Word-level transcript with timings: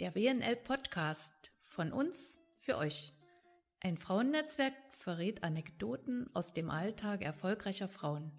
Der 0.00 0.14
WNL 0.14 0.56
Podcast 0.56 1.52
von 1.62 1.92
uns 1.92 2.40
für 2.58 2.76
euch. 2.78 3.12
Ein 3.80 3.96
Frauennetzwerk 3.96 4.74
verrät 4.96 5.44
Anekdoten 5.44 6.28
aus 6.34 6.52
dem 6.52 6.70
Alltag 6.70 7.22
erfolgreicher 7.22 7.88
Frauen. 7.88 8.32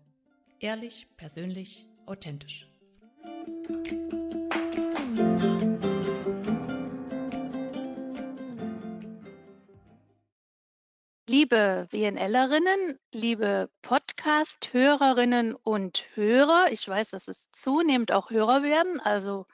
Ehrlich, 0.59 1.07
persönlich, 1.17 1.87
authentisch. 2.05 2.67
Liebe 11.51 11.89
WNLerinnen, 11.91 12.97
liebe 13.11 13.69
Podcast-Hörerinnen 13.81 15.53
und 15.53 16.05
Hörer, 16.13 16.71
ich 16.71 16.87
weiß, 16.87 17.09
dass 17.09 17.27
es 17.27 17.45
zunehmend 17.51 18.13
auch 18.13 18.29
Hörer 18.29 18.63
werden, 18.63 19.01
also 19.01 19.47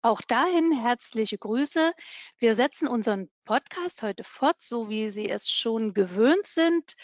auch 0.00 0.22
dahin 0.22 0.72
herzliche 0.72 1.36
Grüße. 1.36 1.92
Wir 2.38 2.56
setzen 2.56 2.88
unseren 2.88 3.28
Podcast 3.44 4.02
heute 4.02 4.24
fort, 4.24 4.62
so 4.62 4.88
wie 4.88 5.10
Sie 5.10 5.28
es 5.28 5.50
schon 5.50 5.92
gewöhnt 5.92 6.46
sind. 6.46 6.94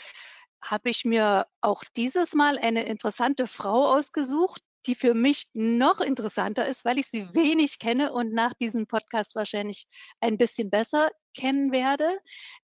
Habe 0.63 0.89
ich 0.89 1.05
mir 1.05 1.47
auch 1.61 1.85
dieses 1.95 2.33
Mal 2.33 2.57
eine 2.57 2.87
interessante 2.87 3.47
Frau 3.47 3.93
ausgesucht, 3.93 4.63
die 4.87 4.95
für 4.95 5.13
mich 5.13 5.47
noch 5.53 6.01
interessanter 6.01 6.67
ist, 6.67 6.87
weil 6.87 6.99
ich 6.99 7.09
sie 7.09 7.35
wenig 7.35 7.79
kenne 7.79 8.15
und 8.15 8.33
nach 8.33 8.55
diesem 8.55 8.87
Podcast 8.87 9.35
wahrscheinlich 9.35 9.87
ein 10.21 10.39
bisschen 10.39 10.71
besser 10.71 11.11
kennen 11.35 11.71
werde. 11.71 12.19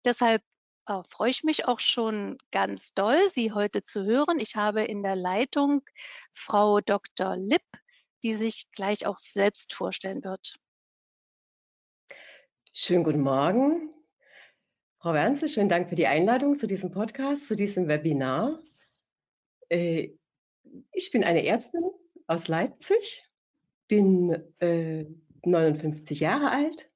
Deshalb 0.06 0.40
äh, 0.86 1.02
freue 1.08 1.30
ich 1.30 1.44
mich 1.44 1.66
auch 1.66 1.80
schon 1.80 2.38
ganz 2.50 2.94
doll, 2.94 3.30
Sie 3.30 3.52
heute 3.52 3.82
zu 3.82 4.04
hören. 4.04 4.38
Ich 4.38 4.56
habe 4.56 4.84
in 4.84 5.02
der 5.02 5.16
Leitung 5.16 5.82
Frau 6.32 6.80
Dr. 6.80 7.36
Lipp 7.36 7.62
die 8.24 8.34
sich 8.34 8.70
gleich 8.72 9.06
auch 9.06 9.18
selbst 9.18 9.74
vorstellen 9.74 10.24
wird. 10.24 10.58
Schönen 12.72 13.04
guten 13.04 13.20
Morgen. 13.20 13.90
Frau 14.98 15.12
Wernse, 15.12 15.48
schönen 15.48 15.68
Dank 15.68 15.90
für 15.90 15.94
die 15.94 16.06
Einladung 16.06 16.56
zu 16.56 16.66
diesem 16.66 16.90
Podcast, 16.90 17.46
zu 17.46 17.54
diesem 17.54 17.86
Webinar. 17.86 18.58
Äh, 19.68 20.14
ich 20.90 21.10
bin 21.10 21.22
eine 21.22 21.44
Ärztin 21.44 21.82
aus 22.26 22.48
Leipzig, 22.48 23.28
bin 23.86 24.42
59 25.44 26.20
äh, 26.20 26.24
Jahre 26.24 26.50
alt, 26.50 26.90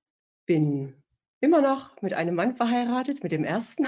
bin 0.46 0.97
immer 1.40 1.60
noch 1.60 2.00
mit 2.02 2.12
einem 2.12 2.34
Mann 2.34 2.56
verheiratet, 2.56 3.22
mit 3.22 3.32
dem 3.32 3.44
ersten, 3.44 3.86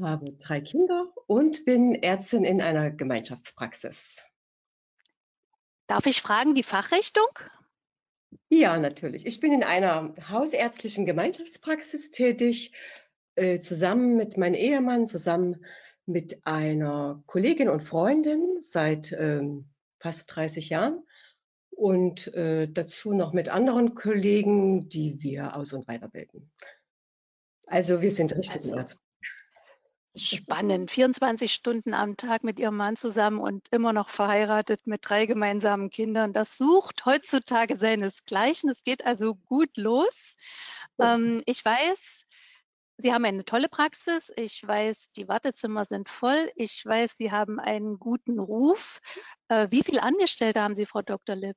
habe 0.00 0.32
drei 0.32 0.60
Kinder 0.60 1.12
und 1.26 1.64
bin 1.64 1.94
Ärztin 1.94 2.44
in 2.44 2.60
einer 2.60 2.90
Gemeinschaftspraxis. 2.90 4.24
Darf 5.86 6.06
ich 6.06 6.20
fragen, 6.20 6.54
die 6.54 6.62
Fachrichtung? 6.62 7.26
Ja, 8.50 8.78
natürlich. 8.78 9.26
Ich 9.26 9.40
bin 9.40 9.52
in 9.52 9.64
einer 9.64 10.14
hausärztlichen 10.28 11.06
Gemeinschaftspraxis 11.06 12.10
tätig, 12.10 12.72
äh, 13.36 13.60
zusammen 13.60 14.16
mit 14.16 14.36
meinem 14.36 14.54
Ehemann, 14.54 15.06
zusammen 15.06 15.64
mit 16.06 16.46
einer 16.46 17.22
Kollegin 17.26 17.68
und 17.68 17.82
Freundin 17.82 18.60
seit 18.60 19.12
ähm, 19.12 19.70
fast 19.98 20.34
30 20.34 20.68
Jahren 20.68 21.02
und 21.78 22.34
äh, 22.34 22.66
dazu 22.68 23.14
noch 23.14 23.32
mit 23.32 23.48
anderen 23.48 23.94
Kollegen, 23.94 24.88
die 24.88 25.22
wir 25.22 25.54
aus- 25.54 25.72
und 25.72 25.86
weiterbilden. 25.86 26.50
Also 27.66 28.00
wir 28.00 28.10
sind 28.10 28.36
richtige 28.36 28.64
also, 28.64 28.76
Ärzte 28.76 29.00
spannend. 30.16 30.90
24 30.90 31.52
Stunden 31.52 31.94
am 31.94 32.16
Tag 32.16 32.42
mit 32.42 32.58
ihrem 32.58 32.76
Mann 32.76 32.96
zusammen 32.96 33.38
und 33.38 33.68
immer 33.70 33.92
noch 33.92 34.08
verheiratet 34.08 34.86
mit 34.88 35.08
drei 35.08 35.26
gemeinsamen 35.26 35.90
Kindern. 35.90 36.32
Das 36.32 36.58
sucht 36.58 37.06
heutzutage 37.06 37.76
seinesgleichen. 37.76 38.68
Es 38.68 38.82
geht 38.82 39.06
also 39.06 39.36
gut 39.36 39.76
los. 39.76 40.36
Ähm, 41.00 41.42
ich 41.46 41.64
weiß, 41.64 42.17
Sie 43.00 43.12
haben 43.12 43.24
eine 43.24 43.44
tolle 43.44 43.68
Praxis. 43.68 44.32
Ich 44.36 44.66
weiß, 44.66 45.12
die 45.12 45.28
Wartezimmer 45.28 45.84
sind 45.84 46.08
voll. 46.08 46.50
Ich 46.56 46.84
weiß, 46.84 47.16
Sie 47.16 47.30
haben 47.30 47.60
einen 47.60 48.00
guten 48.00 48.40
Ruf. 48.40 49.00
Äh, 49.46 49.68
wie 49.70 49.84
viele 49.84 50.02
Angestellte 50.02 50.60
haben 50.60 50.74
Sie, 50.74 50.84
Frau 50.84 51.02
Dr. 51.02 51.36
Lipp? 51.36 51.56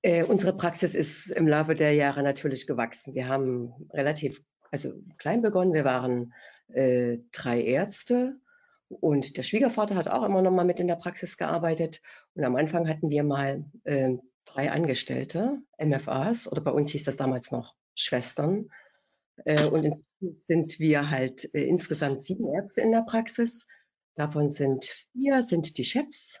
Äh, 0.00 0.24
unsere 0.24 0.56
Praxis 0.56 0.94
ist 0.94 1.30
im 1.30 1.46
Laufe 1.46 1.74
der 1.74 1.92
Jahre 1.92 2.22
natürlich 2.22 2.66
gewachsen. 2.66 3.14
Wir 3.14 3.28
haben 3.28 3.74
relativ 3.92 4.42
also 4.70 4.94
klein 5.18 5.42
begonnen. 5.42 5.74
Wir 5.74 5.84
waren 5.84 6.32
äh, 6.68 7.18
drei 7.32 7.62
Ärzte 7.62 8.40
und 8.88 9.36
der 9.36 9.42
Schwiegervater 9.42 9.94
hat 9.94 10.08
auch 10.08 10.24
immer 10.24 10.40
noch 10.40 10.50
mal 10.50 10.64
mit 10.64 10.80
in 10.80 10.88
der 10.88 10.96
Praxis 10.96 11.36
gearbeitet. 11.36 12.00
Und 12.34 12.44
am 12.44 12.56
Anfang 12.56 12.88
hatten 12.88 13.10
wir 13.10 13.24
mal 13.24 13.66
äh, 13.84 14.16
drei 14.46 14.72
Angestellte, 14.72 15.58
MFAs, 15.78 16.50
oder 16.50 16.62
bei 16.62 16.70
uns 16.70 16.90
hieß 16.90 17.04
das 17.04 17.18
damals 17.18 17.50
noch 17.50 17.74
Schwestern. 17.94 18.70
Äh, 19.44 19.66
und 19.66 19.84
inzwischen 19.84 20.32
sind 20.32 20.78
wir 20.78 21.10
halt 21.10 21.52
äh, 21.54 21.64
insgesamt 21.64 22.22
sieben 22.22 22.52
Ärzte 22.52 22.80
in 22.80 22.92
der 22.92 23.02
Praxis. 23.02 23.66
Davon 24.14 24.50
sind 24.50 24.84
vier 25.12 25.42
sind 25.42 25.78
die 25.78 25.84
Chefs 25.84 26.40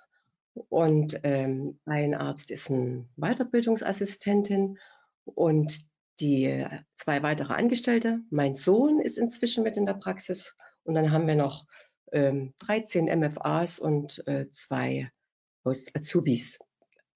und 0.68 1.18
ähm, 1.22 1.80
ein 1.86 2.14
Arzt 2.14 2.50
ist 2.50 2.70
eine 2.70 3.08
Weiterbildungsassistentin 3.16 4.78
und 5.24 5.80
die 6.20 6.44
äh, 6.44 6.80
zwei 6.96 7.22
weitere 7.22 7.54
Angestellte. 7.54 8.20
Mein 8.30 8.54
Sohn 8.54 9.00
ist 9.00 9.18
inzwischen 9.18 9.64
mit 9.64 9.76
in 9.76 9.86
der 9.86 9.94
Praxis 9.94 10.54
und 10.84 10.94
dann 10.94 11.10
haben 11.10 11.26
wir 11.26 11.36
noch 11.36 11.66
ähm, 12.12 12.52
13 12.58 13.06
MFAs 13.06 13.78
und 13.78 14.22
zwei 14.50 15.10
Azubis. 15.64 16.58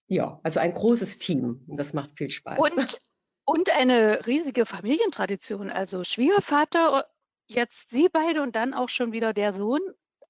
Ja, 0.08 0.40
also 0.42 0.60
ein 0.60 0.72
großes 0.72 1.18
Team 1.18 1.64
und 1.66 1.76
das 1.76 1.92
macht 1.92 2.16
viel 2.16 2.30
Spaß. 2.30 2.58
Und, 2.58 3.00
und 3.46 3.70
eine 3.70 4.26
riesige 4.26 4.66
Familientradition. 4.66 5.70
Also 5.70 6.04
Schwiegervater, 6.04 7.06
jetzt 7.46 7.90
Sie 7.90 8.08
beide 8.08 8.42
und 8.42 8.56
dann 8.56 8.74
auch 8.74 8.88
schon 8.88 9.12
wieder 9.12 9.32
der 9.32 9.54
Sohn. 9.54 9.80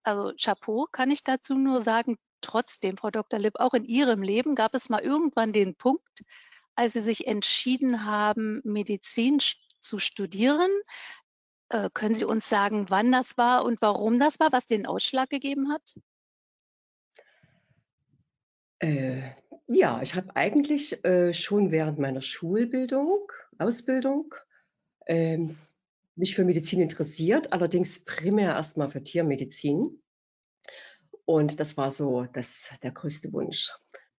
Also 0.05 0.33
Chapeau 0.39 0.87
kann 0.93 1.11
ich 1.11 1.25
dazu 1.25 1.55
nur 1.55 1.81
sagen. 1.81 2.19
Trotzdem, 2.43 2.99
Frau 2.99 3.11
Dr. 3.11 3.41
Lipp, 3.41 3.55
auch 3.59 3.73
in 3.75 3.85
Ihrem 3.85 4.23
Leben 4.23 4.55
gab 4.55 4.75
es 4.75 4.91
mal 4.91 5.01
irgendwann 5.01 5.55
den 5.55 5.75
Punkt, 5.75 6.23
als 6.77 6.93
Sie 6.93 7.01
sich 7.01 7.27
entschieden 7.27 8.05
haben, 8.05 8.61
Medizin 8.63 9.41
zu 9.81 9.99
studieren. 9.99 10.71
Äh, 11.71 11.89
können 11.93 12.15
Sie 12.15 12.27
uns 12.27 12.49
sagen, 12.49 12.91
wann 12.91 13.11
das 13.11 13.39
war 13.39 13.65
und 13.65 13.81
warum 13.81 14.21
das 14.21 14.39
war, 14.39 14.53
was 14.53 14.67
den 14.67 14.87
Ausschlag 14.87 15.31
gegeben 15.31 15.73
hat? 15.73 15.97
Äh, 18.79 19.23
ja, 19.69 20.01
ich 20.03 20.15
habe 20.15 20.35
eigentlich 20.37 21.05
äh, 21.05 21.33
schon 21.33 21.71
während 21.71 21.99
meiner 21.99 22.23
Schulbildung, 22.23 23.31
Ausbildung, 23.59 24.35
ähm, 25.07 25.57
mich 26.15 26.35
für 26.35 26.45
Medizin 26.45 26.81
interessiert, 26.81 27.53
allerdings 27.53 28.05
primär 28.05 28.53
erstmal 28.53 28.91
für 28.91 29.03
Tiermedizin. 29.03 30.03
Und 31.25 31.61
das 31.61 31.77
war 31.77 31.93
so 31.93 32.27
das, 32.33 32.71
der 32.83 32.93
größte 32.93 33.33
Wunsch 33.33 33.71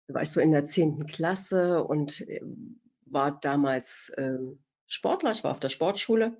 war 0.07 0.21
ich 0.21 0.31
so 0.31 0.39
in 0.39 0.51
der 0.51 0.65
zehnten 0.65 1.05
Klasse 1.05 1.83
und 1.83 2.21
ähm, 2.21 2.79
war 3.05 3.39
damals 3.39 4.09
äh, 4.15 4.37
Sportler. 4.85 5.31
Ich 5.31 5.43
war 5.43 5.51
auf 5.51 5.59
der 5.59 5.69
Sportschule 5.69 6.37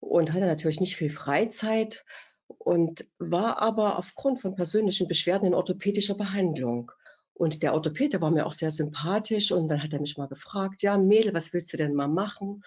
und 0.00 0.32
hatte 0.32 0.46
natürlich 0.46 0.80
nicht 0.80 0.96
viel 0.96 1.10
Freizeit 1.10 2.04
und 2.46 3.06
war 3.18 3.58
aber 3.58 3.98
aufgrund 3.98 4.40
von 4.40 4.54
persönlichen 4.54 5.08
Beschwerden 5.08 5.46
in 5.46 5.54
orthopädischer 5.54 6.14
Behandlung. 6.14 6.92
Und 7.34 7.62
der 7.62 7.74
Orthopäde 7.74 8.20
war 8.20 8.30
mir 8.30 8.46
auch 8.46 8.52
sehr 8.52 8.70
sympathisch 8.70 9.50
und 9.50 9.68
dann 9.68 9.82
hat 9.82 9.92
er 9.92 10.00
mich 10.00 10.16
mal 10.16 10.28
gefragt, 10.28 10.82
ja, 10.82 10.96
Mädel, 10.96 11.34
was 11.34 11.52
willst 11.52 11.72
du 11.72 11.76
denn 11.76 11.94
mal 11.94 12.06
machen? 12.06 12.64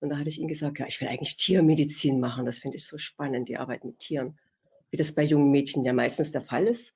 Und 0.00 0.10
da 0.10 0.18
hatte 0.18 0.28
ich 0.28 0.40
ihm 0.40 0.48
gesagt, 0.48 0.78
ja, 0.78 0.86
ich 0.86 1.00
will 1.00 1.08
eigentlich 1.08 1.36
Tiermedizin 1.36 2.20
machen. 2.20 2.44
Das 2.44 2.58
finde 2.58 2.76
ich 2.76 2.86
so 2.86 2.98
spannend, 2.98 3.48
die 3.48 3.56
Arbeit 3.56 3.84
mit 3.84 4.00
Tieren. 4.00 4.38
Wie 4.90 4.96
das 4.96 5.14
bei 5.14 5.22
jungen 5.22 5.50
Mädchen 5.50 5.84
ja 5.84 5.92
meistens 5.92 6.32
der 6.32 6.42
Fall 6.42 6.66
ist. 6.66 6.94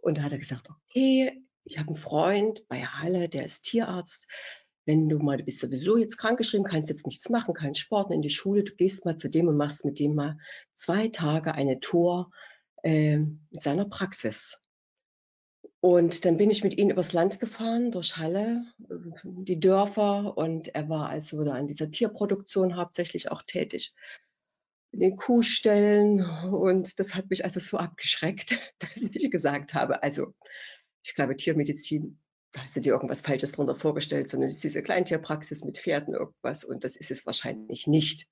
Und 0.00 0.18
da 0.18 0.22
hat 0.22 0.32
er 0.32 0.38
gesagt, 0.38 0.68
okay, 0.68 1.42
ich 1.64 1.78
habe 1.78 1.88
einen 1.88 1.96
Freund 1.96 2.66
bei 2.68 2.80
Halle, 2.82 3.28
der 3.28 3.44
ist 3.44 3.62
Tierarzt. 3.62 4.26
Wenn 4.84 5.08
du 5.08 5.18
mal, 5.18 5.36
du 5.36 5.44
bist 5.44 5.60
sowieso 5.60 5.98
jetzt 5.98 6.16
krankgeschrieben, 6.16 6.66
kannst 6.66 6.88
jetzt 6.88 7.06
nichts 7.06 7.28
machen, 7.28 7.52
keinen 7.52 7.74
Sport 7.74 8.10
in 8.10 8.22
die 8.22 8.30
Schule, 8.30 8.64
du 8.64 8.74
gehst 8.74 9.04
mal 9.04 9.16
zu 9.16 9.28
dem 9.28 9.48
und 9.48 9.56
machst 9.56 9.84
mit 9.84 9.98
dem 9.98 10.14
mal 10.14 10.38
zwei 10.72 11.08
Tage 11.08 11.54
eine 11.54 11.80
Tour 11.80 12.30
äh, 12.82 13.18
mit 13.18 13.60
seiner 13.60 13.84
Praxis. 13.84 14.58
Und 15.80 16.24
dann 16.24 16.36
bin 16.36 16.50
ich 16.50 16.64
mit 16.64 16.76
ihm 16.76 16.90
übers 16.90 17.12
Land 17.12 17.38
gefahren, 17.38 17.92
durch 17.92 18.16
Halle, 18.16 18.64
die 19.22 19.60
Dörfer. 19.60 20.36
Und 20.36 20.74
er 20.74 20.88
war 20.88 21.08
also 21.08 21.44
da 21.44 21.54
an 21.54 21.68
dieser 21.68 21.90
Tierproduktion 21.90 22.76
hauptsächlich 22.76 23.30
auch 23.30 23.42
tätig. 23.42 23.94
In 24.90 25.00
den 25.00 25.16
Kuhstellen. 25.16 26.24
Und 26.50 26.98
das 26.98 27.14
hat 27.14 27.30
mich 27.30 27.44
also 27.44 27.60
so 27.60 27.76
abgeschreckt, 27.76 28.58
dass 28.80 28.96
ich 28.96 29.30
gesagt 29.30 29.74
habe, 29.74 30.02
also 30.02 30.34
ich 31.04 31.14
glaube, 31.14 31.36
Tiermedizin, 31.36 32.18
da 32.52 32.62
hast 32.62 32.74
du 32.74 32.80
dir 32.80 32.94
irgendwas 32.94 33.20
Falsches 33.20 33.52
drunter 33.52 33.76
vorgestellt, 33.76 34.28
sondern 34.28 34.48
ist 34.48 34.64
diese 34.64 34.82
Kleintierpraxis 34.82 35.62
mit 35.62 35.78
Pferden 35.78 36.14
irgendwas 36.14 36.64
und 36.64 36.82
das 36.82 36.96
ist 36.96 37.10
es 37.10 37.24
wahrscheinlich 37.24 37.86
nicht. 37.86 38.26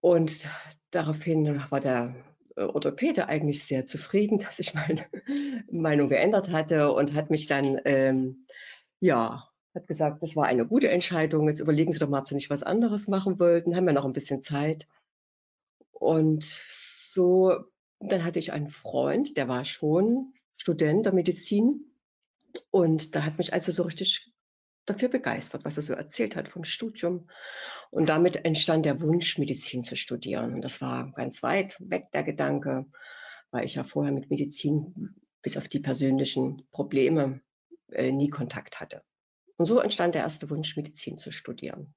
Und 0.00 0.48
daraufhin 0.90 1.62
war 1.70 1.80
der 1.80 2.14
Orthopäde 2.56 3.28
eigentlich 3.28 3.64
sehr 3.64 3.84
zufrieden, 3.84 4.38
dass 4.44 4.58
ich 4.58 4.74
meine 4.74 5.06
Meinung 5.70 6.08
geändert 6.08 6.50
hatte 6.50 6.92
und 6.92 7.14
hat 7.14 7.30
mich 7.30 7.46
dann, 7.46 7.80
ähm, 7.84 8.46
ja, 9.00 9.48
hat 9.74 9.88
gesagt, 9.88 10.22
das 10.22 10.36
war 10.36 10.46
eine 10.46 10.66
gute 10.66 10.88
Entscheidung. 10.88 11.48
Jetzt 11.48 11.60
überlegen 11.60 11.92
Sie 11.92 11.98
doch 11.98 12.08
mal, 12.08 12.20
ob 12.20 12.28
Sie 12.28 12.34
nicht 12.34 12.50
was 12.50 12.62
anderes 12.62 13.08
machen 13.08 13.40
wollten. 13.40 13.74
Haben 13.74 13.86
wir 13.86 13.92
noch 13.92 14.04
ein 14.04 14.12
bisschen 14.12 14.40
Zeit. 14.40 14.86
Und 15.90 16.44
so, 16.68 17.56
dann 17.98 18.24
hatte 18.24 18.38
ich 18.38 18.52
einen 18.52 18.68
Freund, 18.68 19.36
der 19.36 19.48
war 19.48 19.64
schon 19.64 20.32
Student 20.56 21.06
der 21.06 21.12
Medizin. 21.12 21.90
Und 22.70 23.16
da 23.16 23.24
hat 23.24 23.38
mich 23.38 23.52
also 23.52 23.72
so 23.72 23.82
richtig 23.82 24.33
dafür 24.86 25.08
begeistert, 25.08 25.64
was 25.64 25.76
er 25.76 25.82
so 25.82 25.92
erzählt 25.92 26.36
hat 26.36 26.48
vom 26.48 26.64
Studium. 26.64 27.28
Und 27.90 28.08
damit 28.08 28.44
entstand 28.44 28.86
der 28.86 29.00
Wunsch, 29.00 29.38
Medizin 29.38 29.82
zu 29.82 29.96
studieren. 29.96 30.54
Und 30.54 30.62
das 30.62 30.80
war 30.80 31.12
ganz 31.12 31.42
weit 31.42 31.76
weg 31.80 32.10
der 32.12 32.22
Gedanke, 32.22 32.86
weil 33.50 33.64
ich 33.64 33.74
ja 33.74 33.84
vorher 33.84 34.12
mit 34.12 34.30
Medizin 34.30 35.14
bis 35.42 35.56
auf 35.56 35.68
die 35.68 35.80
persönlichen 35.80 36.68
Probleme 36.70 37.40
äh, 37.92 38.10
nie 38.10 38.28
Kontakt 38.28 38.80
hatte. 38.80 39.02
Und 39.56 39.66
so 39.66 39.78
entstand 39.78 40.14
der 40.14 40.22
erste 40.22 40.50
Wunsch, 40.50 40.76
Medizin 40.76 41.16
zu 41.18 41.30
studieren. 41.30 41.94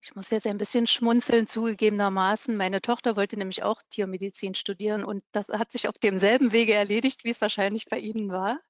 Ich 0.00 0.14
muss 0.14 0.30
jetzt 0.30 0.46
ein 0.46 0.58
bisschen 0.58 0.86
schmunzeln, 0.86 1.46
zugegebenermaßen. 1.46 2.56
Meine 2.56 2.80
Tochter 2.80 3.16
wollte 3.16 3.36
nämlich 3.36 3.62
auch 3.62 3.82
Tiermedizin 3.90 4.54
studieren 4.54 5.04
und 5.04 5.24
das 5.32 5.48
hat 5.48 5.72
sich 5.72 5.88
auf 5.88 5.98
demselben 5.98 6.52
Wege 6.52 6.74
erledigt, 6.74 7.24
wie 7.24 7.30
es 7.30 7.40
wahrscheinlich 7.40 7.86
bei 7.86 7.98
Ihnen 7.98 8.30
war. 8.30 8.60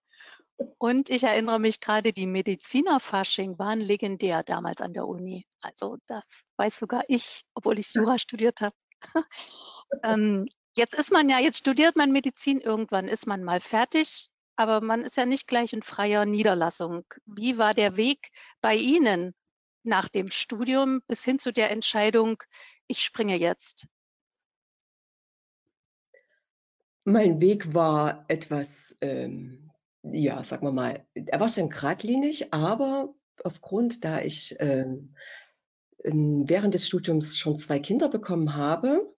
Und 0.78 1.08
ich 1.08 1.22
erinnere 1.22 1.60
mich 1.60 1.81
gerade, 1.81 2.12
die 2.12 2.26
Medizinerfasching 2.26 3.58
waren 3.58 3.81
legendär 3.81 4.43
damals 4.43 4.81
an 4.81 4.93
der 4.93 5.06
Uni. 5.06 5.46
Also 5.60 5.99
das 6.06 6.44
weiß 6.56 6.78
sogar 6.78 7.05
ich, 7.08 7.44
obwohl 7.55 7.78
ich 7.78 7.94
Jura 7.94 8.19
studiert 8.19 8.60
habe. 8.60 8.76
ähm, 10.02 10.49
jetzt 10.75 10.94
ist 10.94 11.12
man 11.12 11.28
ja, 11.28 11.38
jetzt 11.38 11.58
studiert 11.58 11.96
man 11.96 12.10
Medizin, 12.10 12.60
irgendwann 12.60 13.06
ist 13.06 13.26
man 13.26 13.44
mal 13.44 13.60
fertig, 13.60 14.31
aber 14.56 14.81
man 14.81 15.05
ist 15.05 15.16
ja 15.16 15.26
nicht 15.26 15.46
gleich 15.46 15.72
in 15.72 15.82
freier 15.82 16.25
Niederlassung. 16.26 17.04
Wie 17.25 17.58
war 17.58 17.75
der 17.75 17.96
Weg 17.96 18.31
bei 18.61 18.75
Ihnen 18.75 19.34
nach 19.84 20.08
dem 20.08 20.31
Studium 20.31 21.02
bis 21.06 21.25
hin 21.25 21.38
zu 21.38 21.52
der 21.52 21.70
Entscheidung, 21.70 22.43
ich 22.88 23.02
springe 23.04 23.37
jetzt? 23.37 23.87
Mein 27.04 27.40
Weg 27.40 27.72
war 27.72 28.25
etwas 28.28 28.96
ähm, 29.00 29.67
ja, 30.12 30.43
sagen 30.43 30.66
wir 30.66 30.72
mal, 30.72 31.05
er 31.14 31.40
war 31.40 31.49
schon 31.49 31.70
geradlinig, 31.70 32.52
aber 32.52 33.14
aufgrund, 33.44 34.05
da 34.05 34.20
ich 34.20 34.56
ähm, 34.58 35.14
während 36.02 36.75
des 36.75 36.87
Studiums 36.87 37.37
schon 37.37 37.58
zwei 37.58 37.78
Kinder 37.78 38.08
bekommen 38.08 38.55
habe, 38.55 39.14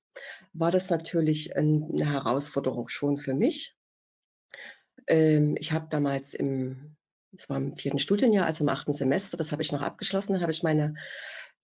war 0.52 0.72
das 0.72 0.90
natürlich 0.90 1.56
eine 1.56 2.10
Herausforderung 2.10 2.88
schon 2.88 3.18
für 3.18 3.34
mich. 3.34 3.76
Ähm, 5.06 5.56
ich 5.58 5.72
habe 5.72 5.86
damals 5.90 6.34
im, 6.34 6.96
es 7.36 7.48
war 7.48 7.56
im 7.56 7.76
vierten 7.76 7.98
Studienjahr, 7.98 8.46
also 8.46 8.64
im 8.64 8.68
achten 8.68 8.92
Semester, 8.92 9.36
das 9.36 9.52
habe 9.52 9.62
ich 9.62 9.72
noch 9.72 9.82
abgeschlossen, 9.82 10.32
dann 10.32 10.42
habe 10.42 10.52
ich 10.52 10.62
meine 10.62 10.94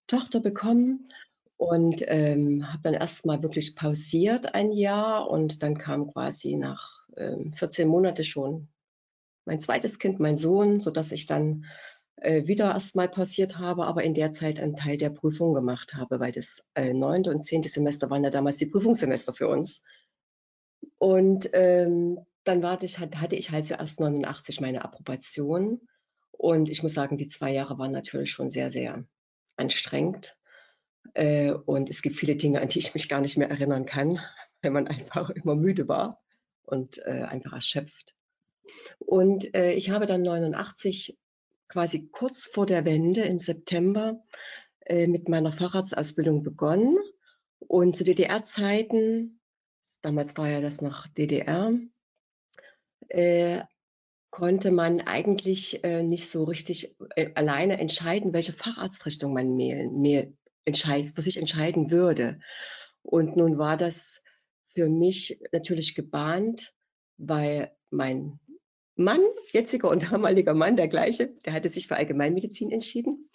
Tochter 0.07 0.41
bekommen 0.41 1.09
und 1.57 2.03
ähm, 2.07 2.71
habe 2.73 2.83
dann 2.83 2.95
erstmal 2.95 3.43
wirklich 3.43 3.75
pausiert 3.75 4.55
ein 4.55 4.73
Jahr 4.73 5.29
und 5.31 5.63
dann 5.63 5.79
kam 5.79 6.13
quasi 6.13 6.55
nach 6.55 7.07
ähm, 7.17 7.53
14 7.53 7.89
Monaten 7.89 8.25
schon 8.25 8.69
mein 9.47 9.61
zweites 9.61 9.99
Kind, 9.99 10.21
mein 10.21 10.37
Sohn, 10.37 10.81
sodass 10.81 11.13
ich 11.13 11.27
dann 11.27 11.65
äh, 12.17 12.47
wieder 12.47 12.73
erstmal 12.73 13.09
passiert 13.09 13.59
habe, 13.59 13.85
aber 13.87 14.03
in 14.03 14.15
der 14.15 14.33
Zeit 14.33 14.59
einen 14.61 14.77
Teil 14.77 14.97
der 14.97 15.11
Prüfung 15.11 15.55
gemacht 15.55 15.95
habe, 15.95 16.21
weil 16.21 16.33
das 16.33 16.65
äh, 16.75 16.93
neunte 16.93 17.31
und 17.31 17.43
zehnte 17.43 17.69
Semester 17.69 18.11
waren 18.11 18.25
ja 18.25 18.31
damals 18.31 18.57
die 18.57 18.67
Prüfungssemester 18.67 19.33
für 19.33 19.49
uns. 19.49 19.83
Und 20.99 21.51
ähm, 21.53 22.19
dann 22.45 22.63
ich, 22.83 22.99
hatte 22.99 23.37
ich 23.37 23.51
halt 23.51 23.67
zuerst 23.67 24.01
89 24.01 24.61
meine 24.61 24.85
Approbation. 24.85 25.81
Und 26.31 26.69
ich 26.69 26.83
muss 26.83 26.95
sagen, 26.95 27.19
die 27.19 27.27
zwei 27.27 27.53
Jahre 27.53 27.79
waren 27.79 27.93
natürlich 27.93 28.31
schon 28.31 28.51
sehr, 28.51 28.71
sehr 28.71 29.05
anstrengend. 29.57 30.37
Äh, 31.15 31.53
und 31.53 31.91
es 31.91 32.03
gibt 32.03 32.17
viele 32.17 32.37
Dinge, 32.37 32.61
an 32.61 32.69
die 32.69 32.79
ich 32.79 32.95
mich 32.95 33.09
gar 33.09 33.21
nicht 33.21 33.37
mehr 33.37 33.51
erinnern 33.51 33.87
kann, 33.87 34.21
weil 34.63 34.71
man 34.71 34.89
einfach 34.89 35.31
immer 35.31 35.55
müde 35.55 35.87
war 35.89 36.23
und 36.63 36.99
äh, 37.07 37.27
einfach 37.29 37.53
erschöpft. 37.53 38.16
Und 38.99 39.55
äh, 39.55 39.73
ich 39.73 39.91
habe 39.91 40.07
dann 40.07 40.23
89 40.23 41.19
quasi 41.69 42.09
kurz 42.09 42.47
vor 42.47 42.67
der 42.67 42.85
Wende 42.85 43.23
im 43.23 43.39
September 43.39 44.23
äh, 44.85 45.07
mit 45.07 45.29
meiner 45.29 45.53
Facharztausbildung 45.53 46.43
begonnen. 46.43 46.97
Und 47.59 47.97
zu 47.97 48.05
DDR-Zeiten, 48.05 49.41
damals 50.03 50.37
war 50.37 50.49
ja 50.49 50.61
das 50.61 50.81
noch 50.81 51.07
DDR, 51.09 51.73
äh, 53.09 53.63
konnte 54.31 54.71
man 54.71 55.01
eigentlich 55.01 55.83
äh, 55.83 56.03
nicht 56.03 56.29
so 56.29 56.45
richtig 56.45 56.95
äh, 57.15 57.31
alleine 57.35 57.79
entscheiden, 57.79 58.33
welche 58.33 58.53
Facharztrichtung 58.53 59.33
man 59.33 59.57
wählen, 59.57 60.01
mehr 60.01 60.29
entscheid, 60.65 61.13
für 61.15 61.23
sich 61.23 61.39
entscheiden 61.39 61.91
würde. 61.91 62.39
Und 63.03 63.37
nun 63.37 63.57
war 63.59 63.77
das 63.77 64.23
für 64.75 64.89
mich 64.89 65.41
natürlich 65.53 65.95
gebahnt, 65.95 66.75
weil 67.17 67.73
mein 67.91 68.39
Mann, 68.97 69.21
jetziger 69.53 69.91
und 69.91 70.03
damaliger 70.13 70.55
Mann, 70.55 70.77
der 70.77 70.89
gleiche, 70.89 71.35
der 71.45 71.53
hatte 71.53 71.69
sich 71.69 71.87
für 71.87 71.97
Allgemeinmedizin 71.97 72.71
entschieden 72.71 73.31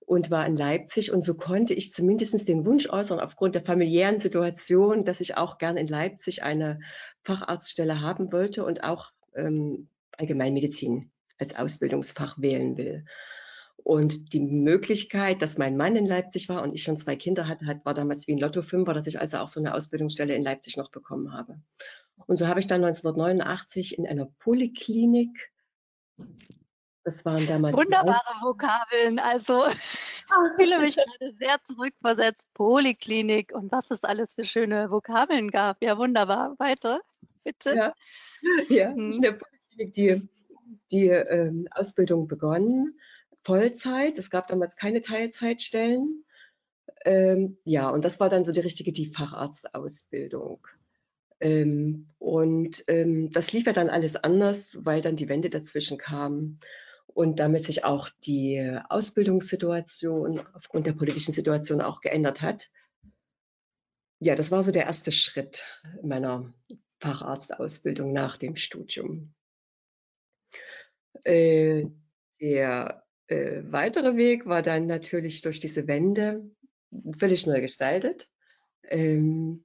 und 0.00 0.30
war 0.30 0.46
in 0.46 0.56
Leipzig. 0.56 1.12
Und 1.12 1.22
so 1.22 1.34
konnte 1.34 1.74
ich 1.74 1.92
zumindest 1.92 2.48
den 2.48 2.66
Wunsch 2.66 2.88
äußern, 2.88 3.20
aufgrund 3.20 3.54
der 3.54 3.62
familiären 3.62 4.18
Situation, 4.18 5.04
dass 5.04 5.20
ich 5.20 5.36
auch 5.36 5.58
gern 5.58 5.76
in 5.76 5.86
Leipzig 5.86 6.42
eine 6.42 6.80
Facharztstelle 7.22 8.00
haben 8.00 8.32
wollte 8.32 8.64
und 8.64 8.84
auch 8.84 9.12
ähm, 9.34 9.88
Allgemeinmedizin 10.12 11.10
als 11.38 11.54
Ausbildungsfach 11.56 12.36
wählen 12.38 12.76
will. 12.76 13.04
Und 13.76 14.32
die 14.32 14.40
Möglichkeit, 14.40 15.42
dass 15.42 15.58
mein 15.58 15.76
Mann 15.76 15.94
in 15.94 16.06
Leipzig 16.06 16.48
war 16.48 16.62
und 16.62 16.74
ich 16.74 16.82
schon 16.82 16.96
zwei 16.96 17.16
Kinder 17.16 17.46
hatte, 17.46 17.66
hat, 17.66 17.84
war 17.84 17.92
damals 17.92 18.26
wie 18.26 18.32
ein 18.32 18.38
Lotto-Fünfer, 18.38 18.94
dass 18.94 19.06
ich 19.06 19.20
also 19.20 19.38
auch 19.38 19.48
so 19.48 19.60
eine 19.60 19.74
Ausbildungsstelle 19.74 20.34
in 20.34 20.42
Leipzig 20.42 20.78
noch 20.78 20.90
bekommen 20.90 21.34
habe. 21.34 21.60
Und 22.26 22.38
so 22.38 22.46
habe 22.46 22.60
ich 22.60 22.66
dann 22.66 22.84
1989 22.84 23.98
in 23.98 24.06
einer 24.06 24.26
Poliklinik, 24.38 25.52
das 27.04 27.24
waren 27.26 27.46
damals. 27.46 27.76
Wunderbare 27.76 28.42
Vokabeln, 28.42 29.18
also 29.18 29.66
ich 29.66 30.56
fühle 30.56 30.80
mich 30.80 30.96
gerade 30.96 31.32
sehr 31.32 31.58
zurückversetzt. 31.62 32.52
Poliklinik 32.54 33.52
und 33.52 33.70
was 33.70 33.90
es 33.90 34.04
alles 34.04 34.34
für 34.34 34.44
schöne 34.44 34.90
Vokabeln 34.90 35.50
gab. 35.50 35.82
Ja, 35.82 35.98
wunderbar. 35.98 36.54
Weiter, 36.58 37.00
bitte. 37.42 37.74
Ja, 37.74 37.94
ja 38.68 38.90
hm. 38.90 39.12
in 39.12 39.20
der 39.20 39.32
Poliklinik 39.32 39.92
die, 39.92 40.28
die 40.90 41.08
ähm, 41.08 41.68
Ausbildung 41.72 42.26
begonnen. 42.26 42.98
Vollzeit, 43.42 44.16
es 44.16 44.30
gab 44.30 44.48
damals 44.48 44.76
keine 44.76 45.02
Teilzeitstellen. 45.02 46.24
Ähm, 47.04 47.58
ja, 47.64 47.90
und 47.90 48.02
das 48.02 48.18
war 48.18 48.30
dann 48.30 48.44
so 48.44 48.52
die 48.52 48.60
richtige, 48.60 48.92
die 48.92 49.12
Facharztausbildung. 49.12 50.66
Ähm, 51.40 52.08
und 52.18 52.84
ähm, 52.88 53.30
das 53.32 53.52
lief 53.52 53.66
ja 53.66 53.72
dann 53.72 53.90
alles 53.90 54.16
anders, 54.16 54.78
weil 54.84 55.00
dann 55.00 55.16
die 55.16 55.28
Wende 55.28 55.50
dazwischen 55.50 55.98
kam 55.98 56.58
und 57.06 57.38
damit 57.38 57.66
sich 57.66 57.84
auch 57.84 58.08
die 58.24 58.78
Ausbildungssituation 58.88 60.40
aufgrund 60.54 60.86
der 60.86 60.92
politischen 60.92 61.32
Situation 61.32 61.80
auch 61.80 62.00
geändert 62.00 62.42
hat. 62.42 62.70
Ja, 64.20 64.34
das 64.34 64.50
war 64.50 64.62
so 64.62 64.72
der 64.72 64.86
erste 64.86 65.12
Schritt 65.12 65.64
meiner 66.02 66.52
Facharztausbildung 66.98 68.12
nach 68.12 68.36
dem 68.36 68.56
Studium. 68.56 69.34
Äh, 71.24 71.86
der 72.40 73.04
äh, 73.28 73.62
weitere 73.66 74.16
Weg 74.16 74.46
war 74.46 74.62
dann 74.62 74.86
natürlich 74.86 75.42
durch 75.42 75.60
diese 75.60 75.86
Wende 75.86 76.50
völlig 77.18 77.46
neu 77.46 77.60
gestaltet. 77.60 78.28
Ähm, 78.88 79.64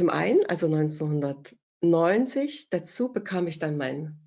zum 0.00 0.08
einen, 0.08 0.46
also 0.46 0.64
1990, 0.64 2.70
dazu 2.70 3.12
bekam 3.12 3.46
ich 3.48 3.58
dann 3.58 3.76
mein 3.76 4.18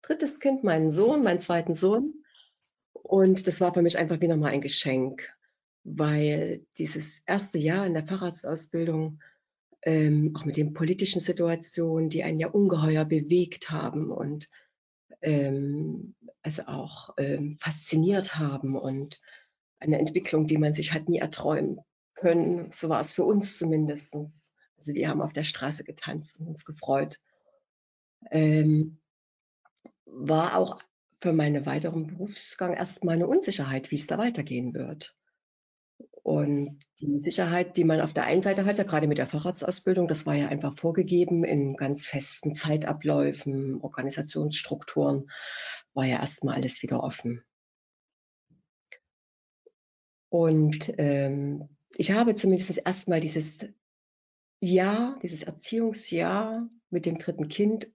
drittes 0.00 0.40
Kind, 0.40 0.64
meinen 0.64 0.90
Sohn, 0.90 1.22
meinen 1.22 1.40
zweiten 1.40 1.74
Sohn. 1.74 2.24
Und 2.94 3.46
das 3.46 3.60
war 3.60 3.74
für 3.74 3.82
mich 3.82 3.98
einfach 3.98 4.22
wieder 4.22 4.38
mal 4.38 4.50
ein 4.50 4.62
Geschenk, 4.62 5.30
weil 5.84 6.64
dieses 6.78 7.22
erste 7.26 7.58
Jahr 7.58 7.86
in 7.86 7.92
der 7.92 8.06
Facharztausbildung, 8.06 9.20
ähm, 9.82 10.34
auch 10.34 10.46
mit 10.46 10.56
den 10.56 10.72
politischen 10.72 11.20
Situationen, 11.20 12.08
die 12.08 12.22
einen 12.22 12.40
ja 12.40 12.48
ungeheuer 12.48 13.04
bewegt 13.04 13.70
haben 13.70 14.10
und 14.10 14.48
ähm, 15.20 16.14
also 16.40 16.62
auch 16.62 17.10
ähm, 17.18 17.58
fasziniert 17.60 18.38
haben 18.38 18.74
und 18.74 19.20
eine 19.80 19.98
Entwicklung, 19.98 20.46
die 20.46 20.56
man 20.56 20.72
sich 20.72 20.94
hat 20.94 21.10
nie 21.10 21.18
erträumen 21.18 21.80
können. 22.14 22.72
So 22.72 22.88
war 22.88 23.02
es 23.02 23.12
für 23.12 23.24
uns 23.24 23.58
zumindest. 23.58 24.16
Also 24.80 24.94
wir 24.94 25.10
haben 25.10 25.20
auf 25.20 25.34
der 25.34 25.44
Straße 25.44 25.84
getanzt 25.84 26.40
und 26.40 26.48
uns 26.48 26.64
gefreut. 26.64 27.20
Ähm, 28.30 28.98
war 30.06 30.56
auch 30.56 30.80
für 31.20 31.34
meinen 31.34 31.66
weiteren 31.66 32.06
Berufsgang 32.06 32.72
erstmal 32.72 33.16
eine 33.16 33.26
Unsicherheit, 33.26 33.90
wie 33.90 33.96
es 33.96 34.06
da 34.06 34.16
weitergehen 34.16 34.72
wird. 34.72 35.14
Und 36.22 36.80
die 36.98 37.20
Sicherheit, 37.20 37.76
die 37.76 37.84
man 37.84 38.00
auf 38.00 38.14
der 38.14 38.24
einen 38.24 38.40
Seite 38.40 38.64
hatte, 38.64 38.86
gerade 38.86 39.06
mit 39.06 39.18
der 39.18 39.26
Facharztausbildung, 39.26 40.08
das 40.08 40.24
war 40.24 40.34
ja 40.34 40.48
einfach 40.48 40.78
vorgegeben 40.78 41.44
in 41.44 41.76
ganz 41.76 42.06
festen 42.06 42.54
Zeitabläufen, 42.54 43.82
Organisationsstrukturen, 43.82 45.30
war 45.92 46.06
ja 46.06 46.20
erstmal 46.20 46.54
alles 46.54 46.82
wieder 46.82 47.02
offen. 47.02 47.42
Und 50.30 50.90
ähm, 50.96 51.68
ich 51.96 52.12
habe 52.12 52.34
zumindest 52.34 52.78
erstmal 52.78 53.20
dieses 53.20 53.58
Jahr, 54.60 55.18
dieses 55.22 55.42
Erziehungsjahr 55.42 56.68
mit 56.90 57.06
dem 57.06 57.18
dritten 57.18 57.48
Kind 57.48 57.88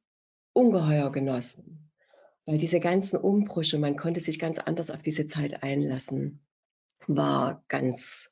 ungeheuer 0.53 1.11
genossen. 1.11 1.91
Weil 2.45 2.57
diese 2.57 2.79
ganzen 2.79 3.17
Umbrüche, 3.17 3.79
man 3.79 3.95
konnte 3.95 4.19
sich 4.19 4.39
ganz 4.39 4.57
anders 4.59 4.91
auf 4.91 5.01
diese 5.01 5.25
Zeit 5.25 5.63
einlassen, 5.63 6.45
war 7.07 7.63
ganz 7.67 8.31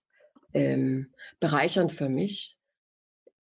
ähm, 0.53 1.13
bereichernd 1.39 1.91
für 1.91 2.09
mich. 2.09 2.59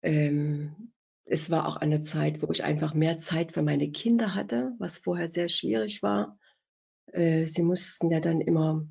Ähm, 0.02 0.94
es 1.26 1.50
war 1.50 1.68
auch 1.68 1.78
eine 1.78 2.02
Zeit, 2.02 2.42
wo 2.42 2.52
ich 2.52 2.64
einfach 2.64 2.94
mehr 2.94 3.18
Zeit 3.18 3.52
für 3.54 3.62
meine 3.62 3.92
Kinder 3.92 4.34
hatte, 4.34 4.74
was 4.80 4.98
vorher 4.98 5.28
sehr 5.28 5.50
schwierig 5.50 6.02
war. 6.02 6.38
Äh, 7.08 7.46
sie 7.46 7.64
mussten 7.64 8.12
ja 8.12 8.20
dann 8.20 8.42
immer 8.42 8.88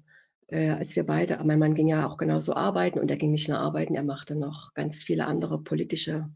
äh, 0.49 0.71
als 0.71 0.97
wir 0.97 1.05
beide, 1.05 1.43
mein 1.45 1.59
Mann 1.59 1.75
ging 1.75 1.89
ja 1.89 2.09
auch 2.09 2.17
genauso 2.17 2.55
arbeiten 2.55 2.99
und 2.99 3.11
er 3.11 3.17
ging 3.17 3.31
nicht 3.31 3.49
nur 3.49 3.59
arbeiten, 3.59 3.95
er 3.95 4.03
machte 4.03 4.35
noch 4.35 4.75
ganz 4.75 5.03
viele 5.03 5.27
andere 5.27 5.63
politische, 5.63 6.31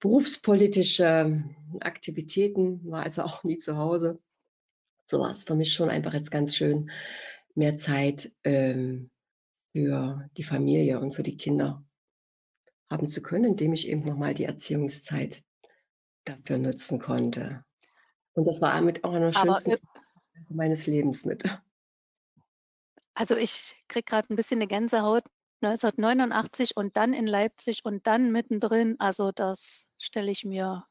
berufspolitische 0.00 1.44
Aktivitäten, 1.80 2.80
war 2.90 3.02
also 3.02 3.22
auch 3.24 3.44
nie 3.44 3.58
zu 3.58 3.76
Hause. 3.76 4.18
So 5.06 5.20
war 5.20 5.30
es 5.30 5.44
für 5.44 5.54
mich 5.54 5.72
schon 5.72 5.90
einfach 5.90 6.14
jetzt 6.14 6.30
ganz 6.30 6.56
schön, 6.56 6.90
mehr 7.54 7.76
Zeit 7.76 8.32
ähm, 8.44 9.10
für 9.72 10.28
die 10.36 10.42
Familie 10.42 11.00
und 11.00 11.14
für 11.14 11.22
die 11.22 11.36
Kinder 11.36 11.84
haben 12.90 13.08
zu 13.08 13.22
können, 13.22 13.44
indem 13.44 13.72
ich 13.72 13.88
eben 13.88 14.04
nochmal 14.04 14.34
die 14.34 14.44
Erziehungszeit 14.44 15.42
dafür 16.24 16.58
nutzen 16.58 16.98
konnte. 16.98 17.64
Und 18.34 18.46
das 18.46 18.60
war 18.60 18.74
damit 18.74 19.04
auch 19.04 19.12
einer 19.12 19.32
schönsten 19.32 19.72
Zeit 19.72 19.80
meines 20.50 20.86
Lebens 20.86 21.24
mit. 21.24 21.44
Also 23.16 23.34
ich 23.34 23.74
kriege 23.88 24.04
gerade 24.04 24.32
ein 24.32 24.36
bisschen 24.36 24.58
eine 24.58 24.66
Gänsehaut. 24.66 25.24
1989 25.62 26.76
und 26.76 26.98
dann 26.98 27.14
in 27.14 27.26
Leipzig 27.26 27.80
und 27.82 28.06
dann 28.06 28.30
mittendrin. 28.30 28.96
Also 28.98 29.32
das 29.32 29.88
stelle 29.96 30.30
ich 30.30 30.44
mir 30.44 30.84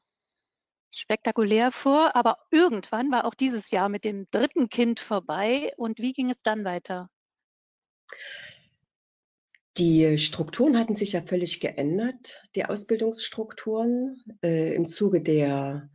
spektakulär 0.90 1.70
vor. 1.70 2.16
Aber 2.16 2.38
irgendwann 2.50 3.12
war 3.12 3.26
auch 3.26 3.34
dieses 3.34 3.70
Jahr 3.70 3.88
mit 3.88 4.04
dem 4.04 4.26
dritten 4.32 4.68
Kind 4.68 4.98
vorbei. 4.98 5.72
Und 5.76 6.00
wie 6.00 6.12
ging 6.12 6.28
es 6.28 6.42
dann 6.42 6.64
weiter? 6.64 7.08
Die 9.78 10.18
Strukturen 10.18 10.76
hatten 10.76 10.96
sich 10.96 11.12
ja 11.12 11.22
völlig 11.22 11.60
geändert, 11.60 12.42
die 12.56 12.64
Ausbildungsstrukturen. 12.64 14.20
Äh, 14.42 14.74
Im 14.74 14.86
Zuge 14.86 15.20
der 15.20 15.90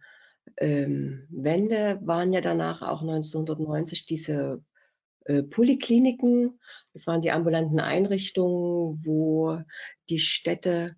ähm, 0.55 1.27
Wende 1.29 1.99
waren 2.03 2.31
ja 2.31 2.39
danach 2.39 2.83
auch 2.83 3.01
1990 3.01 4.05
diese 4.05 4.63
äh, 5.25 5.43
Polykliniken. 5.43 6.59
Das 6.93 7.07
waren 7.07 7.21
die 7.21 7.31
ambulanten 7.31 7.79
Einrichtungen, 7.79 8.99
wo 9.05 9.61
die 10.09 10.19
Städte 10.19 10.95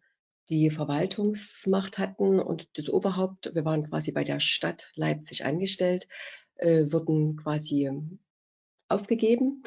die 0.50 0.70
Verwaltungsmacht 0.70 1.98
hatten 1.98 2.40
und 2.40 2.68
das 2.78 2.90
Oberhaupt, 2.90 3.56
wir 3.56 3.66
waren 3.66 3.90
quasi 3.90 4.12
bei 4.12 4.24
der 4.24 4.40
Stadt 4.40 4.92
Leipzig 4.96 5.46
angestellt, 5.46 6.08
äh, 6.56 6.92
wurden 6.92 7.38
quasi 7.38 7.90
aufgegeben. 8.90 9.64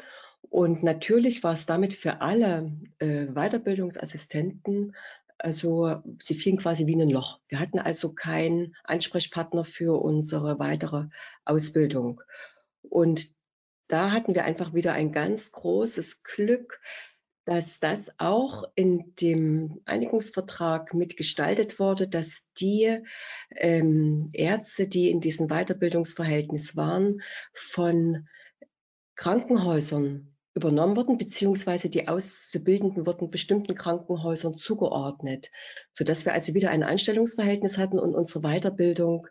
Und 0.49 0.83
natürlich 0.83 1.43
war 1.43 1.53
es 1.53 1.65
damit 1.65 1.93
für 1.93 2.21
alle 2.21 2.71
äh, 2.99 3.25
Weiterbildungsassistenten, 3.27 4.95
also 5.39 6.01
sie 6.19 6.35
fielen 6.35 6.57
quasi 6.57 6.87
wie 6.87 6.95
ein 6.95 7.09
Loch. 7.09 7.39
Wir 7.47 7.59
hatten 7.59 7.79
also 7.79 8.13
keinen 8.13 8.75
Ansprechpartner 8.83 9.65
für 9.65 10.01
unsere 10.01 10.57
weitere 10.57 11.07
Ausbildung. 11.45 12.21
Und 12.81 13.36
da 13.87 14.11
hatten 14.11 14.35
wir 14.35 14.43
einfach 14.43 14.73
wieder 14.73 14.93
ein 14.93 15.11
ganz 15.11 15.51
großes 15.51 16.23
Glück, 16.23 16.79
dass 17.45 17.79
das 17.79 18.11
auch 18.17 18.65
in 18.75 19.15
dem 19.21 19.81
Einigungsvertrag 19.85 20.93
mitgestaltet 20.93 21.79
wurde, 21.79 22.09
dass 22.09 22.43
die 22.59 22.99
ähm, 23.51 24.29
Ärzte, 24.33 24.87
die 24.87 25.09
in 25.09 25.21
diesem 25.21 25.47
Weiterbildungsverhältnis 25.47 26.75
waren, 26.75 27.21
von 27.53 28.27
Krankenhäusern 29.15 30.35
übernommen 30.55 30.97
wurden, 30.97 31.17
beziehungsweise 31.17 31.89
die 31.89 32.09
Auszubildenden 32.09 33.05
wurden 33.05 33.29
bestimmten 33.29 33.75
Krankenhäusern 33.75 34.55
zugeordnet, 34.55 35.49
sodass 35.93 36.25
wir 36.25 36.33
also 36.33 36.53
wieder 36.53 36.71
ein 36.71 36.83
Einstellungsverhältnis 36.83 37.77
hatten 37.77 37.97
und 37.97 38.13
unsere 38.13 38.41
Weiterbildung 38.41 39.27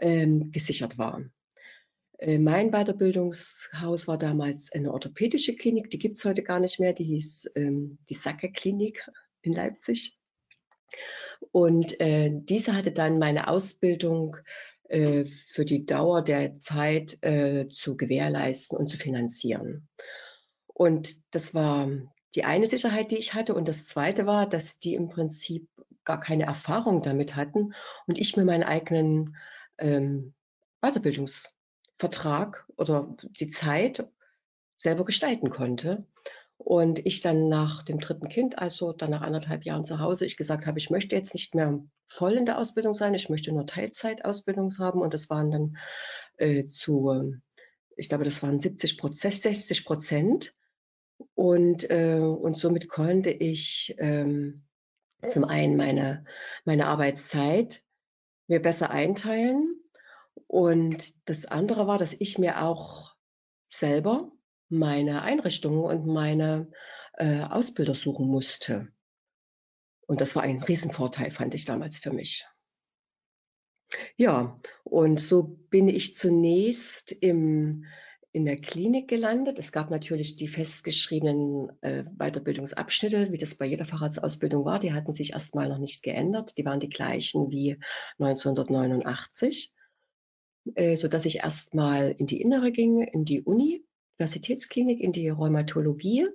ähm, 0.00 0.50
gesichert 0.50 0.98
war. 0.98 1.22
Äh, 2.18 2.38
mein 2.38 2.70
Weiterbildungshaus 2.70 4.08
war 4.08 4.18
damals 4.18 4.72
eine 4.72 4.92
orthopädische 4.92 5.56
Klinik, 5.56 5.90
die 5.90 5.98
gibt 5.98 6.16
es 6.16 6.24
heute 6.24 6.42
gar 6.42 6.60
nicht 6.60 6.80
mehr, 6.80 6.92
die 6.92 7.04
hieß 7.04 7.50
ähm, 7.54 7.98
die 8.08 8.14
Sacke 8.14 8.50
Klinik 8.50 9.08
in 9.42 9.52
Leipzig. 9.52 10.16
Und 11.52 12.00
äh, 12.00 12.30
diese 12.32 12.74
hatte 12.74 12.92
dann 12.92 13.18
meine 13.18 13.48
Ausbildung 13.48 14.36
äh, 14.88 15.24
für 15.24 15.64
die 15.64 15.86
Dauer 15.86 16.22
der 16.22 16.58
Zeit 16.58 17.22
äh, 17.22 17.68
zu 17.68 17.96
gewährleisten 17.96 18.78
und 18.78 18.88
zu 18.88 18.96
finanzieren. 18.96 19.88
Und 20.66 21.16
das 21.34 21.54
war 21.54 21.90
die 22.34 22.44
eine 22.44 22.66
Sicherheit, 22.66 23.10
die 23.10 23.16
ich 23.16 23.34
hatte. 23.34 23.54
Und 23.54 23.68
das 23.68 23.86
zweite 23.86 24.26
war, 24.26 24.48
dass 24.48 24.78
die 24.78 24.94
im 24.94 25.08
Prinzip 25.08 25.68
gar 26.04 26.20
keine 26.20 26.44
Erfahrung 26.44 27.02
damit 27.02 27.36
hatten 27.36 27.74
und 28.06 28.18
ich 28.18 28.36
mir 28.36 28.44
meinen 28.44 28.62
eigenen 28.62 29.36
ähm, 29.78 30.34
Weiterbildungs 30.82 31.53
Vertrag 31.98 32.66
oder 32.76 33.14
die 33.40 33.48
Zeit 33.48 34.08
selber 34.76 35.04
gestalten 35.04 35.50
konnte. 35.50 36.06
Und 36.56 37.04
ich 37.04 37.20
dann 37.20 37.48
nach 37.48 37.82
dem 37.82 37.98
dritten 38.00 38.28
Kind, 38.28 38.58
also 38.58 38.92
dann 38.92 39.10
nach 39.10 39.22
anderthalb 39.22 39.64
Jahren 39.64 39.84
zu 39.84 39.98
Hause, 39.98 40.24
ich 40.24 40.36
gesagt 40.36 40.66
habe, 40.66 40.78
ich 40.78 40.88
möchte 40.88 41.16
jetzt 41.16 41.34
nicht 41.34 41.54
mehr 41.54 41.84
voll 42.08 42.34
in 42.34 42.46
der 42.46 42.58
Ausbildung 42.58 42.94
sein, 42.94 43.14
ich 43.14 43.28
möchte 43.28 43.52
nur 43.52 43.66
Teilzeitausbildung 43.66 44.72
haben. 44.78 45.00
Und 45.00 45.14
das 45.14 45.28
waren 45.28 45.50
dann 45.50 45.76
äh, 46.36 46.64
zu, 46.66 47.34
ich 47.96 48.08
glaube, 48.08 48.24
das 48.24 48.42
waren 48.42 48.60
70 48.60 48.98
Prozent, 48.98 49.34
60 49.34 49.84
Prozent. 49.84 50.54
Und, 51.34 51.90
äh, 51.90 52.20
und 52.20 52.56
somit 52.56 52.88
konnte 52.88 53.30
ich 53.30 53.94
ähm, 53.98 54.64
zum 55.28 55.44
einen 55.44 55.76
meine, 55.76 56.24
meine 56.64 56.86
Arbeitszeit 56.86 57.82
mir 58.46 58.60
besser 58.60 58.90
einteilen 58.90 59.83
und 60.46 61.28
das 61.28 61.46
andere 61.46 61.86
war, 61.86 61.98
dass 61.98 62.14
ich 62.18 62.38
mir 62.38 62.62
auch 62.62 63.14
selber 63.72 64.30
meine 64.68 65.22
Einrichtungen 65.22 65.84
und 65.84 66.06
meine 66.06 66.70
äh, 67.14 67.42
Ausbilder 67.42 67.94
suchen 67.94 68.26
musste. 68.26 68.88
Und 70.06 70.20
das 70.20 70.36
war 70.36 70.42
ein 70.42 70.62
Riesenvorteil, 70.62 71.30
fand 71.30 71.54
ich 71.54 71.64
damals 71.64 71.98
für 71.98 72.12
mich. 72.12 72.46
Ja, 74.16 74.60
und 74.82 75.20
so 75.20 75.42
bin 75.70 75.88
ich 75.88 76.14
zunächst 76.14 77.12
im, 77.12 77.84
in 78.32 78.44
der 78.44 78.56
Klinik 78.56 79.08
gelandet. 79.08 79.58
Es 79.58 79.72
gab 79.72 79.90
natürlich 79.90 80.36
die 80.36 80.48
festgeschriebenen 80.48 81.70
äh, 81.80 82.04
Weiterbildungsabschnitte, 82.18 83.32
wie 83.32 83.38
das 83.38 83.54
bei 83.54 83.66
jeder 83.66 83.86
Facharztausbildung 83.86 84.64
war. 84.64 84.78
Die 84.78 84.92
hatten 84.92 85.12
sich 85.12 85.32
erstmal 85.32 85.68
noch 85.68 85.78
nicht 85.78 86.02
geändert. 86.02 86.58
Die 86.58 86.64
waren 86.64 86.80
die 86.80 86.88
gleichen 86.88 87.50
wie 87.50 87.78
1989 88.18 89.72
äh, 90.74 90.96
sodass 90.96 91.24
ich 91.24 91.38
erstmal 91.38 92.12
in 92.12 92.26
die 92.26 92.40
Innere 92.40 92.72
ging, 92.72 93.02
in 93.02 93.24
die 93.24 93.42
Uni, 93.42 93.84
Universitätsklinik, 94.18 95.00
in 95.00 95.12
die 95.12 95.28
Rheumatologie 95.28 96.28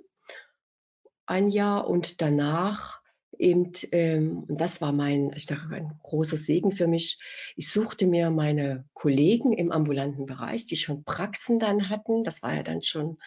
ein 1.26 1.48
Jahr 1.48 1.88
und 1.88 2.20
danach 2.20 3.00
eben, 3.38 3.72
ähm, 3.92 4.44
und 4.48 4.60
das 4.60 4.80
war 4.80 4.92
mein, 4.92 5.32
ich 5.34 5.46
dachte, 5.46 5.74
ein 5.74 5.98
großer 6.02 6.36
Segen 6.36 6.72
für 6.72 6.88
mich, 6.88 7.18
ich 7.56 7.70
suchte 7.70 8.06
mir 8.06 8.30
meine 8.30 8.84
Kollegen 8.92 9.52
im 9.52 9.72
ambulanten 9.72 10.26
Bereich, 10.26 10.66
die 10.66 10.76
schon 10.76 11.04
Praxen 11.04 11.58
dann 11.58 11.88
hatten, 11.88 12.24
das 12.24 12.42
war 12.42 12.54
ja 12.54 12.62
dann 12.62 12.82
schon 12.82 13.18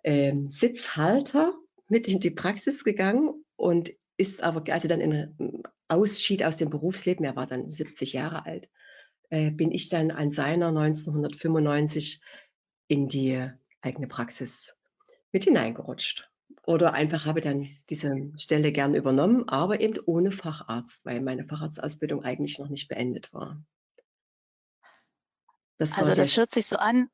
ähm, 0.04 0.48
Sitzhalter 0.48 1.54
mit 1.88 2.08
in 2.08 2.20
die 2.20 2.32
Praxis 2.32 2.84
gegangen 2.84 3.46
und 3.56 3.92
ist 4.18 4.44
aber, 4.44 4.72
als 4.72 4.84
er 4.84 4.90
dann 4.90 5.02
in, 5.02 5.64
ausschied 5.88 6.44
aus 6.44 6.58
dem 6.58 6.70
Berufsleben, 6.70 7.26
er 7.26 7.36
war 7.36 7.48
dann 7.48 7.70
70 7.70 8.14
Jahre 8.14 8.46
alt, 8.46 8.70
äh, 9.30 9.52
bin 9.52 9.72
ich 9.72 9.90
dann 9.90 10.12
an 10.12 10.32
seiner 10.32 10.68
1995 10.68 12.22
in 12.88 13.08
die 13.08 13.50
eigene 13.82 14.08
Praxis 14.08 14.76
mit 15.32 15.44
hineingerutscht. 15.44 16.30
Oder 16.66 16.94
einfach 16.94 17.26
habe 17.26 17.42
dann 17.42 17.70
diese 17.90 18.32
Stelle 18.38 18.72
gern 18.72 18.96
übernommen, 18.96 19.48
aber 19.48 19.82
eben 19.82 20.00
ohne 20.06 20.32
Facharzt, 20.32 21.06
weil 21.06 21.22
meine 21.22 21.46
Facharztausbildung 21.46 22.24
eigentlich 22.24 22.58
noch 22.58 22.70
nicht 22.70 22.88
beendet 22.88 23.34
war. 23.34 23.62
Das 25.78 25.98
also 25.98 26.14
das 26.14 26.38
hört 26.38 26.54
sich 26.54 26.68
so 26.68 26.78
an, 26.78 27.10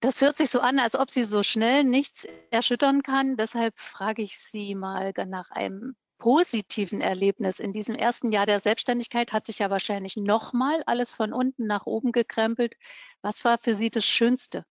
das 0.00 0.20
hört 0.22 0.36
sich 0.36 0.50
so 0.50 0.60
an, 0.60 0.78
als 0.78 0.94
ob 0.94 1.10
sie 1.10 1.24
so 1.24 1.42
schnell 1.42 1.84
nichts 1.84 2.26
erschüttern 2.50 3.02
kann. 3.02 3.36
Deshalb 3.36 3.78
frage 3.78 4.22
ich 4.22 4.38
Sie 4.38 4.74
mal 4.74 5.12
nach 5.26 5.50
einem 5.50 5.96
positiven 6.24 7.02
Erlebnis. 7.02 7.60
In 7.60 7.74
diesem 7.74 7.94
ersten 7.94 8.32
Jahr 8.32 8.46
der 8.46 8.58
Selbstständigkeit 8.58 9.34
hat 9.34 9.44
sich 9.44 9.58
ja 9.58 9.68
wahrscheinlich 9.68 10.16
nochmal 10.16 10.82
alles 10.86 11.14
von 11.14 11.34
unten 11.34 11.66
nach 11.66 11.84
oben 11.84 12.12
gekrempelt. 12.12 12.76
Was 13.20 13.44
war 13.44 13.58
für 13.58 13.76
Sie 13.76 13.90
das 13.90 14.06
Schönste? 14.06 14.64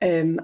Ähm, 0.00 0.40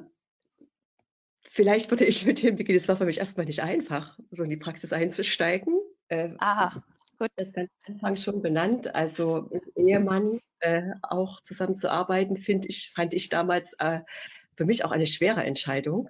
Vielleicht 1.43 1.91
würde 1.91 2.05
ich 2.05 2.25
mit 2.25 2.41
dem 2.45 2.55
beginnen. 2.55 2.77
Es 2.79 2.87
war 2.87 2.97
für 2.97 3.07
mich 3.07 3.19
erstmal 3.19 3.47
nicht 3.47 3.61
einfach, 3.61 4.17
so 4.31 4.45
in 4.45 4.51
die 4.51 4.57
Praxis 4.57 4.93
einzusteigen. 4.93 5.75
Äh, 6.07 6.31
Aha, 6.39 6.85
gut. 7.19 7.31
Das 7.35 7.53
ganz 7.53 7.73
Anfang 7.89 8.15
schon 8.15 8.41
benannt. 8.41 8.95
Also 8.95 9.49
mit 9.51 9.65
Ehemann 9.77 10.39
äh, 10.61 10.93
auch 11.03 11.41
zusammenzuarbeiten, 11.41 12.37
finde 12.37 12.69
ich, 12.69 12.93
fand 12.95 13.15
ich 13.15 13.31
damals 13.31 13.75
äh, 13.81 13.99
für 14.57 14.65
mich 14.65 14.85
auch 14.85 14.93
eine 14.93 15.09
schwere 15.09 15.43
Entscheidung, 15.43 16.09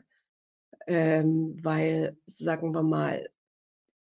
ähm, 0.87 1.59
weil, 1.63 2.17
sagen 2.27 2.73
wir 2.73 2.83
mal, 2.83 3.29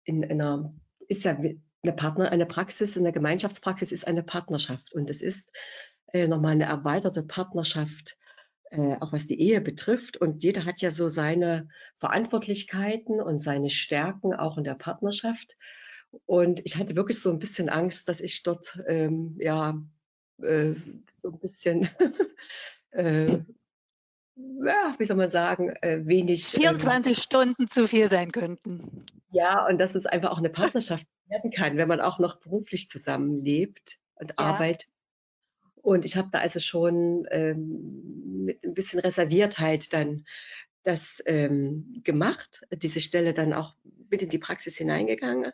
in 0.03 0.23
einer, 0.23 0.73
ist 1.07 1.25
ja 1.25 1.37
eine 1.37 1.93
Partner, 1.93 2.31
eine 2.31 2.45
Praxis, 2.45 2.97
eine 2.97 3.11
Gemeinschaftspraxis 3.11 3.91
ist 3.91 4.07
eine 4.07 4.23
Partnerschaft 4.23 4.93
und 4.93 5.09
es 5.09 5.21
ist 5.21 5.51
äh, 6.13 6.27
nochmal 6.27 6.53
eine 6.53 6.65
erweiterte 6.65 7.23
Partnerschaft 7.23 8.17
äh, 8.71 8.97
auch 8.99 9.13
was 9.13 9.27
die 9.27 9.39
Ehe 9.39 9.61
betrifft. 9.61 10.17
Und 10.17 10.43
jeder 10.43 10.65
hat 10.65 10.81
ja 10.81 10.91
so 10.91 11.07
seine 11.07 11.69
Verantwortlichkeiten 11.99 13.21
und 13.21 13.39
seine 13.39 13.69
Stärken 13.69 14.33
auch 14.33 14.57
in 14.57 14.63
der 14.63 14.75
Partnerschaft. 14.75 15.57
Und 16.25 16.61
ich 16.65 16.77
hatte 16.77 16.95
wirklich 16.95 17.19
so 17.19 17.31
ein 17.31 17.39
bisschen 17.39 17.69
Angst, 17.69 18.07
dass 18.09 18.21
ich 18.21 18.43
dort 18.43 18.79
ähm, 18.87 19.37
ja 19.39 19.81
äh, 20.41 20.73
so 21.11 21.31
ein 21.31 21.39
bisschen 21.39 21.89
äh, 22.91 23.39
ja, 24.37 24.95
wie 24.97 25.05
soll 25.05 25.17
man 25.17 25.29
sagen, 25.29 25.69
äh, 25.81 26.05
wenig. 26.05 26.45
24 26.45 27.17
ähm, 27.17 27.21
Stunden 27.21 27.67
zu 27.67 27.87
viel 27.87 28.09
sein 28.09 28.31
könnten. 28.31 29.05
Ja, 29.31 29.65
und 29.67 29.79
dass 29.79 29.95
es 29.95 30.05
einfach 30.05 30.31
auch 30.31 30.37
eine 30.37 30.49
Partnerschaft 30.49 31.05
werden 31.29 31.51
kann, 31.51 31.77
wenn 31.77 31.87
man 31.87 32.01
auch 32.01 32.19
noch 32.19 32.39
beruflich 32.39 32.87
zusammenlebt 32.87 33.97
und 34.15 34.29
ja. 34.31 34.35
arbeitet. 34.37 34.87
Und 35.75 36.05
ich 36.05 36.17
habe 36.17 36.29
da 36.31 36.39
also 36.39 36.59
schon 36.59 37.25
ähm, 37.31 38.43
mit 38.45 38.63
ein 38.63 38.73
bisschen 38.73 38.99
Reserviertheit 38.99 39.93
dann 39.93 40.25
das 40.83 41.21
ähm, 41.25 42.01
gemacht, 42.03 42.65
diese 42.71 43.01
Stelle 43.01 43.33
dann 43.33 43.53
auch 43.53 43.75
mit 44.09 44.21
in 44.21 44.29
die 44.29 44.37
Praxis 44.37 44.77
hineingegangen. 44.77 45.51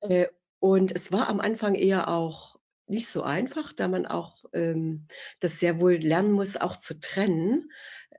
Äh, 0.00 0.28
und 0.58 0.92
es 0.92 1.12
war 1.12 1.28
am 1.28 1.40
Anfang 1.40 1.74
eher 1.74 2.08
auch 2.08 2.58
nicht 2.86 3.08
so 3.08 3.22
einfach, 3.22 3.72
da 3.72 3.88
man 3.88 4.06
auch 4.06 4.44
ähm, 4.52 5.06
das 5.40 5.58
sehr 5.60 5.80
wohl 5.80 5.94
lernen 5.94 6.32
muss, 6.32 6.56
auch 6.56 6.76
zu 6.76 6.98
trennen. 7.00 7.70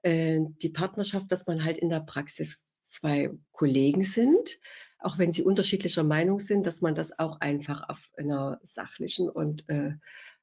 Äh, 0.02 0.42
die 0.62 0.70
Partnerschaft, 0.70 1.32
dass 1.32 1.48
man 1.48 1.64
halt 1.64 1.78
in 1.78 1.90
der 1.90 2.02
Praxis 2.02 2.66
zwei 2.84 3.32
Kollegen 3.52 4.04
sind, 4.04 4.58
auch 5.00 5.18
wenn 5.18 5.32
sie 5.32 5.44
unterschiedlicher 5.44 6.04
Meinung 6.04 6.40
sind, 6.40 6.66
dass 6.66 6.82
man 6.82 6.96
das 6.96 7.18
auch 7.20 7.42
einfach 7.42 7.90
auf 7.90 8.10
einer 8.18 8.60
sachlichen 8.64 9.30
und 9.30 9.68
äh, 9.70 9.94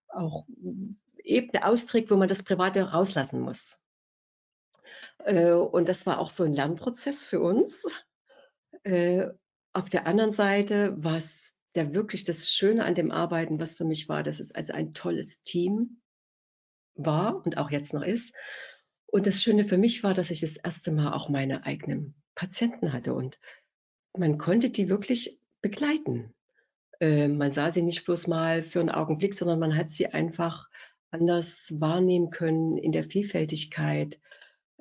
auch 0.09 0.47
Ebene 1.25 1.65
austrägt, 1.65 2.11
wo 2.11 2.17
man 2.17 2.29
das 2.29 2.43
Private 2.43 2.91
rauslassen 2.91 3.41
muss. 3.41 3.79
Äh, 5.25 5.53
und 5.53 5.89
das 5.89 6.07
war 6.07 6.19
auch 6.19 6.31
so 6.31 6.45
ein 6.45 6.53
Lernprozess 6.53 7.25
für 7.25 7.41
uns. 7.41 7.87
Äh, 8.85 9.29
auf 9.73 9.89
der 9.89 10.07
anderen 10.07 10.33
Seite, 10.33 10.95
was 10.99 11.52
der 11.75 11.95
wirklich 11.95 12.25
das 12.25 12.51
Schöne 12.51 12.85
an 12.85 12.95
dem 12.95 13.11
Arbeiten, 13.11 13.59
was 13.59 13.75
für 13.75 13.85
mich 13.85 14.09
war, 14.09 14.23
dass 14.23 14.41
es 14.41 14.53
also 14.53 14.73
ein 14.73 14.95
tolles 14.95 15.43
Team 15.43 16.01
war 16.95 17.45
und 17.45 17.57
auch 17.57 17.71
jetzt 17.71 17.95
noch 17.95 18.03
ist. 18.03 18.35
Und 19.07 19.27
das 19.27 19.43
Schöne 19.43 19.65
für 19.65 19.79
mich 19.79 20.03
war, 20.03 20.15
dass 20.15 20.31
ich 20.31 20.41
das 20.41 20.57
erste 20.57 20.93
Mal 20.93 21.13
auch 21.13 21.29
meine 21.29 21.65
eigenen 21.65 22.15
Patienten 22.35 22.93
hatte 22.93 23.15
und 23.15 23.39
man 24.17 24.39
konnte 24.39 24.71
die 24.71 24.89
wirklich 24.89 25.41
begleiten. 25.61 26.35
Äh, 27.01 27.29
man 27.29 27.51
sah 27.51 27.71
sie 27.71 27.83
nicht 27.83 28.05
bloß 28.05 28.27
mal 28.27 28.63
für 28.63 28.81
einen 28.81 28.91
Augenblick, 28.91 29.35
sondern 29.35 29.59
man 29.59 29.77
hat 29.77 29.91
sie 29.91 30.07
einfach 30.07 30.69
anders 31.11 31.79
wahrnehmen 31.79 32.31
können 32.31 32.79
in 32.79 32.93
der 32.93 33.05
Vielfältigkeit 33.05 34.19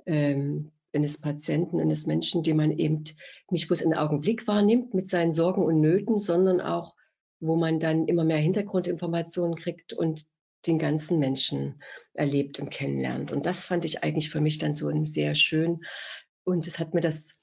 ähm, 0.05 0.71
eines 0.93 1.19
Patienten, 1.19 1.79
eines 1.79 2.05
Menschen, 2.05 2.43
die 2.43 2.53
man 2.53 2.71
eben 2.71 3.03
nicht 3.49 3.67
bloß 3.67 3.83
einen 3.83 3.93
Augenblick 3.93 4.47
wahrnimmt 4.47 4.93
mit 4.93 5.09
seinen 5.09 5.33
Sorgen 5.33 5.63
und 5.63 5.79
Nöten, 5.79 6.19
sondern 6.19 6.61
auch, 6.61 6.95
wo 7.39 7.55
man 7.55 7.79
dann 7.79 8.07
immer 8.07 8.23
mehr 8.23 8.37
Hintergrundinformationen 8.37 9.55
kriegt 9.55 9.93
und 9.93 10.25
den 10.67 10.77
ganzen 10.77 11.17
Menschen 11.19 11.81
erlebt 12.13 12.59
und 12.59 12.69
kennenlernt. 12.69 13.31
Und 13.31 13.45
das 13.45 13.65
fand 13.65 13.85
ich 13.85 14.03
eigentlich 14.03 14.29
für 14.29 14.41
mich 14.41 14.59
dann 14.59 14.73
so 14.73 14.91
sehr 15.05 15.33
schön. 15.33 15.81
Und 16.43 16.67
es 16.67 16.77
hat 16.77 16.93
mir 16.93 17.01
das, 17.01 17.39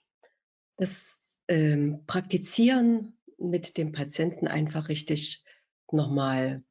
das 0.76 1.38
ähm, 1.48 2.04
Praktizieren 2.06 3.18
mit 3.38 3.76
dem 3.76 3.92
Patienten 3.92 4.46
einfach 4.46 4.88
richtig 4.88 5.44
nochmal 5.90 6.62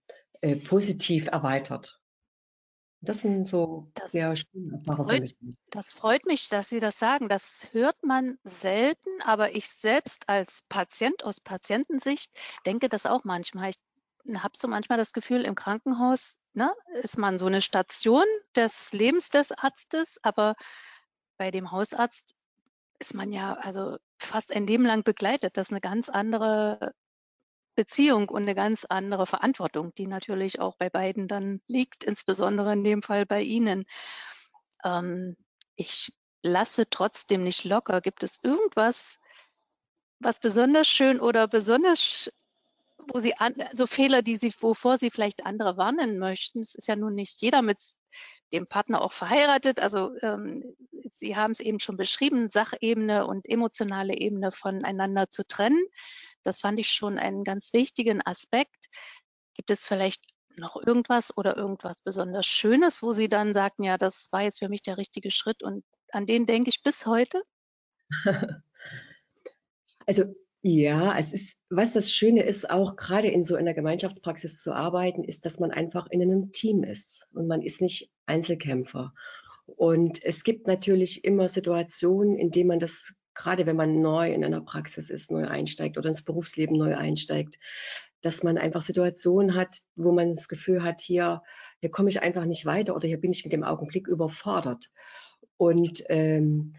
äh, 0.41 0.55
positiv 0.55 1.27
erweitert. 1.27 1.96
Das 3.01 3.21
sind 3.21 3.47
so 3.47 3.91
das 3.93 4.11
sehr 4.11 4.35
schöne 4.35 4.73
Erfahrungen. 4.73 5.27
Freut, 5.27 5.37
das 5.69 5.93
freut 5.93 6.25
mich, 6.25 6.49
dass 6.49 6.69
Sie 6.69 6.79
das 6.79 6.97
sagen. 6.97 7.29
Das 7.29 7.67
hört 7.71 8.03
man 8.03 8.37
selten, 8.43 9.09
aber 9.23 9.55
ich 9.55 9.69
selbst 9.69 10.27
als 10.27 10.63
Patient 10.67 11.23
aus 11.23 11.39
Patientensicht 11.39 12.31
denke 12.65 12.89
das 12.89 13.05
auch 13.05 13.23
manchmal. 13.23 13.69
Ich 13.69 14.35
habe 14.41 14.57
so 14.57 14.67
manchmal 14.67 14.97
das 14.97 15.13
Gefühl, 15.13 15.43
im 15.43 15.55
Krankenhaus 15.55 16.43
ne, 16.53 16.73
ist 17.01 17.17
man 17.17 17.37
so 17.37 17.45
eine 17.45 17.61
Station 17.61 18.25
des 18.55 18.91
Lebens 18.91 19.29
des 19.29 19.51
Arztes, 19.51 20.17
aber 20.23 20.55
bei 21.37 21.51
dem 21.51 21.71
Hausarzt 21.71 22.35
ist 22.99 23.13
man 23.13 23.31
ja 23.31 23.53
also 23.53 23.97
fast 24.17 24.51
ein 24.51 24.65
Leben 24.65 24.85
lang 24.85 25.03
begleitet. 25.03 25.55
Das 25.55 25.67
ist 25.67 25.71
eine 25.71 25.81
ganz 25.81 26.09
andere 26.09 26.93
Beziehung 27.77 28.27
und 28.29 28.41
eine 28.41 28.55
ganz 28.55 28.85
andere 28.85 29.27
Verantwortung, 29.27 29.93
die 29.95 30.07
natürlich 30.07 30.59
auch 30.59 30.75
bei 30.77 30.89
beiden 30.89 31.27
dann 31.27 31.61
liegt, 31.67 32.03
insbesondere 32.03 32.73
in 32.73 32.83
dem 32.83 33.03
Fall 33.03 33.25
bei 33.27 33.41
Ihnen. 33.43 33.85
Ähm, 34.83 35.37
ich 35.75 36.11
lasse 36.41 36.89
trotzdem 36.89 37.43
nicht 37.43 37.63
locker. 37.63 38.01
Gibt 38.01 38.23
es 38.23 38.39
irgendwas, 38.41 39.19
was 40.19 40.39
besonders 40.39 40.87
schön 40.87 41.19
oder 41.19 41.47
besonders, 41.47 42.31
wo 42.97 43.19
Sie 43.19 43.35
an, 43.35 43.53
so 43.73 43.85
Fehler, 43.85 44.23
die 44.23 44.37
Sie, 44.37 44.51
wovor 44.59 44.97
Sie 44.97 45.11
vielleicht 45.11 45.45
andere 45.45 45.77
warnen 45.77 46.17
möchten? 46.17 46.61
Es 46.61 46.73
ist 46.73 46.87
ja 46.87 46.95
nun 46.95 47.13
nicht 47.13 47.39
jeder 47.41 47.61
mit 47.61 47.77
dem 48.53 48.65
Partner 48.65 49.01
auch 49.01 49.11
verheiratet. 49.11 49.79
Also 49.79 50.15
ähm, 50.23 50.63
Sie 51.03 51.35
haben 51.35 51.51
es 51.51 51.59
eben 51.59 51.79
schon 51.79 51.95
beschrieben, 51.95 52.49
Sachebene 52.49 53.27
und 53.27 53.47
emotionale 53.47 54.15
Ebene 54.15 54.51
voneinander 54.51 55.29
zu 55.29 55.45
trennen. 55.45 55.83
Das 56.47 56.61
fand 56.61 56.79
ich 56.79 56.89
schon 56.89 57.17
einen 57.17 57.43
ganz 57.43 57.73
wichtigen 57.73 58.21
Aspekt. 58.25 58.87
Gibt 59.53 59.71
es 59.71 59.85
vielleicht 59.85 60.21
noch 60.55 60.75
irgendwas 60.75 61.35
oder 61.37 61.55
irgendwas 61.55 62.01
besonders 62.01 62.45
Schönes, 62.45 63.03
wo 63.03 63.13
Sie 63.13 63.29
dann 63.29 63.53
sagten, 63.53 63.83
ja, 63.83 63.97
das 63.97 64.29
war 64.31 64.41
jetzt 64.41 64.59
für 64.59 64.69
mich 64.69 64.81
der 64.81 64.97
richtige 64.97 65.31
Schritt 65.31 65.61
und 65.61 65.83
an 66.11 66.25
den 66.25 66.45
denke 66.45 66.69
ich 66.69 66.81
bis 66.83 67.05
heute? 67.05 67.43
Also 70.09 70.23
ja, 70.61 71.17
es 71.17 71.33
ist, 71.33 71.57
was 71.69 71.93
das 71.93 72.11
Schöne 72.11 72.43
ist, 72.43 72.69
auch 72.69 72.95
gerade 72.95 73.27
in 73.27 73.43
so 73.43 73.55
einer 73.55 73.73
Gemeinschaftspraxis 73.73 74.61
zu 74.61 74.71
arbeiten, 74.71 75.23
ist, 75.23 75.45
dass 75.45 75.59
man 75.59 75.71
einfach 75.71 76.07
in 76.09 76.21
einem 76.21 76.51
Team 76.51 76.83
ist 76.83 77.27
und 77.33 77.47
man 77.47 77.61
ist 77.61 77.81
nicht 77.81 78.09
Einzelkämpfer. 78.25 79.13
Und 79.65 80.23
es 80.23 80.43
gibt 80.43 80.65
natürlich 80.65 81.25
immer 81.25 81.49
Situationen, 81.49 82.35
in 82.35 82.51
denen 82.51 82.69
man 82.69 82.79
das, 82.79 83.13
gerade 83.37 83.65
wenn 83.65 83.75
man 83.75 84.01
neu 84.01 84.33
in 84.33 84.43
einer 84.43 84.61
Praxis 84.61 85.09
ist, 85.09 85.31
neu 85.31 85.47
einsteigt 85.47 85.97
oder 85.97 86.09
ins 86.09 86.23
Berufsleben 86.23 86.77
neu 86.77 86.95
einsteigt, 86.95 87.57
dass 88.21 88.43
man 88.43 88.57
einfach 88.57 88.81
Situationen 88.81 89.55
hat, 89.55 89.77
wo 89.95 90.11
man 90.11 90.33
das 90.33 90.49
Gefühl 90.49 90.83
hat, 90.83 90.99
hier, 90.99 91.43
hier 91.79 91.91
komme 91.91 92.09
ich 92.09 92.21
einfach 92.21 92.45
nicht 92.45 92.65
weiter 92.65 92.95
oder 92.95 93.07
hier 93.07 93.21
bin 93.21 93.31
ich 93.31 93.45
mit 93.45 93.53
dem 93.53 93.63
Augenblick 93.63 94.07
überfordert. 94.07 94.91
Und 95.57 96.03
ähm, 96.09 96.75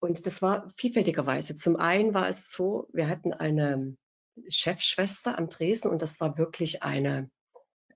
und 0.00 0.26
das 0.26 0.40
war 0.40 0.72
vielfältigerweise. 0.76 1.54
Zum 1.54 1.76
einen 1.76 2.14
war 2.14 2.28
es 2.28 2.50
so, 2.50 2.88
wir 2.92 3.06
hatten 3.06 3.34
eine 3.34 3.96
Chefschwester 4.48 5.36
am 5.36 5.50
Dresden 5.50 5.88
und 5.88 6.00
das 6.00 6.20
war 6.20 6.38
wirklich 6.38 6.82
eine, 6.82 7.30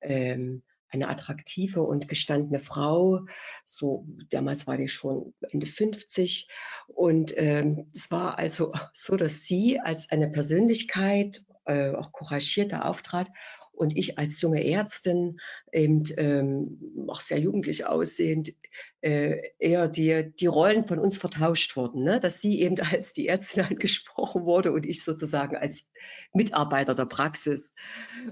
ähm, 0.02 0.62
eine 0.94 1.08
attraktive 1.08 1.82
und 1.82 2.08
gestandene 2.08 2.60
Frau. 2.60 3.26
So, 3.64 4.06
damals 4.30 4.66
war 4.66 4.76
die 4.76 4.88
schon 4.88 5.34
Ende 5.50 5.66
50. 5.66 6.48
Und 6.88 7.34
ähm, 7.36 7.90
es 7.94 8.10
war 8.10 8.38
also 8.38 8.72
so, 8.94 9.16
dass 9.16 9.42
sie 9.44 9.80
als 9.80 10.10
eine 10.10 10.30
Persönlichkeit 10.30 11.42
äh, 11.66 11.90
auch 11.90 12.12
couragierter 12.12 12.86
auftrat 12.86 13.28
und 13.76 13.96
ich 13.96 14.18
als 14.18 14.40
junge 14.40 14.64
Ärztin, 14.64 15.40
eben 15.72 16.04
ähm, 16.16 17.06
auch 17.08 17.20
sehr 17.20 17.38
jugendlich 17.38 17.86
aussehend, 17.86 18.52
äh, 19.00 19.40
eher 19.58 19.88
die, 19.88 20.32
die 20.38 20.46
Rollen 20.46 20.84
von 20.84 20.98
uns 20.98 21.18
vertauscht 21.18 21.76
wurden. 21.76 22.04
Ne? 22.04 22.20
Dass 22.20 22.40
sie 22.40 22.60
eben 22.60 22.76
als 22.92 23.12
die 23.12 23.28
Ärztin 23.28 23.64
angesprochen 23.64 24.44
wurde 24.44 24.72
und 24.72 24.86
ich 24.86 25.02
sozusagen 25.02 25.56
als 25.56 25.90
Mitarbeiter 26.32 26.94
der 26.94 27.06
Praxis. 27.06 27.74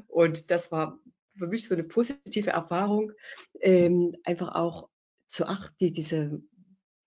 Und 0.07 0.51
das 0.51 0.71
war 0.71 0.99
für 1.37 1.47
mich 1.47 1.69
so 1.69 1.75
eine 1.75 1.85
positive 1.85 2.51
Erfahrung, 2.51 3.13
ähm, 3.61 4.17
einfach 4.25 4.55
auch 4.55 4.89
zu 5.27 5.47
achten, 5.47 5.75
die, 5.81 5.93
diese 5.93 6.43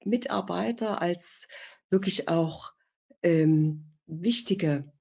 Mitarbeiter 0.04 1.02
als 1.02 1.48
wirklich 1.90 2.28
auch 2.28 2.74
ähm, 3.24 3.94
wichtige, 4.08 4.92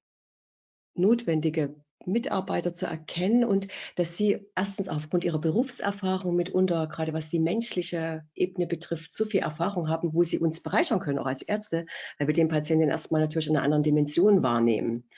notwendige 0.94 1.83
Mitarbeiter 2.06 2.72
zu 2.74 2.86
erkennen 2.86 3.44
und 3.44 3.68
dass 3.96 4.16
sie 4.16 4.46
erstens 4.54 4.88
aufgrund 4.88 5.24
ihrer 5.24 5.40
Berufserfahrung 5.40 6.36
mitunter, 6.36 6.86
gerade 6.86 7.12
was 7.12 7.30
die 7.30 7.38
menschliche 7.38 8.24
Ebene 8.34 8.66
betrifft, 8.66 9.12
so 9.12 9.24
viel 9.24 9.40
Erfahrung 9.40 9.88
haben, 9.88 10.14
wo 10.14 10.22
sie 10.22 10.38
uns 10.38 10.62
bereichern 10.62 11.00
können, 11.00 11.18
auch 11.18 11.26
als 11.26 11.42
Ärzte, 11.42 11.86
weil 12.18 12.26
wir 12.26 12.34
den 12.34 12.48
Patienten 12.48 12.88
erstmal 12.88 13.22
natürlich 13.22 13.48
in 13.48 13.56
einer 13.56 13.64
anderen 13.64 13.82
Dimension 13.82 14.42
wahrnehmen. 14.42 15.08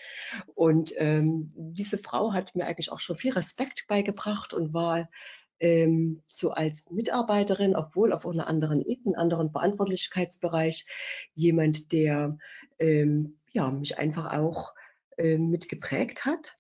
Und 0.55 0.93
ähm, 0.97 1.53
diese 1.57 1.99
Frau 1.99 2.33
hat 2.33 2.55
mir 2.55 2.67
eigentlich 2.67 2.93
auch 2.93 3.01
schon 3.01 3.17
viel 3.17 3.33
Respekt 3.33 3.87
beigebracht 3.89 4.53
und 4.53 4.73
war 4.73 5.09
ähm, 5.59 6.23
so 6.27 6.51
als 6.51 6.91
Mitarbeiterin, 6.91 7.75
obwohl 7.75 8.13
auf 8.13 8.27
einer 8.27 8.47
anderen 8.47 8.83
Ebene, 8.85 9.17
anderen 9.17 9.51
Verantwortlichkeitsbereich, 9.51 10.87
jemand, 11.35 11.93
der 11.93 12.37
ähm, 12.79 13.39
ja, 13.53 13.71
mich 13.71 13.99
einfach 13.99 14.37
auch 14.37 14.75
äh, 15.17 15.39
mit 15.39 15.69
geprägt 15.69 16.27
hat 16.27 16.57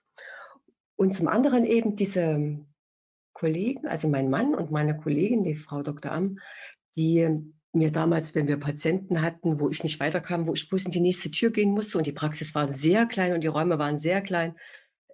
und 0.96 1.14
zum 1.14 1.28
anderen 1.28 1.64
eben 1.64 1.96
diese 1.96 2.58
Kollegen, 3.32 3.86
also 3.86 4.08
mein 4.08 4.30
Mann 4.30 4.54
und 4.54 4.70
meine 4.70 4.96
Kollegin, 4.96 5.44
die 5.44 5.54
Frau 5.54 5.82
Dr. 5.82 6.10
Am, 6.10 6.38
die 6.96 7.28
mir 7.72 7.92
damals, 7.92 8.34
wenn 8.34 8.48
wir 8.48 8.56
Patienten 8.58 9.20
hatten, 9.20 9.60
wo 9.60 9.68
ich 9.68 9.84
nicht 9.84 10.00
weiterkam, 10.00 10.46
wo 10.46 10.54
ich 10.54 10.68
bloß 10.68 10.86
in 10.86 10.90
die 10.90 11.00
nächste 11.00 11.30
Tür 11.30 11.50
gehen 11.50 11.72
musste 11.72 11.98
und 11.98 12.06
die 12.06 12.12
Praxis 12.12 12.54
war 12.54 12.66
sehr 12.66 13.04
klein 13.06 13.34
und 13.34 13.42
die 13.42 13.48
Räume 13.48 13.78
waren 13.78 13.98
sehr 13.98 14.22
klein, 14.22 14.56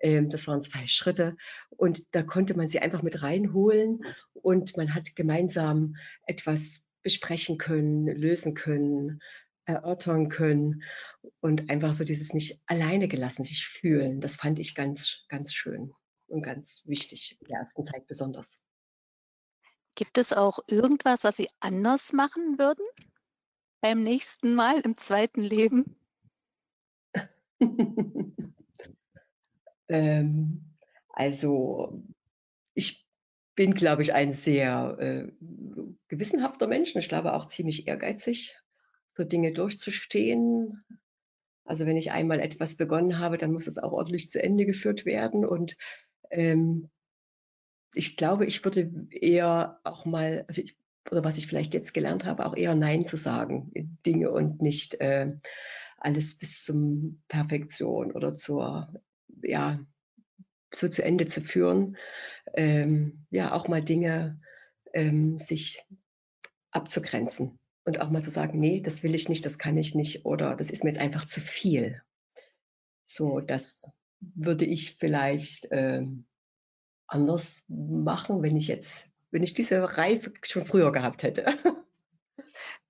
ähm, 0.00 0.30
das 0.30 0.46
waren 0.46 0.62
zwei 0.62 0.86
Schritte 0.86 1.36
und 1.70 2.14
da 2.14 2.22
konnte 2.22 2.56
man 2.56 2.68
sie 2.68 2.78
einfach 2.78 3.02
mit 3.02 3.22
reinholen 3.22 4.04
und 4.34 4.76
man 4.76 4.94
hat 4.94 5.16
gemeinsam 5.16 5.96
etwas 6.26 6.84
besprechen 7.02 7.58
können, 7.58 8.06
lösen 8.06 8.54
können, 8.54 9.20
erörtern 9.64 10.28
können 10.28 10.82
und 11.40 11.70
einfach 11.70 11.94
so 11.94 12.04
dieses 12.04 12.34
nicht 12.34 12.60
alleine 12.66 13.08
gelassen 13.08 13.44
sich 13.44 13.66
fühlen. 13.66 14.20
Das 14.20 14.36
fand 14.36 14.58
ich 14.58 14.74
ganz, 14.74 15.24
ganz 15.28 15.54
schön 15.54 15.92
und 16.26 16.42
ganz 16.42 16.82
wichtig 16.86 17.38
in 17.40 17.46
der 17.48 17.58
ersten 17.58 17.84
Zeit 17.84 18.06
besonders. 18.06 18.64
Gibt 19.94 20.18
es 20.18 20.32
auch 20.32 20.60
irgendwas, 20.66 21.22
was 21.24 21.36
Sie 21.36 21.48
anders 21.60 22.12
machen 22.12 22.58
würden 22.58 22.84
beim 23.80 24.02
nächsten 24.02 24.54
Mal 24.54 24.80
im 24.80 24.96
zweiten 24.96 25.42
Leben? 25.42 25.96
ähm, 29.88 30.74
also 31.10 32.02
ich 32.74 33.06
bin, 33.54 33.74
glaube 33.74 34.00
ich, 34.02 34.14
ein 34.14 34.32
sehr 34.32 34.96
äh, 34.98 35.30
gewissenhafter 36.08 36.66
Mensch. 36.66 36.96
Ich 36.96 37.08
glaube 37.10 37.34
auch 37.34 37.46
ziemlich 37.46 37.86
ehrgeizig 37.86 38.56
so 39.14 39.24
Dinge 39.24 39.52
durchzustehen. 39.52 40.84
Also 41.64 41.86
wenn 41.86 41.96
ich 41.96 42.10
einmal 42.10 42.40
etwas 42.40 42.76
begonnen 42.76 43.18
habe, 43.18 43.38
dann 43.38 43.52
muss 43.52 43.66
es 43.66 43.78
auch 43.78 43.92
ordentlich 43.92 44.30
zu 44.30 44.42
Ende 44.42 44.66
geführt 44.66 45.04
werden. 45.04 45.44
Und 45.44 45.76
ähm, 46.30 46.90
ich 47.94 48.16
glaube, 48.16 48.46
ich 48.46 48.64
würde 48.64 48.90
eher 49.10 49.78
auch 49.84 50.04
mal, 50.04 50.44
also 50.48 50.62
ich, 50.62 50.76
oder 51.10 51.24
was 51.24 51.38
ich 51.38 51.46
vielleicht 51.46 51.74
jetzt 51.74 51.92
gelernt 51.92 52.24
habe, 52.24 52.46
auch 52.46 52.56
eher 52.56 52.74
Nein 52.74 53.04
zu 53.04 53.16
sagen, 53.16 53.70
Dinge 54.06 54.30
und 54.30 54.62
nicht 54.62 54.94
äh, 55.00 55.32
alles 55.98 56.36
bis 56.36 56.64
zum 56.64 57.22
Perfektion 57.28 58.12
oder 58.12 58.34
zur, 58.34 58.92
ja, 59.42 59.80
so 60.74 60.88
zu 60.88 61.04
Ende 61.04 61.26
zu 61.26 61.42
führen. 61.42 61.96
Ähm, 62.54 63.26
ja, 63.30 63.52
auch 63.52 63.68
mal 63.68 63.82
Dinge 63.82 64.40
ähm, 64.94 65.38
sich 65.38 65.84
abzugrenzen 66.70 67.58
und 67.84 68.00
auch 68.00 68.10
mal 68.10 68.22
zu 68.22 68.30
sagen, 68.30 68.60
nee, 68.60 68.80
das 68.80 69.02
will 69.02 69.14
ich 69.14 69.28
nicht, 69.28 69.44
das 69.44 69.58
kann 69.58 69.76
ich 69.76 69.94
nicht 69.94 70.24
oder 70.24 70.54
das 70.56 70.70
ist 70.70 70.84
mir 70.84 70.90
jetzt 70.90 71.00
einfach 71.00 71.26
zu 71.26 71.40
viel. 71.40 72.02
So, 73.04 73.40
das 73.40 73.90
würde 74.20 74.64
ich 74.64 74.94
vielleicht 74.94 75.66
äh, 75.72 76.06
anders 77.06 77.64
machen, 77.68 78.42
wenn 78.42 78.56
ich 78.56 78.68
jetzt, 78.68 79.10
wenn 79.30 79.42
ich 79.42 79.54
diese 79.54 79.98
Reife 79.98 80.32
schon 80.42 80.64
früher 80.64 80.92
gehabt 80.92 81.22
hätte. 81.22 81.44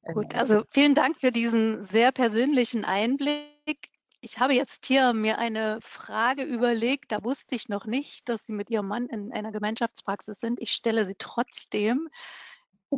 Gut, 0.05 0.35
also 0.35 0.64
vielen 0.70 0.94
Dank 0.94 1.20
für 1.20 1.31
diesen 1.31 1.83
sehr 1.83 2.11
persönlichen 2.12 2.85
Einblick. 2.85 3.88
Ich 4.20 4.38
habe 4.38 4.52
jetzt 4.52 4.87
hier 4.87 5.12
mir 5.12 5.38
eine 5.38 5.78
Frage 5.81 6.42
überlegt, 6.42 7.12
da 7.12 7.22
wusste 7.24 7.55
ich 7.55 7.68
noch 7.68 7.87
nicht, 7.87 8.28
dass 8.28 8.46
Sie 8.46 8.52
mit 8.52 8.68
Ihrem 8.70 8.88
Mann 8.88 9.07
in 9.07 9.33
einer 9.33 9.52
Gemeinschaftspraxis 9.52 10.38
sind. 10.38 10.61
Ich 10.61 10.72
stelle 10.72 11.07
sie 11.07 11.14
trotzdem. 11.18 12.09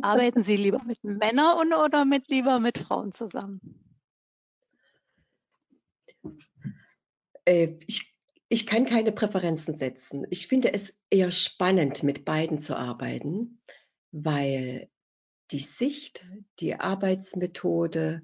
Arbeiten 0.03 0.45
Sie 0.45 0.57
lieber 0.57 0.83
mit 0.85 1.03
Männern 1.03 1.73
oder 1.73 2.05
mit 2.05 2.29
lieber 2.29 2.59
mit 2.61 2.79
Frauen 2.79 3.13
zusammen? 3.13 3.61
Äh, 7.45 7.75
ich, 7.87 8.15
ich 8.49 8.67
kann 8.67 8.87
keine 8.87 9.13
Präferenzen 9.13 9.75
setzen. 9.75 10.27
Ich 10.31 10.49
finde 10.49 10.73
es 10.73 10.97
eher 11.11 11.31
spannend, 11.31 12.03
mit 12.03 12.25
beiden 12.25 12.59
zu 12.59 12.77
arbeiten, 12.77 13.61
weil 14.13 14.89
die 15.51 15.61
Sicht, 15.61 16.25
die 16.61 16.75
Arbeitsmethode, 16.75 18.23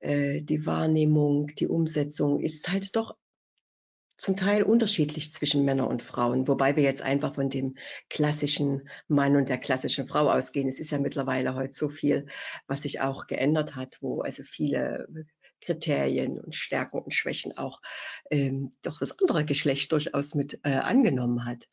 äh, 0.00 0.42
die 0.42 0.66
Wahrnehmung, 0.66 1.48
die 1.54 1.68
Umsetzung 1.68 2.40
ist 2.40 2.68
halt 2.68 2.96
doch 2.96 3.16
zum 4.18 4.36
Teil 4.36 4.64
unterschiedlich 4.64 5.32
zwischen 5.32 5.64
Männern 5.64 5.86
und 5.86 6.02
Frauen, 6.02 6.48
wobei 6.48 6.76
wir 6.76 6.82
jetzt 6.82 7.02
einfach 7.02 7.36
von 7.36 7.48
dem 7.48 7.76
klassischen 8.10 8.88
Mann 9.06 9.36
und 9.36 9.48
der 9.48 9.58
klassischen 9.58 10.08
Frau 10.08 10.30
ausgehen. 10.30 10.68
Es 10.68 10.80
ist 10.80 10.90
ja 10.90 10.98
mittlerweile 10.98 11.54
heute 11.54 11.72
so 11.72 11.88
viel, 11.88 12.26
was 12.66 12.82
sich 12.82 13.00
auch 13.00 13.28
geändert 13.28 13.76
hat, 13.76 13.96
wo 14.00 14.20
also 14.20 14.42
viele 14.42 15.08
Kriterien 15.60 16.38
und 16.40 16.54
Stärken 16.54 16.98
und 16.98 17.14
Schwächen 17.14 17.56
auch 17.56 17.80
ähm, 18.30 18.72
doch 18.82 18.98
das 18.98 19.18
andere 19.18 19.44
Geschlecht 19.44 19.92
durchaus 19.92 20.34
mit 20.34 20.60
äh, 20.64 20.70
angenommen 20.70 21.44
hat. 21.44 21.68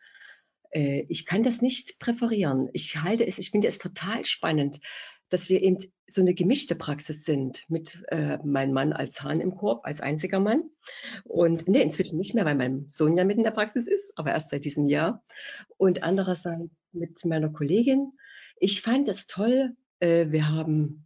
Äh, 0.71 1.05
ich 1.09 1.25
kann 1.25 1.43
das 1.43 1.61
nicht 1.61 1.99
präferieren. 1.99 2.69
Ich 2.73 2.97
halte 2.97 3.25
es, 3.25 3.39
ich 3.39 3.51
finde 3.51 3.67
es 3.67 3.77
total 3.77 4.25
spannend, 4.25 4.81
dass 5.29 5.49
wir 5.49 5.61
eben 5.61 5.77
so 6.07 6.21
eine 6.21 6.33
gemischte 6.33 6.75
Praxis 6.75 7.25
sind 7.25 7.63
mit 7.67 8.03
äh, 8.09 8.37
meinem 8.43 8.73
Mann 8.73 8.93
als 8.93 9.23
Hahn 9.23 9.41
im 9.41 9.55
Korb, 9.55 9.85
als 9.85 10.01
einziger 10.01 10.39
Mann. 10.39 10.69
Und 11.23 11.67
nee, 11.67 11.81
inzwischen 11.81 12.17
nicht 12.17 12.35
mehr, 12.35 12.45
weil 12.45 12.55
mein 12.55 12.85
Sohn 12.89 13.17
ja 13.17 13.23
mit 13.23 13.37
in 13.37 13.43
der 13.43 13.51
Praxis 13.51 13.87
ist, 13.87 14.17
aber 14.17 14.31
erst 14.31 14.49
seit 14.49 14.65
diesem 14.65 14.85
Jahr. 14.85 15.23
Und 15.77 16.03
andererseits 16.03 16.69
mit 16.91 17.25
meiner 17.25 17.49
Kollegin, 17.49 18.11
Ich 18.57 18.81
fand 18.81 19.09
es 19.09 19.27
toll, 19.27 19.75
äh, 19.99 20.31
wir 20.31 20.47
haben 20.49 21.05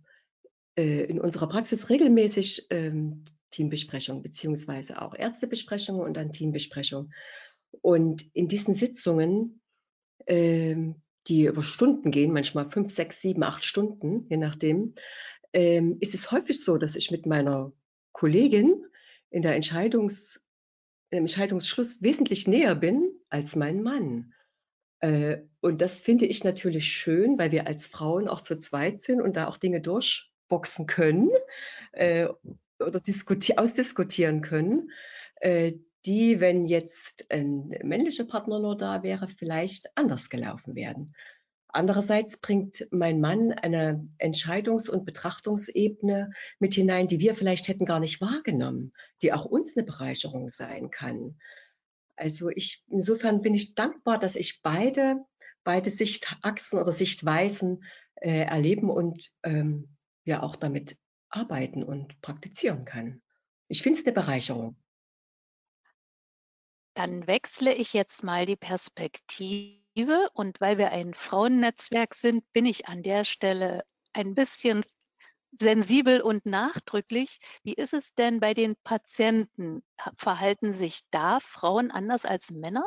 äh, 0.75 1.05
in 1.05 1.19
unserer 1.19 1.47
Praxis 1.49 1.89
regelmäßig 1.89 2.67
ähm, 2.69 3.23
Teambesprechungen 3.51 4.21
beziehungsweise 4.21 5.01
auch 5.01 5.15
Ärztebesprechungen 5.15 6.01
und 6.01 6.15
dann 6.15 6.32
Teambesprechungen. 6.32 7.13
Und 7.82 8.23
in 8.34 8.47
diesen 8.47 8.73
Sitzungen, 8.73 9.62
ähm, 10.27 11.01
die 11.27 11.45
über 11.45 11.62
Stunden 11.62 12.12
gehen, 12.12 12.34
manchmal 12.34 12.69
fünf, 12.69 12.91
sechs, 12.91 13.21
sieben, 13.21 13.43
acht 13.43 13.63
Stunden, 13.63 14.25
je 14.29 14.38
nachdem, 14.38 14.95
ähm, 15.53 15.97
ist 15.99 16.13
es 16.13 16.32
häufig 16.32 16.63
so, 16.63 16.77
dass 16.77 16.95
ich 16.95 17.12
mit 17.12 17.25
meiner 17.25 17.71
Kollegin 18.12 18.86
in 19.29 19.41
der 19.41 19.55
Entscheidungs, 19.55 20.41
im 21.10 21.19
Entscheidungsschluss 21.19 22.01
wesentlich 22.01 22.47
näher 22.47 22.75
bin 22.75 23.12
als 23.29 23.55
mein 23.55 23.82
Mann. 23.82 24.34
Äh, 24.99 25.41
und 25.62 25.82
das 25.82 25.99
finde 25.99 26.25
ich 26.25 26.43
natürlich 26.43 26.91
schön, 26.91 27.38
weil 27.38 27.51
wir 27.51 27.67
als 27.67 27.88
Frauen 27.88 28.27
auch 28.27 28.41
zu 28.41 28.58
zweit 28.58 28.99
sind 28.99 29.21
und 29.21 29.36
da 29.36 29.47
auch 29.47 29.58
Dinge 29.58 29.82
durchboxen 29.82 30.88
können 30.88 31.29
äh, 31.93 32.27
oder 32.79 33.01
ausdiskutieren 33.58 34.41
können, 34.41 34.91
äh, 35.36 35.73
die, 36.05 36.39
wenn 36.39 36.65
jetzt 36.65 37.25
ein 37.29 37.69
männlicher 37.83 38.25
Partner 38.25 38.59
nur 38.59 38.77
da 38.77 39.03
wäre, 39.03 39.27
vielleicht 39.27 39.89
anders 39.95 40.29
gelaufen 40.29 40.75
werden. 40.75 41.13
Andererseits 41.71 42.38
bringt 42.38 42.88
mein 42.89 43.19
Mann 43.19 43.51
eine 43.51 44.07
Entscheidungs- 44.17 44.89
und 44.89 45.05
Betrachtungsebene 45.05 46.31
mit 46.57 46.73
hinein, 46.73 47.07
die 47.07 47.19
wir 47.19 47.35
vielleicht 47.35 47.67
hätten 47.67 47.85
gar 47.85 47.99
nicht 47.99 48.21
wahrgenommen, 48.21 48.93
die 49.21 49.33
auch 49.33 49.45
uns 49.45 49.77
eine 49.77 49.85
Bereicherung 49.85 50.49
sein 50.49 50.89
kann. 50.89 51.38
Also 52.15 52.49
ich, 52.49 52.83
insofern 52.89 53.41
bin 53.41 53.53
ich 53.53 53.75
dankbar, 53.75 54.17
dass 54.17 54.35
ich 54.35 54.62
beide, 54.63 55.17
beide 55.63 55.91
Sichtachsen 55.91 56.79
oder 56.79 56.91
Sichtweisen 56.91 57.83
äh, 58.15 58.45
erleben 58.45 58.89
und 58.89 59.29
ähm, 59.43 59.95
ja 60.25 60.41
auch 60.41 60.55
damit 60.55 60.97
arbeiten 61.29 61.83
und 61.83 62.19
praktizieren 62.21 62.83
kann. 62.83 63.21
Ich 63.67 63.83
finde 63.83 63.99
es 63.99 64.05
eine 64.05 64.13
Bereicherung. 64.13 64.75
Dann 66.99 67.27
wechsle 67.27 67.73
ich 67.73 67.93
jetzt 67.93 68.25
mal 68.25 68.45
die 68.45 68.57
Perspektive 68.57 70.29
und 70.33 70.59
weil 70.59 70.77
wir 70.77 70.91
ein 70.91 71.13
Frauennetzwerk 71.13 72.13
sind, 72.13 72.43
bin 72.51 72.65
ich 72.65 72.89
an 72.89 73.03
der 73.03 73.23
Stelle 73.23 73.85
ein 74.12 74.35
bisschen 74.35 74.83
sensibel 75.53 76.19
und 76.19 76.45
nachdrücklich. 76.45 77.39
Wie 77.63 77.73
ist 77.73 77.93
es 77.93 78.15
denn 78.15 78.41
bei 78.41 78.53
den 78.53 78.75
Patienten? 78.83 79.81
Verhalten 80.17 80.73
sich 80.73 81.03
da 81.09 81.39
Frauen 81.39 81.89
anders 81.89 82.25
als 82.25 82.51
Männer? 82.51 82.83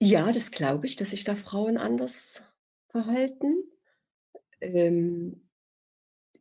Ja, 0.00 0.32
das 0.32 0.50
glaube 0.50 0.84
ich, 0.84 0.96
dass 0.96 1.10
sich 1.10 1.24
da 1.24 1.34
Frauen 1.34 1.78
anders 1.78 2.42
verhalten. 2.90 3.64
Ähm, 4.60 5.49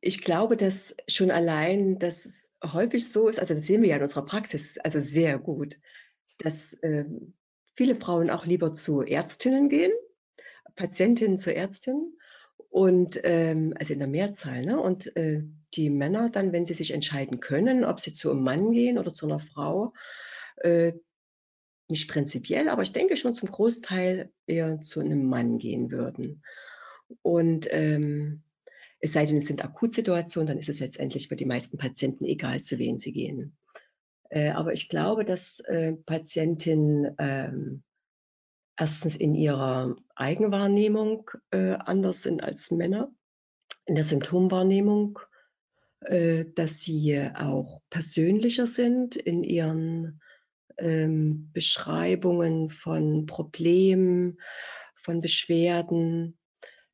ich 0.01 0.21
glaube, 0.21 0.57
dass 0.57 0.95
schon 1.07 1.31
allein, 1.31 1.99
dass 1.99 2.25
es 2.25 2.53
häufig 2.63 3.11
so 3.11 3.27
ist, 3.27 3.39
also 3.39 3.53
das 3.53 3.65
sehen 3.65 3.81
wir 3.81 3.89
ja 3.89 3.97
in 3.97 4.03
unserer 4.03 4.25
Praxis, 4.25 4.77
also 4.77 4.99
sehr 4.99 5.39
gut, 5.39 5.75
dass 6.37 6.77
ähm, 6.83 7.33
viele 7.75 7.95
Frauen 7.95 8.29
auch 8.29 8.45
lieber 8.45 8.73
zu 8.73 9.01
Ärztinnen 9.01 9.69
gehen, 9.69 9.91
Patientinnen 10.75 11.37
zu 11.37 11.53
Ärztinnen 11.53 12.17
und 12.69 13.19
ähm, 13.23 13.73
also 13.77 13.93
in 13.93 13.99
der 13.99 14.07
Mehrzahl, 14.07 14.63
ne? 14.63 14.79
Und 14.79 15.15
äh, 15.17 15.43
die 15.73 15.89
Männer 15.89 16.29
dann, 16.29 16.53
wenn 16.53 16.65
sie 16.65 16.73
sich 16.73 16.91
entscheiden 16.91 17.39
können, 17.39 17.83
ob 17.83 17.99
sie 17.99 18.13
zu 18.13 18.31
einem 18.31 18.43
Mann 18.43 18.71
gehen 18.71 18.97
oder 18.97 19.11
zu 19.11 19.25
einer 19.25 19.39
Frau, 19.39 19.93
äh, 20.57 20.93
nicht 21.89 22.09
prinzipiell, 22.09 22.69
aber 22.69 22.83
ich 22.83 22.91
denke 22.91 23.17
schon 23.17 23.33
zum 23.33 23.49
Großteil 23.49 24.31
eher 24.45 24.79
zu 24.79 24.99
einem 24.99 25.25
Mann 25.25 25.57
gehen 25.57 25.91
würden. 25.91 26.43
Und 27.23 27.67
ähm, 27.71 28.43
es 28.99 29.13
sei 29.13 29.25
denn, 29.25 29.37
es 29.37 29.47
sind 29.47 29.63
Akutsituationen, 29.63 30.47
dann 30.47 30.57
ist 30.57 30.69
es 30.69 30.79
letztendlich 30.79 31.27
für 31.27 31.35
die 31.35 31.45
meisten 31.45 31.77
Patienten 31.77 32.25
egal, 32.25 32.61
zu 32.61 32.77
wem 32.79 32.97
sie 32.97 33.13
gehen. 33.13 33.57
Äh, 34.29 34.49
aber 34.49 34.73
ich 34.73 34.89
glaube, 34.89 35.25
dass 35.25 35.59
äh, 35.61 35.93
Patientinnen 35.93 37.15
ähm, 37.17 37.83
erstens 38.77 39.15
in 39.15 39.35
ihrer 39.35 39.95
Eigenwahrnehmung 40.15 41.29
äh, 41.51 41.73
anders 41.73 42.23
sind 42.23 42.43
als 42.43 42.71
Männer, 42.71 43.11
in 43.85 43.95
der 43.95 44.03
Symptomwahrnehmung, 44.03 45.19
äh, 46.01 46.45
dass 46.55 46.81
sie 46.81 47.19
auch 47.35 47.81
persönlicher 47.89 48.67
sind 48.67 49.15
in 49.15 49.43
ihren 49.43 50.21
ähm, 50.77 51.49
Beschreibungen 51.53 52.69
von 52.69 53.25
Problemen, 53.25 54.39
von 54.95 55.21
Beschwerden, 55.21 56.37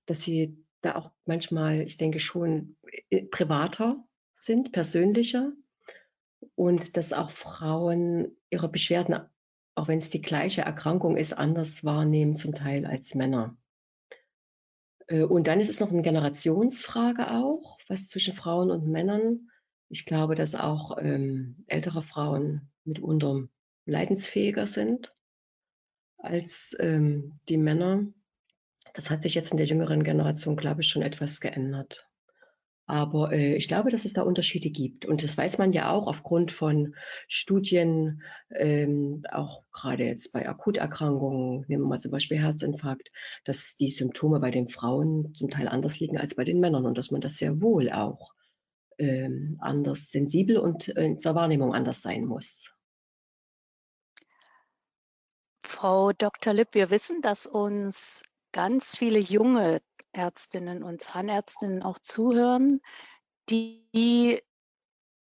dass 0.05 0.21
sie 0.21 0.64
da 0.85 0.95
auch 0.95 1.11
manchmal, 1.25 1.81
ich 1.81 1.97
denke 1.97 2.19
schon, 2.19 2.77
äh, 3.09 3.23
privater 3.25 3.97
sind, 4.37 4.71
persönlicher 4.71 5.51
und 6.55 6.97
dass 6.97 7.13
auch 7.13 7.31
Frauen 7.31 8.37
ihre 8.49 8.69
Beschwerden, 8.69 9.19
auch 9.75 9.87
wenn 9.87 9.97
es 9.97 10.09
die 10.09 10.21
gleiche 10.21 10.61
Erkrankung 10.61 11.17
ist, 11.17 11.33
anders 11.33 11.83
wahrnehmen 11.83 12.35
zum 12.35 12.53
Teil 12.53 12.85
als 12.85 13.15
Männer. 13.15 13.57
Äh, 15.07 15.23
und 15.23 15.47
dann 15.47 15.59
ist 15.59 15.69
es 15.69 15.79
noch 15.79 15.91
eine 15.91 16.01
Generationsfrage 16.01 17.31
auch, 17.31 17.77
was 17.87 18.07
zwischen 18.07 18.33
Frauen 18.33 18.71
und 18.71 18.87
Männern. 18.87 19.49
Ich 19.89 20.05
glaube, 20.05 20.35
dass 20.35 20.55
auch 20.55 20.97
ähm, 20.99 21.63
ältere 21.67 22.01
Frauen 22.01 22.71
mitunter 22.83 23.47
leidensfähiger 23.85 24.67
sind 24.67 25.13
als 26.17 26.75
ähm, 26.79 27.39
die 27.49 27.57
Männer. 27.57 28.07
Das 28.95 29.09
hat 29.09 29.21
sich 29.21 29.35
jetzt 29.35 29.51
in 29.51 29.57
der 29.57 29.65
jüngeren 29.65 30.03
Generation, 30.03 30.55
glaube 30.55 30.81
ich, 30.81 30.87
schon 30.87 31.01
etwas 31.01 31.41
geändert. 31.41 32.07
Aber 32.87 33.31
äh, 33.31 33.55
ich 33.55 33.67
glaube, 33.67 33.89
dass 33.89 34.05
es 34.05 34.13
da 34.13 34.21
Unterschiede 34.21 34.69
gibt. 34.69 35.05
Und 35.05 35.23
das 35.23 35.37
weiß 35.37 35.57
man 35.57 35.73
ja 35.73 35.91
auch 35.91 36.07
aufgrund 36.07 36.51
von 36.51 36.95
Studien, 37.27 38.21
ähm, 38.51 39.23
auch 39.31 39.63
gerade 39.71 40.05
jetzt 40.05 40.31
bei 40.31 40.47
Akuterkrankungen, 40.47 41.65
nehmen 41.67 41.83
wir 41.83 41.89
mal 41.89 41.99
zum 41.99 42.11
Beispiel 42.11 42.37
Herzinfarkt, 42.37 43.11
dass 43.43 43.75
die 43.75 43.89
Symptome 43.89 44.39
bei 44.39 44.51
den 44.51 44.69
Frauen 44.69 45.33
zum 45.33 45.49
Teil 45.49 45.67
anders 45.67 45.99
liegen 45.99 46.17
als 46.17 46.35
bei 46.35 46.43
den 46.43 46.59
Männern 46.59 46.85
und 46.85 46.97
dass 46.97 47.11
man 47.11 47.21
das 47.21 47.37
sehr 47.37 47.59
wohl 47.59 47.91
auch 47.91 48.33
ähm, 48.97 49.57
anders 49.59 50.11
sensibel 50.11 50.57
und 50.57 50.95
äh, 50.95 51.17
zur 51.17 51.35
Wahrnehmung 51.35 51.73
anders 51.73 52.01
sein 52.01 52.23
muss. 52.23 52.71
Frau 55.65 56.13
Dr. 56.13 56.53
Lipp, 56.53 56.69
wir 56.73 56.91
wissen, 56.91 57.21
dass 57.21 57.47
uns 57.47 58.23
ganz 58.55 58.95
viele 58.95 59.19
junge 59.19 59.81
Ärztinnen 60.13 60.81
und 60.81 61.03
Zahnärztinnen 61.03 61.83
auch 61.83 61.99
zuhören, 61.99 62.79
die 63.49 64.41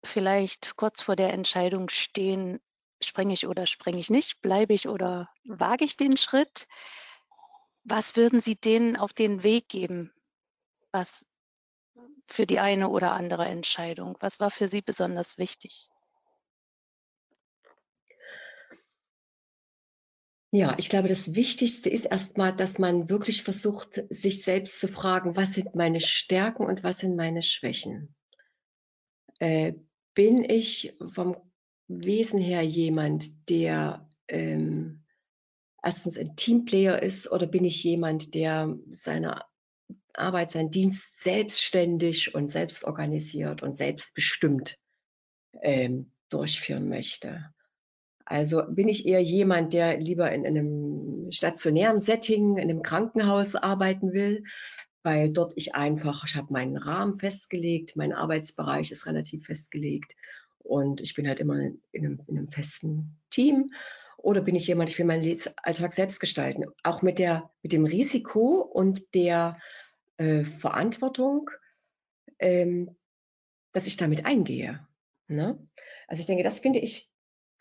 vielleicht 0.05 0.75
kurz 0.75 1.01
vor 1.01 1.15
der 1.15 1.33
Entscheidung 1.33 1.89
stehen, 1.89 2.59
springe 3.01 3.33
ich 3.33 3.47
oder 3.47 3.65
springe 3.65 3.97
ich 3.97 4.11
nicht, 4.11 4.39
bleibe 4.43 4.75
ich 4.75 4.87
oder 4.87 5.31
wage 5.45 5.83
ich 5.83 5.97
den 5.97 6.15
Schritt. 6.15 6.67
Was 7.83 8.15
würden 8.15 8.39
Sie 8.39 8.55
denen 8.55 8.97
auf 8.97 9.13
den 9.13 9.41
Weg 9.41 9.67
geben? 9.67 10.13
Was 10.91 11.25
für 12.27 12.45
die 12.45 12.59
eine 12.59 12.89
oder 12.89 13.13
andere 13.13 13.45
Entscheidung? 13.45 14.15
Was 14.19 14.39
war 14.39 14.51
für 14.51 14.67
Sie 14.67 14.83
besonders 14.83 15.39
wichtig? 15.39 15.89
Ja, 20.55 20.75
ich 20.77 20.87
glaube, 20.87 21.07
das 21.07 21.33
Wichtigste 21.33 21.89
ist 21.89 22.05
erstmal, 22.05 22.55
dass 22.55 22.77
man 22.77 23.09
wirklich 23.09 23.41
versucht, 23.41 24.03
sich 24.11 24.43
selbst 24.43 24.79
zu 24.79 24.87
fragen, 24.87 25.35
was 25.35 25.53
sind 25.53 25.73
meine 25.73 25.99
Stärken 25.99 26.67
und 26.67 26.83
was 26.83 26.99
sind 26.99 27.15
meine 27.15 27.41
Schwächen? 27.41 28.13
Äh, 29.39 29.73
bin 30.13 30.43
ich 30.47 30.95
vom 31.11 31.35
Wesen 31.87 32.39
her 32.39 32.61
jemand, 32.61 33.49
der 33.49 34.07
ähm, 34.27 35.05
erstens 35.81 36.19
ein 36.19 36.35
Teamplayer 36.35 37.01
ist 37.01 37.31
oder 37.31 37.47
bin 37.47 37.65
ich 37.65 37.83
jemand, 37.83 38.35
der 38.35 38.77
seine 38.91 39.41
Arbeit, 40.13 40.51
seinen 40.51 40.69
Dienst 40.69 41.19
selbstständig 41.19 42.35
und 42.35 42.49
selbst 42.49 42.83
organisiert 42.83 43.63
und 43.63 43.75
selbstbestimmt 43.75 44.77
ähm, 45.63 46.11
durchführen 46.29 46.89
möchte? 46.89 47.52
Also 48.33 48.63
bin 48.67 48.87
ich 48.87 49.05
eher 49.05 49.21
jemand, 49.21 49.73
der 49.73 49.99
lieber 49.99 50.31
in 50.31 50.43
einem 50.47 51.31
stationären 51.31 51.99
Setting, 51.99 52.57
in 52.57 52.63
einem 52.63 52.81
Krankenhaus 52.81 53.53
arbeiten 53.53 54.11
will, 54.11 54.43
weil 55.03 55.29
dort 55.29 55.53
ich 55.55 55.75
einfach, 55.75 56.25
ich 56.25 56.35
habe 56.35 56.51
meinen 56.51 56.77
Rahmen 56.77 57.19
festgelegt, 57.19 57.95
mein 57.95 58.11
Arbeitsbereich 58.11 58.89
ist 58.89 59.05
relativ 59.05 59.45
festgelegt 59.45 60.15
und 60.57 60.99
ich 60.99 61.13
bin 61.13 61.27
halt 61.27 61.41
immer 61.41 61.59
in 61.59 61.79
einem, 61.93 62.21
in 62.25 62.35
einem 62.39 62.47
festen 62.47 63.19
Team. 63.29 63.71
Oder 64.17 64.41
bin 64.41 64.55
ich 64.55 64.65
jemand, 64.65 64.89
ich 64.89 64.97
will 64.97 65.05
meinen 65.05 65.37
Alltag 65.57 65.93
selbst 65.93 66.19
gestalten, 66.19 66.65
auch 66.81 67.03
mit, 67.03 67.19
der, 67.19 67.51
mit 67.61 67.71
dem 67.71 67.85
Risiko 67.85 68.61
und 68.61 69.13
der 69.13 69.59
äh, 70.17 70.43
Verantwortung, 70.43 71.51
ähm, 72.39 72.95
dass 73.73 73.85
ich 73.85 73.95
damit 73.95 74.25
eingehe. 74.25 74.79
Ne? 75.27 75.59
Also 76.07 76.21
ich 76.21 76.25
denke, 76.25 76.43
das 76.43 76.59
finde 76.59 76.79
ich 76.79 77.12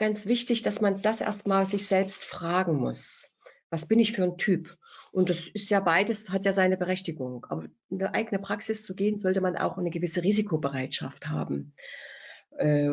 ganz 0.03 0.27
wichtig, 0.27 0.63
dass 0.63 0.81
man 0.81 1.01
das 1.01 1.21
erstmal 1.21 1.65
sich 1.65 1.87
selbst 1.87 2.25
fragen 2.25 2.75
muss. 2.75 3.29
was 3.71 3.87
bin 3.87 4.01
ich 4.01 4.11
für 4.13 4.25
ein 4.25 4.37
Typ? 4.37 4.77
Und 5.13 5.31
das 5.31 5.47
ist 5.55 5.71
ja 5.71 5.79
beides, 5.79 6.31
hat 6.31 6.45
ja 6.45 6.53
seine 6.53 6.77
Berechtigung. 6.77 7.47
Aber 7.49 7.69
in 7.89 8.03
eine 8.03 8.13
eigene 8.13 8.41
Praxis 8.41 8.85
zu 8.85 8.97
gehen, 8.97 9.17
sollte 9.17 9.41
man 9.41 9.57
auch 9.57 9.79
eine 9.79 9.91
gewisse 9.91 10.25
Risikobereitschaft 10.25 11.29
haben. 11.29 11.73
Äh, 12.59 12.91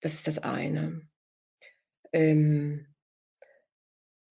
das 0.00 0.14
ist 0.14 0.26
das 0.26 0.38
eine. 0.38 1.02
Ähm, 2.12 2.88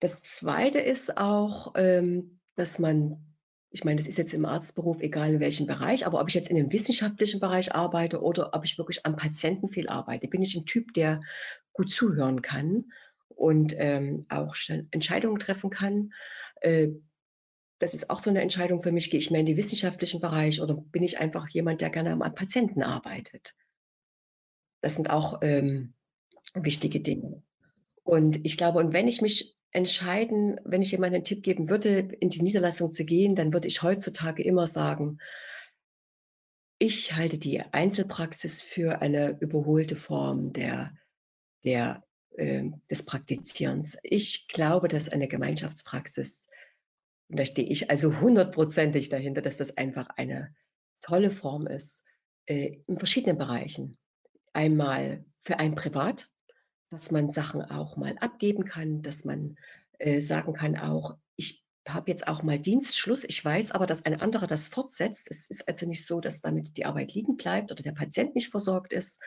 das 0.02 0.22
zweite 0.22 0.80
ist 0.80 1.16
auch, 1.16 1.76
ähm, 1.78 2.42
dass 2.56 2.78
man 2.78 3.29
ich 3.72 3.84
meine, 3.84 3.98
das 3.98 4.08
ist 4.08 4.18
jetzt 4.18 4.34
im 4.34 4.46
Arztberuf 4.46 5.00
egal 5.02 5.34
in 5.36 5.40
welchem 5.40 5.68
Bereich, 5.68 6.06
aber 6.06 6.20
ob 6.20 6.28
ich 6.28 6.34
jetzt 6.34 6.50
in 6.50 6.58
einem 6.58 6.72
wissenschaftlichen 6.72 7.40
Bereich 7.40 7.76
arbeite 7.76 8.22
oder 8.22 8.54
ob 8.54 8.66
ich 8.66 8.78
wirklich 8.78 9.06
am 9.06 9.16
Patienten 9.16 9.70
viel 9.70 9.88
arbeite, 9.88 10.28
bin 10.28 10.42
ich 10.42 10.56
ein 10.56 10.66
Typ, 10.66 10.94
der 10.94 11.22
gut 11.74 11.92
zuhören 11.92 12.42
kann 12.42 12.86
und 13.30 13.76
ähm, 13.78 14.26
auch 14.30 14.56
Entscheidungen 14.92 15.40
treffen 15.40 15.70
kann. 15.70 16.14
Äh, 16.62 16.90
das 17.78 17.94
ist 17.94 18.10
auch 18.10 18.20
so 18.20 18.30
eine 18.30 18.42
Entscheidung 18.42 18.82
für 18.82 18.92
mich, 18.92 19.12
gehe 19.12 19.20
ich 19.20 19.32
mehr 19.32 19.40
in 19.40 19.46
den 19.46 19.58
wissenschaftlichen 19.58 20.20
Bereich 20.20 20.62
oder 20.62 20.74
bin 20.74 21.04
ich 21.04 21.20
einfach 21.20 21.48
jemand, 21.50 21.82
der 21.82 21.92
gerne 21.92 22.12
am 22.12 22.36
Patienten 22.36 22.82
arbeitet. 22.82 23.56
Das 24.82 24.96
sind 24.96 25.10
auch 25.10 25.40
ähm, 25.42 25.94
wichtige 26.56 27.00
Dinge. 27.00 27.44
Und 28.04 28.44
ich 28.44 28.58
glaube, 28.58 28.80
und 28.80 28.94
wenn 28.94 29.08
ich 29.08 29.22
mich 29.22 29.59
entscheiden, 29.72 30.60
wenn 30.64 30.82
ich 30.82 30.92
jemandem 30.92 31.18
einen 31.18 31.24
Tipp 31.24 31.44
geben 31.44 31.70
würde, 31.70 32.00
in 32.00 32.30
die 32.30 32.42
Niederlassung 32.42 32.92
zu 32.92 33.06
gehen, 33.06 33.36
dann 33.36 33.54
würde 33.54 33.68
ich 33.68 33.84
heutzutage 33.84 34.44
immer 34.44 34.68
sagen, 34.68 35.20
ich 36.80 37.16
halte 37.16 37.38
die 37.38 37.62
Einzelpraxis 37.62 38.62
für 38.62 39.02
eine 39.02 39.38
überholte 39.42 39.96
Form 39.96 40.54
der, 40.54 40.94
der 41.64 42.04
äh, 42.38 42.72
des 42.90 43.04
Praktizierens. 43.04 43.98
Ich 44.02 44.48
glaube, 44.48 44.88
dass 44.88 45.10
eine 45.10 45.28
Gemeinschaftspraxis, 45.28 46.48
und 47.28 47.38
da 47.38 47.46
stehe 47.46 47.68
ich 47.68 47.92
also 47.92 48.22
hundertprozentig 48.22 49.10
dahinter, 49.10 49.42
dass 49.42 49.58
das 49.58 49.78
einfach 49.78 50.10
eine 50.16 50.56
tolle 51.02 51.32
Form 51.32 51.68
ist, 51.68 52.04
äh, 52.46 52.80
in 52.88 52.98
verschiedenen 52.98 53.38
Bereichen. 53.38 53.98
Einmal 54.54 55.26
für 55.44 55.60
ein 55.60 55.76
Privat, 55.76 56.30
dass 56.90 57.12
man 57.12 57.32
Sachen 57.32 57.62
auch 57.62 57.98
mal 57.98 58.18
abgeben 58.20 58.66
kann, 58.66 59.02
dass 59.02 59.26
man 59.26 59.58
äh, 60.00 60.22
sagen 60.22 60.54
kann 60.54 60.78
auch, 60.78 61.18
ich 61.36 61.64
habe 61.88 62.12
jetzt 62.12 62.28
auch 62.28 62.44
mal 62.44 62.60
Dienstschluss. 62.60 63.24
Ich 63.24 63.44
weiß 63.44 63.72
aber, 63.72 63.88
dass 63.88 64.06
ein 64.06 64.20
anderer 64.20 64.48
das 64.48 64.68
fortsetzt. 64.68 65.28
Es 65.30 65.50
ist 65.50 65.68
also 65.68 65.86
nicht 65.88 66.06
so, 66.06 66.20
dass 66.20 66.42
damit 66.42 66.78
die 66.78 66.86
Arbeit 66.86 67.14
liegen 67.14 67.38
bleibt 67.38 67.72
oder 67.72 67.84
der 67.84 67.92
Patient 67.94 68.36
nicht 68.36 68.50
versorgt 68.50 68.94
ist. 68.94 69.20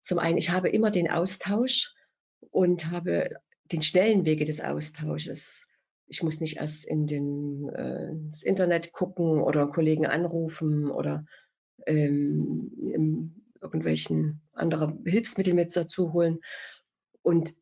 Zum 0.00 0.18
einen, 0.18 0.38
ich 0.38 0.50
habe 0.50 0.68
immer 0.68 0.90
den 0.90 1.10
Austausch 1.10 1.94
und 2.50 2.90
habe 2.90 3.28
den 3.70 3.82
schnellen 3.82 4.24
Wege 4.24 4.44
des 4.44 4.60
Austausches. 4.60 5.66
Ich 6.06 6.22
muss 6.22 6.40
nicht 6.40 6.56
erst 6.56 6.84
in 6.84 7.06
den, 7.06 7.68
äh, 7.68 8.08
ins 8.08 8.42
Internet 8.42 8.92
gucken 8.92 9.42
oder 9.42 9.68
Kollegen 9.68 10.06
anrufen 10.06 10.90
oder 10.90 11.24
ähm, 11.86 12.72
irgendwelchen 13.60 14.40
anderen 14.52 15.04
Hilfsmittel 15.04 15.54
mit 15.54 15.74
dazu 15.76 16.12
holen. 16.12 16.40
Und 17.22 17.54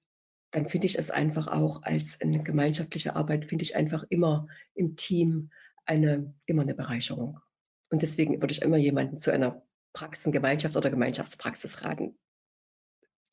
dann 0.50 0.68
finde 0.68 0.86
ich 0.86 0.98
es 0.98 1.10
einfach 1.10 1.46
auch 1.48 1.82
als 1.82 2.20
eine 2.20 2.42
gemeinschaftliche 2.42 3.16
Arbeit, 3.16 3.44
finde 3.44 3.64
ich 3.64 3.76
einfach 3.76 4.04
immer 4.08 4.46
im 4.74 4.96
Team 4.96 5.50
eine, 5.84 6.34
immer 6.46 6.62
eine 6.62 6.74
Bereicherung. 6.74 7.40
Und 7.90 8.02
deswegen 8.02 8.40
würde 8.40 8.52
ich 8.52 8.62
immer 8.62 8.76
jemanden 8.76 9.18
zu 9.18 9.30
einer 9.30 9.62
Praxengemeinschaft 9.92 10.76
oder 10.76 10.90
Gemeinschaftspraxis 10.90 11.82
raten, 11.82 12.18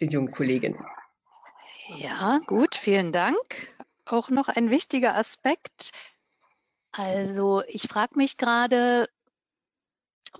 den 0.01 0.09
jungen 0.09 0.31
Kolleginnen. 0.31 0.83
Ja, 1.97 2.39
gut, 2.47 2.75
vielen 2.75 3.11
Dank. 3.11 3.75
Auch 4.05 4.29
noch 4.29 4.47
ein 4.47 4.69
wichtiger 4.69 5.15
Aspekt. 5.15 5.91
Also 6.91 7.63
ich 7.67 7.83
frage 7.83 8.15
mich 8.15 8.37
gerade, 8.37 9.09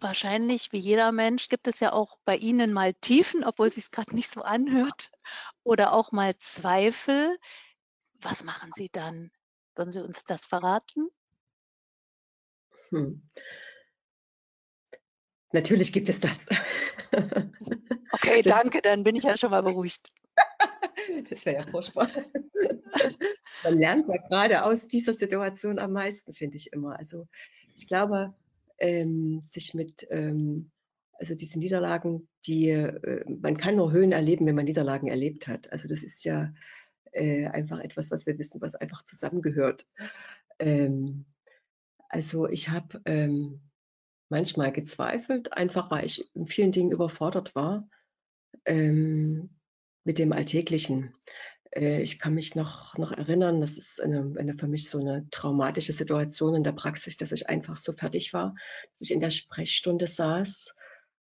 wahrscheinlich 0.01 0.71
wie 0.71 0.79
jeder 0.79 1.12
Mensch 1.12 1.49
gibt 1.49 1.67
es 1.67 1.79
ja 1.79 1.93
auch 1.93 2.17
bei 2.25 2.38
Ihnen 2.38 2.73
mal 2.73 2.93
Tiefen, 2.93 3.43
obwohl 3.43 3.67
es 3.67 3.75
sich 3.75 3.91
gerade 3.91 4.15
nicht 4.15 4.31
so 4.31 4.41
anhört, 4.41 5.12
oder 5.63 5.93
auch 5.93 6.12
mal 6.12 6.38
Zweifel. 6.38 7.38
Was 8.21 8.43
machen 8.43 8.71
Sie 8.73 8.89
dann? 8.89 9.31
Würden 9.75 9.91
Sie 9.91 10.03
uns 10.03 10.23
das 10.25 10.45
verraten? 10.45 11.10
Hm. 12.89 13.29
Natürlich 15.51 15.93
gibt 15.93 16.10
es 16.10 16.19
das. 16.19 16.45
Okay, 18.12 18.41
das, 18.41 18.58
danke, 18.58 18.81
dann 18.81 19.03
bin 19.03 19.15
ich 19.15 19.23
ja 19.23 19.38
schon 19.38 19.51
mal 19.51 19.62
beruhigt. 19.62 20.10
Das 21.29 21.45
wäre 21.45 21.58
ja 21.58 21.67
furchtbar. 21.71 22.10
Man 23.63 23.77
lernt 23.77 24.08
ja 24.08 24.17
gerade 24.17 24.63
aus 24.63 24.88
dieser 24.88 25.13
Situation 25.13 25.79
am 25.79 25.93
meisten, 25.93 26.34
finde 26.34 26.58
ich 26.58 26.73
immer. 26.73 26.97
Also 26.97 27.27
ich 27.75 27.88
glaube, 27.88 28.34
ähm, 28.79 29.39
sich 29.41 29.73
mit, 29.73 30.07
ähm, 30.09 30.71
also 31.13 31.35
diese 31.35 31.59
Niederlagen, 31.59 32.27
die, 32.45 32.69
äh, 32.69 33.23
man 33.27 33.57
kann 33.57 33.75
nur 33.75 33.91
Höhen 33.91 34.11
erleben, 34.11 34.45
wenn 34.45 34.55
man 34.55 34.65
Niederlagen 34.65 35.07
erlebt 35.07 35.47
hat. 35.47 35.71
Also 35.71 35.88
das 35.88 36.03
ist 36.03 36.23
ja 36.25 36.53
äh, 37.11 37.47
einfach 37.47 37.79
etwas, 37.79 38.11
was 38.11 38.25
wir 38.25 38.38
wissen, 38.38 38.61
was 38.61 38.75
einfach 38.75 39.03
zusammengehört. 39.03 39.88
Ähm, 40.59 41.25
also 42.09 42.47
ich 42.47 42.69
habe 42.69 43.01
ähm, 43.05 43.61
manchmal 44.29 44.71
gezweifelt, 44.71 45.53
einfach 45.53 45.91
weil 45.91 46.05
ich 46.05 46.33
in 46.35 46.47
vielen 46.47 46.71
Dingen 46.71 46.91
überfordert 46.91 47.55
war 47.55 47.89
ähm, 48.65 49.49
mit 50.03 50.19
dem 50.19 50.31
Alltäglichen. 50.33 51.13
Äh, 51.75 52.01
ich 52.01 52.19
kann 52.19 52.33
mich 52.33 52.55
noch, 52.55 52.97
noch 52.97 53.11
erinnern, 53.11 53.61
das 53.61 53.77
ist 53.77 54.01
eine, 54.01 54.33
eine 54.38 54.55
für 54.55 54.67
mich 54.67 54.89
so 54.89 54.99
eine 54.99 55.29
traumatische 55.29 55.93
Situation 55.93 56.55
in 56.55 56.63
der 56.63 56.71
Praxis, 56.71 57.17
dass 57.17 57.31
ich 57.31 57.49
einfach 57.49 57.77
so 57.77 57.91
fertig 57.91 58.33
war, 58.33 58.55
dass 58.93 59.01
ich 59.01 59.11
in 59.11 59.19
der 59.19 59.29
Sprechstunde 59.29 60.07
saß. 60.07 60.75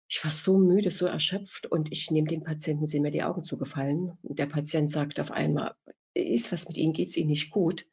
Ich 0.09 0.23
war 0.23 0.31
so 0.31 0.57
müde, 0.57 0.91
so 0.91 1.05
erschöpft 1.05 1.67
und 1.67 1.91
ich 1.91 2.11
nehme 2.11 2.27
den 2.27 2.43
Patienten, 2.43 2.85
sind 2.85 3.03
mir 3.03 3.11
die 3.11 3.23
Augen 3.23 3.45
zugefallen. 3.45 4.17
Und 4.23 4.39
der 4.39 4.47
Patient 4.47 4.91
sagt 4.91 5.19
auf 5.21 5.31
einmal, 5.31 5.73
ist 6.13 6.51
was 6.51 6.67
mit 6.67 6.75
Ihnen, 6.75 6.91
geht 6.91 7.09
es 7.09 7.17
Ihnen 7.17 7.29
nicht 7.29 7.49
gut? 7.49 7.85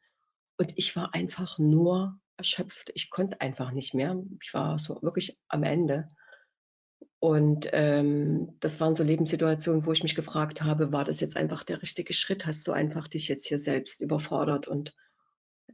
Und 0.57 0.73
ich 0.75 0.97
war 0.97 1.13
einfach 1.13 1.57
nur 1.59 2.19
erschöpft. 2.35 2.91
Ich 2.93 3.09
konnte 3.09 3.39
einfach 3.39 3.71
nicht 3.71 3.93
mehr. 3.93 4.21
Ich 4.41 4.53
war 4.53 4.79
so 4.79 5.01
wirklich 5.01 5.37
am 5.47 5.63
Ende. 5.63 6.09
Und 7.19 7.67
ähm, 7.73 8.55
das 8.61 8.79
waren 8.79 8.95
so 8.95 9.03
Lebenssituationen, 9.03 9.85
wo 9.85 9.91
ich 9.91 10.03
mich 10.03 10.15
gefragt 10.15 10.61
habe, 10.61 10.93
war 10.93 11.03
das 11.03 11.19
jetzt 11.19 11.35
einfach 11.35 11.63
der 11.63 11.81
richtige 11.81 12.13
Schritt? 12.13 12.45
Hast 12.45 12.65
du 12.67 12.71
einfach 12.71 13.09
dich 13.09 13.27
jetzt 13.27 13.45
hier 13.45 13.59
selbst 13.59 13.99
überfordert 13.99 14.67
und 14.67 14.95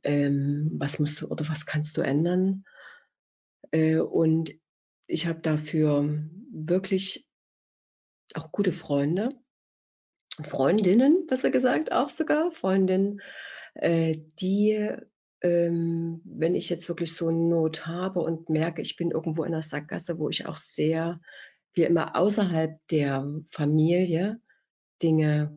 ähm, 0.03 0.71
was 0.77 0.97
musst 0.99 1.21
du 1.21 1.27
oder 1.27 1.47
was 1.47 1.67
kannst 1.67 1.97
du 1.97 2.01
ändern? 2.01 2.65
Äh, 3.71 3.99
und 3.99 4.53
ich 5.05 5.27
habe 5.27 5.39
dafür 5.39 6.19
wirklich 6.51 7.27
auch 8.34 8.51
gute 8.51 8.71
Freunde, 8.71 9.29
Freundinnen, 10.41 11.27
besser 11.27 11.51
gesagt, 11.51 11.91
auch 11.91 12.10
sogar 12.10 12.51
Freundinnen, 12.51 13.21
äh, 13.75 14.17
die 14.39 14.89
ähm, 15.45 16.21
wenn 16.25 16.55
ich 16.55 16.69
jetzt 16.69 16.89
wirklich 16.89 17.13
so 17.13 17.27
eine 17.27 17.38
Not 17.38 17.86
habe 17.86 18.19
und 18.19 18.49
merke, 18.49 18.81
ich 18.81 18.95
bin 18.95 19.12
irgendwo 19.12 19.43
in 19.43 19.53
einer 19.53 19.62
Sackgasse, 19.62 20.17
wo 20.17 20.27
ich 20.27 20.47
auch 20.47 20.58
sehr, 20.58 21.21
wie 21.73 21.84
immer 21.84 22.15
außerhalb 22.15 22.79
der 22.88 23.31
Familie 23.51 24.41
Dinge 25.03 25.55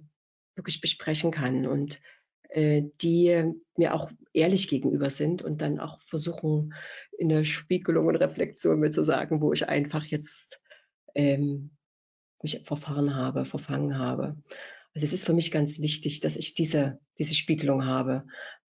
wirklich 0.57 0.83
besprechen 0.83 1.31
kann 1.31 1.66
und 1.66 2.03
äh, 2.51 2.83
die 3.01 3.55
mir 3.77 3.94
auch 3.94 4.11
ehrlich 4.35 4.68
gegenüber 4.68 5.09
sind 5.09 5.40
und 5.40 5.62
dann 5.62 5.81
auch 5.81 6.03
versuchen, 6.03 6.74
in 7.16 7.31
der 7.31 7.44
Spiegelung 7.44 8.09
und 8.09 8.16
Reflexion 8.16 8.81
mir 8.81 8.90
zu 8.90 9.03
sagen, 9.03 9.40
wo 9.40 9.55
ich 9.55 9.70
einfach 9.70 10.05
jetzt 10.05 10.61
ähm, 11.14 11.70
mich 12.42 12.61
verfahren 12.64 13.14
habe, 13.14 13.46
verfangen 13.46 13.98
habe. 13.98 14.37
Also 14.94 15.07
es 15.07 15.14
ist 15.14 15.24
für 15.24 15.33
mich 15.33 15.51
ganz 15.51 15.79
wichtig, 15.79 16.20
dass 16.20 16.37
ich 16.37 16.55
diese, 16.55 16.98
diese 17.18 17.35
Spiegelung 17.35 17.87
habe, 17.87 18.27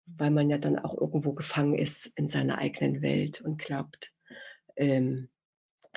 weil 0.05 0.31
man 0.31 0.49
ja 0.49 0.57
dann 0.57 0.79
auch 0.79 0.99
irgendwo 0.99 1.33
gefangen 1.33 1.75
ist 1.75 2.07
in 2.15 2.27
seiner 2.27 2.57
eigenen 2.57 3.01
Welt 3.01 3.41
und 3.41 3.57
glaubt, 3.57 4.13
ähm, 4.75 5.29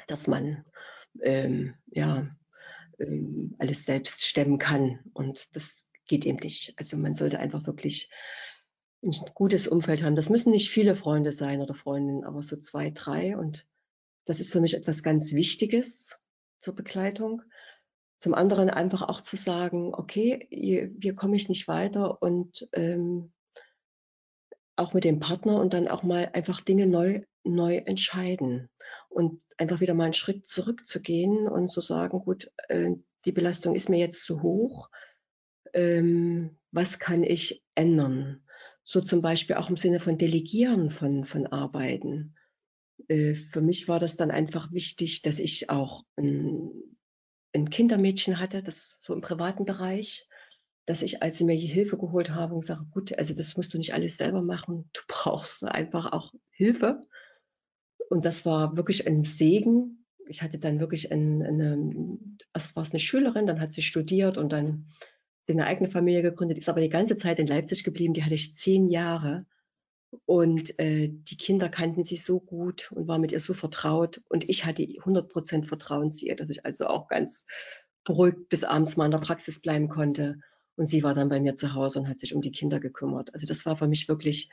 dass 0.06 0.26
man 0.26 0.64
ähm, 1.22 1.74
ja 1.86 2.28
ähm, 2.98 3.54
alles 3.58 3.84
selbst 3.84 4.24
stemmen 4.24 4.58
kann. 4.58 5.00
Und 5.12 5.54
das 5.54 5.86
geht 6.06 6.24
eben 6.24 6.38
nicht. 6.38 6.74
Also 6.76 6.96
man 6.96 7.14
sollte 7.14 7.38
einfach 7.38 7.66
wirklich 7.66 8.10
ein 9.02 9.12
gutes 9.34 9.68
Umfeld 9.68 10.02
haben. 10.02 10.16
Das 10.16 10.30
müssen 10.30 10.50
nicht 10.50 10.70
viele 10.70 10.96
Freunde 10.96 11.32
sein 11.32 11.60
oder 11.60 11.74
Freundinnen, 11.74 12.24
aber 12.24 12.42
so 12.42 12.56
zwei, 12.56 12.90
drei. 12.90 13.36
Und 13.36 13.66
das 14.24 14.40
ist 14.40 14.52
für 14.52 14.60
mich 14.60 14.74
etwas 14.74 15.02
ganz 15.02 15.32
Wichtiges 15.32 16.18
zur 16.60 16.74
Begleitung. 16.74 17.42
Zum 18.18 18.34
anderen 18.34 18.68
einfach 18.70 19.02
auch 19.02 19.20
zu 19.20 19.36
sagen, 19.36 19.94
okay, 19.94 20.48
hier, 20.50 20.90
hier 21.00 21.14
komme 21.14 21.36
ich 21.36 21.48
nicht 21.48 21.68
weiter 21.68 22.20
und 22.20 22.68
ähm, 22.72 23.32
auch 24.78 24.94
mit 24.94 25.04
dem 25.04 25.20
Partner 25.20 25.60
und 25.60 25.74
dann 25.74 25.88
auch 25.88 26.02
mal 26.02 26.30
einfach 26.32 26.60
Dinge 26.60 26.86
neu, 26.86 27.22
neu 27.44 27.76
entscheiden 27.76 28.68
und 29.08 29.40
einfach 29.56 29.80
wieder 29.80 29.94
mal 29.94 30.04
einen 30.04 30.12
Schritt 30.12 30.46
zurückzugehen 30.46 31.48
und 31.48 31.70
zu 31.70 31.80
sagen, 31.80 32.20
gut, 32.20 32.50
äh, 32.68 32.90
die 33.24 33.32
Belastung 33.32 33.74
ist 33.74 33.88
mir 33.88 33.98
jetzt 33.98 34.24
zu 34.24 34.42
hoch. 34.42 34.90
Ähm, 35.72 36.56
was 36.70 36.98
kann 36.98 37.22
ich 37.22 37.62
ändern? 37.74 38.42
so 38.88 39.02
zum 39.02 39.20
Beispiel 39.20 39.56
auch 39.56 39.68
im 39.68 39.76
Sinne 39.76 40.00
von 40.00 40.16
Delegieren 40.16 40.88
von, 40.88 41.26
von 41.26 41.46
Arbeiten. 41.46 42.34
Äh, 43.08 43.34
für 43.34 43.60
mich 43.60 43.86
war 43.86 43.98
das 43.98 44.16
dann 44.16 44.30
einfach 44.30 44.72
wichtig, 44.72 45.20
dass 45.20 45.38
ich 45.38 45.68
auch 45.68 46.04
ein, 46.16 46.70
ein 47.52 47.68
Kindermädchen 47.68 48.40
hatte, 48.40 48.62
das 48.62 48.96
so 49.02 49.12
im 49.12 49.20
privaten 49.20 49.66
Bereich, 49.66 50.26
dass 50.88 51.02
ich, 51.02 51.22
als 51.22 51.36
sie 51.36 51.44
mir 51.44 51.54
Hilfe 51.54 51.98
geholt 51.98 52.30
habe 52.30 52.54
und 52.54 52.64
sage, 52.64 52.86
gut, 52.90 53.16
also 53.18 53.34
das 53.34 53.58
musst 53.58 53.74
du 53.74 53.78
nicht 53.78 53.92
alles 53.92 54.16
selber 54.16 54.40
machen, 54.40 54.88
du 54.94 55.02
brauchst 55.06 55.62
einfach 55.64 56.12
auch 56.12 56.32
Hilfe. 56.50 57.06
Und 58.08 58.24
das 58.24 58.46
war 58.46 58.74
wirklich 58.74 59.06
ein 59.06 59.22
Segen. 59.22 60.06
Ich 60.28 60.40
hatte 60.40 60.58
dann 60.58 60.80
wirklich 60.80 61.12
eine, 61.12 61.46
eine 61.46 62.18
erst 62.54 62.74
war 62.74 62.84
es 62.84 62.92
eine 62.92 63.00
Schülerin, 63.00 63.46
dann 63.46 63.60
hat 63.60 63.72
sie 63.72 63.82
studiert 63.82 64.38
und 64.38 64.50
dann 64.50 64.86
eine 65.46 65.66
eigene 65.66 65.90
Familie 65.90 66.22
gegründet, 66.22 66.58
ist 66.58 66.70
aber 66.70 66.80
die 66.80 66.88
ganze 66.88 67.18
Zeit 67.18 67.38
in 67.38 67.46
Leipzig 67.46 67.84
geblieben. 67.84 68.14
Die 68.14 68.24
hatte 68.24 68.34
ich 68.34 68.54
zehn 68.54 68.88
Jahre. 68.88 69.44
Und 70.24 70.78
äh, 70.78 71.10
die 71.10 71.36
Kinder 71.36 71.68
kannten 71.68 72.02
sie 72.02 72.16
so 72.16 72.40
gut 72.40 72.90
und 72.92 73.08
waren 73.08 73.20
mit 73.20 73.32
ihr 73.32 73.40
so 73.40 73.52
vertraut. 73.52 74.22
Und 74.30 74.48
ich 74.48 74.64
hatte 74.64 74.82
100 74.82 75.28
Prozent 75.28 75.66
Vertrauen 75.66 76.08
zu 76.08 76.24
ihr, 76.24 76.36
dass 76.36 76.48
ich 76.48 76.64
also 76.64 76.86
auch 76.86 77.08
ganz 77.08 77.44
beruhigt 78.04 78.48
bis 78.48 78.64
abends 78.64 78.96
mal 78.96 79.04
in 79.04 79.10
der 79.10 79.18
Praxis 79.18 79.60
bleiben 79.60 79.88
konnte. 79.88 80.40
Und 80.78 80.86
sie 80.86 81.02
war 81.02 81.12
dann 81.12 81.28
bei 81.28 81.40
mir 81.40 81.56
zu 81.56 81.74
Hause 81.74 81.98
und 81.98 82.08
hat 82.08 82.20
sich 82.20 82.36
um 82.36 82.40
die 82.40 82.52
Kinder 82.52 82.78
gekümmert. 82.78 83.34
Also 83.34 83.48
das 83.48 83.66
war 83.66 83.76
für 83.76 83.88
mich 83.88 84.08
wirklich 84.08 84.48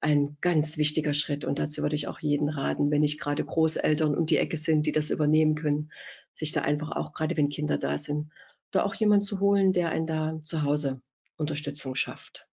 ein 0.00 0.38
ganz 0.40 0.78
wichtiger 0.78 1.12
Schritt. 1.12 1.44
Und 1.44 1.58
dazu 1.58 1.82
würde 1.82 1.94
ich 1.94 2.08
auch 2.08 2.20
jeden 2.20 2.48
raten, 2.48 2.90
wenn 2.90 3.02
nicht 3.02 3.20
gerade 3.20 3.44
Großeltern 3.44 4.16
um 4.16 4.24
die 4.24 4.38
Ecke 4.38 4.56
sind, 4.56 4.86
die 4.86 4.92
das 4.92 5.10
übernehmen 5.10 5.56
können, 5.56 5.92
sich 6.32 6.52
da 6.52 6.62
einfach 6.62 6.92
auch, 6.92 7.12
gerade 7.12 7.36
wenn 7.36 7.50
Kinder 7.50 7.76
da 7.76 7.98
sind, 7.98 8.32
da 8.70 8.82
auch 8.82 8.94
jemand 8.94 9.26
zu 9.26 9.40
holen, 9.40 9.74
der 9.74 9.90
einen 9.90 10.06
da 10.06 10.40
zu 10.42 10.62
Hause 10.62 11.02
Unterstützung 11.36 11.94
schafft. 11.94 12.46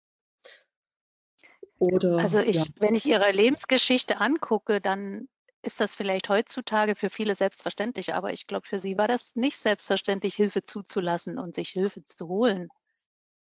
Oder, 1.80 2.18
also 2.18 2.40
ich, 2.40 2.58
ja. 2.58 2.66
wenn 2.80 2.96
ich 2.96 3.06
Ihre 3.06 3.32
Lebensgeschichte 3.32 4.20
angucke, 4.20 4.82
dann 4.82 5.30
ist 5.62 5.80
das 5.80 5.96
vielleicht 5.96 6.28
heutzutage 6.28 6.96
für 6.96 7.10
viele 7.10 7.34
selbstverständlich, 7.34 8.14
aber 8.14 8.34
ich 8.34 8.46
glaube, 8.46 8.68
für 8.68 8.78
Sie 8.78 8.98
war 8.98 9.08
das 9.08 9.38
nicht 9.38 9.58
selbstverständlich, 9.58 10.36
Hilfe 10.36 10.64
zuzulassen 10.64 11.40
und 11.40 11.56
sich 11.56 11.70
Hilfe 11.70 12.04
zu 12.04 12.28
holen. 12.28 12.68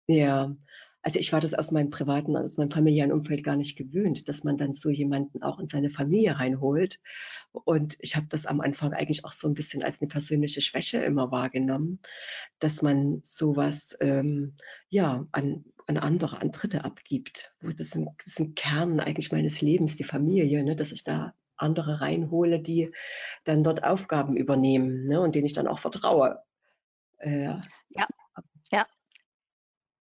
Ja, 0.07 0.55
also 1.01 1.19
ich 1.19 1.31
war 1.33 1.39
das 1.41 1.53
aus 1.53 1.71
meinem 1.71 1.91
privaten, 1.91 2.35
aus 2.35 2.57
meinem 2.57 2.71
familiären 2.71 3.11
Umfeld 3.11 3.43
gar 3.43 3.55
nicht 3.55 3.75
gewöhnt, 3.77 4.27
dass 4.27 4.43
man 4.43 4.57
dann 4.57 4.73
so 4.73 4.89
jemanden 4.89 5.43
auch 5.43 5.59
in 5.59 5.67
seine 5.67 5.89
Familie 5.91 6.37
reinholt. 6.39 6.99
Und 7.51 7.95
ich 7.99 8.15
habe 8.15 8.25
das 8.29 8.45
am 8.47 8.59
Anfang 8.59 8.93
eigentlich 8.93 9.23
auch 9.23 9.31
so 9.31 9.47
ein 9.47 9.53
bisschen 9.53 9.83
als 9.83 10.01
eine 10.01 10.07
persönliche 10.07 10.61
Schwäche 10.61 10.97
immer 10.99 11.31
wahrgenommen, 11.31 11.99
dass 12.59 12.81
man 12.81 13.21
sowas 13.23 13.95
ähm, 14.01 14.55
ja 14.89 15.27
an, 15.31 15.65
an 15.87 15.97
andere, 15.97 16.41
an 16.41 16.51
Dritte 16.51 16.83
abgibt. 16.83 17.53
Das, 17.61 17.79
ist 17.79 17.95
ein, 17.95 18.07
das 18.17 18.27
ist 18.27 18.39
ein 18.39 18.55
Kern 18.55 18.99
eigentlich 18.99 19.31
meines 19.31 19.61
Lebens, 19.61 19.95
die 19.95 20.03
Familie, 20.03 20.63
ne, 20.63 20.75
dass 20.75 20.91
ich 20.91 21.03
da 21.03 21.35
andere 21.57 22.01
reinhole, 22.01 22.59
die 22.59 22.91
dann 23.43 23.63
dort 23.63 23.83
Aufgaben 23.83 24.35
übernehmen 24.37 25.05
ne, 25.07 25.21
und 25.21 25.35
denen 25.35 25.45
ich 25.45 25.53
dann 25.53 25.67
auch 25.67 25.79
vertraue. 25.79 26.39
Äh, 27.19 27.43
ja, 27.43 27.61
ja, 27.89 28.07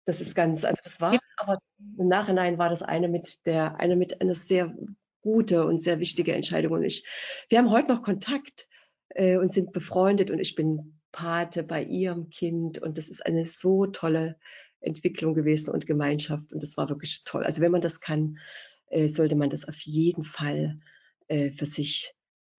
das 0.05 0.21
ist 0.21 0.35
ganz, 0.35 0.63
also 0.63 0.79
das 0.83 0.99
war, 0.99 1.17
aber 1.37 1.59
im 1.97 2.07
Nachhinein 2.07 2.57
war 2.57 2.69
das 2.69 2.81
eine 2.81 3.07
mit 3.07 3.45
der, 3.45 3.79
eine 3.79 3.95
mit 3.95 4.21
eine 4.21 4.33
sehr 4.33 4.75
gute 5.21 5.65
und 5.65 5.79
sehr 5.79 5.99
wichtige 5.99 6.33
Entscheidung. 6.33 6.73
Und 6.73 6.83
ich, 6.83 7.05
wir 7.49 7.57
haben 7.57 7.71
heute 7.71 7.87
noch 7.87 8.01
Kontakt 8.01 8.67
äh, 9.09 9.37
und 9.37 9.53
sind 9.53 9.71
befreundet 9.71 10.29
und 10.29 10.39
ich 10.39 10.55
bin 10.55 10.99
Pate 11.11 11.63
bei 11.63 11.83
ihrem 11.83 12.29
Kind 12.29 12.79
und 12.79 12.97
das 12.97 13.09
ist 13.09 13.25
eine 13.25 13.45
so 13.45 13.85
tolle 13.85 14.37
Entwicklung 14.81 15.33
gewesen 15.33 15.71
und 15.71 15.85
Gemeinschaft 15.85 16.51
und 16.51 16.61
das 16.61 16.75
war 16.75 16.89
wirklich 16.89 17.23
toll. 17.23 17.45
Also 17.45 17.61
wenn 17.61 17.71
man 17.71 17.81
das 17.81 18.01
kann, 18.01 18.39
äh, 18.87 19.07
sollte 19.07 19.35
man 19.35 19.49
das 19.49 19.67
auf 19.67 19.79
jeden 19.79 20.25
Fall 20.25 20.79
äh, 21.27 21.51
für 21.51 21.65
sich 21.65 22.13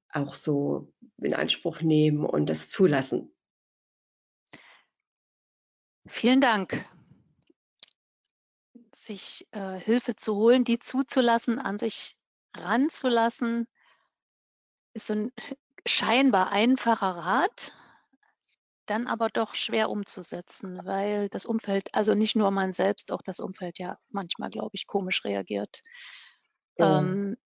auch 0.08 0.34
so 0.34 0.92
in 1.20 1.34
Anspruch 1.34 1.82
nehmen 1.82 2.24
und 2.24 2.46
das 2.46 2.70
zulassen. 2.70 3.30
Vielen 6.06 6.40
Dank 6.40 6.84
sich 9.04 9.46
äh, 9.52 9.78
Hilfe 9.78 10.16
zu 10.16 10.34
holen, 10.34 10.64
die 10.64 10.78
zuzulassen, 10.78 11.58
an 11.58 11.78
sich 11.78 12.16
ranzulassen, 12.56 13.66
ist 14.94 15.06
so 15.06 15.14
ein 15.14 15.32
scheinbar 15.86 16.50
einfacher 16.50 17.10
Rat, 17.10 17.74
dann 18.86 19.06
aber 19.06 19.28
doch 19.28 19.54
schwer 19.54 19.90
umzusetzen, 19.90 20.80
weil 20.84 21.28
das 21.28 21.46
Umfeld, 21.46 21.94
also 21.94 22.14
nicht 22.14 22.36
nur 22.36 22.50
man 22.50 22.72
selbst, 22.72 23.12
auch 23.12 23.22
das 23.22 23.40
Umfeld 23.40 23.78
ja 23.78 23.98
manchmal, 24.10 24.50
glaube 24.50 24.70
ich, 24.74 24.86
komisch 24.86 25.24
reagiert. 25.24 25.80
Ja. 26.76 27.00
Ähm, 27.00 27.36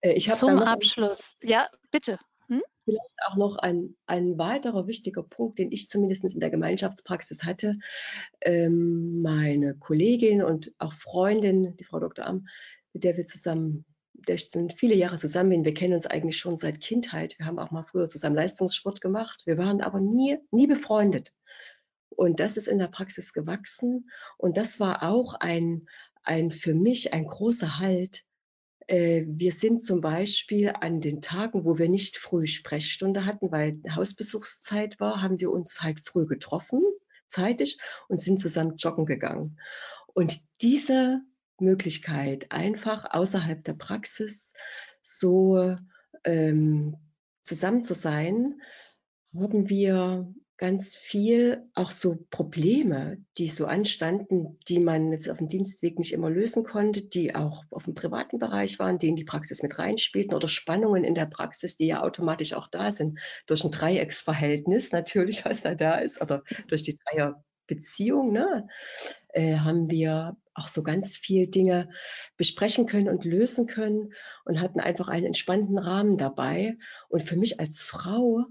äh, 0.00 0.18
zum 0.20 0.58
Abschluss, 0.58 1.36
ja, 1.42 1.70
bitte. 1.90 2.18
Vielleicht 2.86 3.18
auch 3.26 3.34
noch 3.34 3.56
ein, 3.56 3.96
ein 4.06 4.38
weiterer 4.38 4.86
wichtiger 4.86 5.24
Punkt, 5.24 5.58
den 5.58 5.72
ich 5.72 5.88
zumindest 5.88 6.24
in 6.32 6.40
der 6.40 6.50
Gemeinschaftspraxis 6.50 7.42
hatte. 7.42 7.74
Ähm, 8.40 9.22
meine 9.22 9.76
Kollegin 9.76 10.40
und 10.40 10.72
auch 10.78 10.92
Freundin, 10.92 11.76
die 11.76 11.84
Frau 11.84 11.98
Dr. 11.98 12.24
Am, 12.24 12.46
mit 12.92 13.02
der 13.02 13.16
wir 13.16 13.26
zusammen, 13.26 13.84
der 14.14 14.38
sind 14.38 14.72
viele 14.72 14.94
Jahre 14.94 15.16
zusammen, 15.16 15.64
wir 15.64 15.74
kennen 15.74 15.94
uns 15.94 16.06
eigentlich 16.06 16.38
schon 16.38 16.56
seit 16.56 16.80
Kindheit. 16.80 17.36
Wir 17.38 17.46
haben 17.46 17.58
auch 17.58 17.72
mal 17.72 17.82
früher 17.82 18.06
zusammen 18.06 18.36
Leistungssport 18.36 19.00
gemacht. 19.00 19.42
Wir 19.46 19.58
waren 19.58 19.80
aber 19.80 20.00
nie, 20.00 20.38
nie 20.52 20.68
befreundet. 20.68 21.32
Und 22.10 22.38
das 22.38 22.56
ist 22.56 22.68
in 22.68 22.78
der 22.78 22.86
Praxis 22.86 23.32
gewachsen. 23.32 24.10
Und 24.38 24.56
das 24.56 24.78
war 24.78 25.02
auch 25.02 25.34
ein, 25.34 25.88
ein 26.22 26.52
für 26.52 26.74
mich 26.74 27.12
ein 27.12 27.26
großer 27.26 27.80
Halt, 27.80 28.25
wir 28.88 29.52
sind 29.52 29.82
zum 29.82 30.00
Beispiel 30.00 30.72
an 30.80 31.00
den 31.00 31.20
Tagen, 31.20 31.64
wo 31.64 31.76
wir 31.76 31.88
nicht 31.88 32.16
früh 32.16 32.46
Sprechstunde 32.46 33.26
hatten, 33.26 33.50
weil 33.50 33.80
Hausbesuchszeit 33.90 35.00
war, 35.00 35.22
haben 35.22 35.40
wir 35.40 35.50
uns 35.50 35.82
halt 35.82 36.00
früh 36.00 36.26
getroffen, 36.26 36.82
zeitig, 37.26 37.78
und 38.08 38.18
sind 38.18 38.38
zusammen 38.38 38.76
joggen 38.76 39.06
gegangen. 39.06 39.58
Und 40.14 40.38
diese 40.60 41.20
Möglichkeit, 41.58 42.52
einfach 42.52 43.06
außerhalb 43.10 43.64
der 43.64 43.74
Praxis 43.74 44.54
so 45.02 45.76
ähm, 46.24 46.96
zusammen 47.42 47.82
zu 47.82 47.94
sein, 47.94 48.60
haben 49.34 49.68
wir 49.68 50.32
ganz 50.58 50.96
viel 50.96 51.68
auch 51.74 51.90
so 51.90 52.16
Probleme, 52.30 53.18
die 53.36 53.48
so 53.48 53.66
anstanden, 53.66 54.58
die 54.68 54.78
man 54.78 55.12
jetzt 55.12 55.28
auf 55.28 55.38
dem 55.38 55.48
Dienstweg 55.48 55.98
nicht 55.98 56.12
immer 56.12 56.30
lösen 56.30 56.64
konnte, 56.64 57.02
die 57.02 57.34
auch 57.34 57.64
auf 57.70 57.84
dem 57.84 57.94
privaten 57.94 58.38
Bereich 58.38 58.78
waren, 58.78 58.98
die 58.98 59.08
in 59.08 59.16
die 59.16 59.24
Praxis 59.24 59.62
mit 59.62 59.78
reinspielten 59.78 60.34
oder 60.34 60.48
Spannungen 60.48 61.04
in 61.04 61.14
der 61.14 61.26
Praxis, 61.26 61.76
die 61.76 61.86
ja 61.86 62.02
automatisch 62.02 62.54
auch 62.54 62.68
da 62.68 62.90
sind, 62.90 63.18
durch 63.46 63.64
ein 63.64 63.70
Dreiecksverhältnis 63.70 64.92
natürlich, 64.92 65.44
was 65.44 65.62
da 65.62 65.74
da 65.74 65.96
ist, 65.98 66.22
oder 66.22 66.42
durch 66.68 66.82
die 66.82 66.98
Dreierbeziehung, 67.04 68.32
ne, 68.32 68.66
äh, 69.28 69.56
haben 69.56 69.90
wir 69.90 70.36
auch 70.54 70.68
so 70.68 70.82
ganz 70.82 71.16
viel 71.16 71.48
Dinge 71.48 71.90
besprechen 72.38 72.86
können 72.86 73.10
und 73.10 73.26
lösen 73.26 73.66
können 73.66 74.14
und 74.46 74.60
hatten 74.60 74.80
einfach 74.80 75.08
einen 75.08 75.26
entspannten 75.26 75.76
Rahmen 75.76 76.16
dabei. 76.16 76.78
Und 77.10 77.22
für 77.22 77.36
mich 77.36 77.60
als 77.60 77.82
Frau 77.82 78.46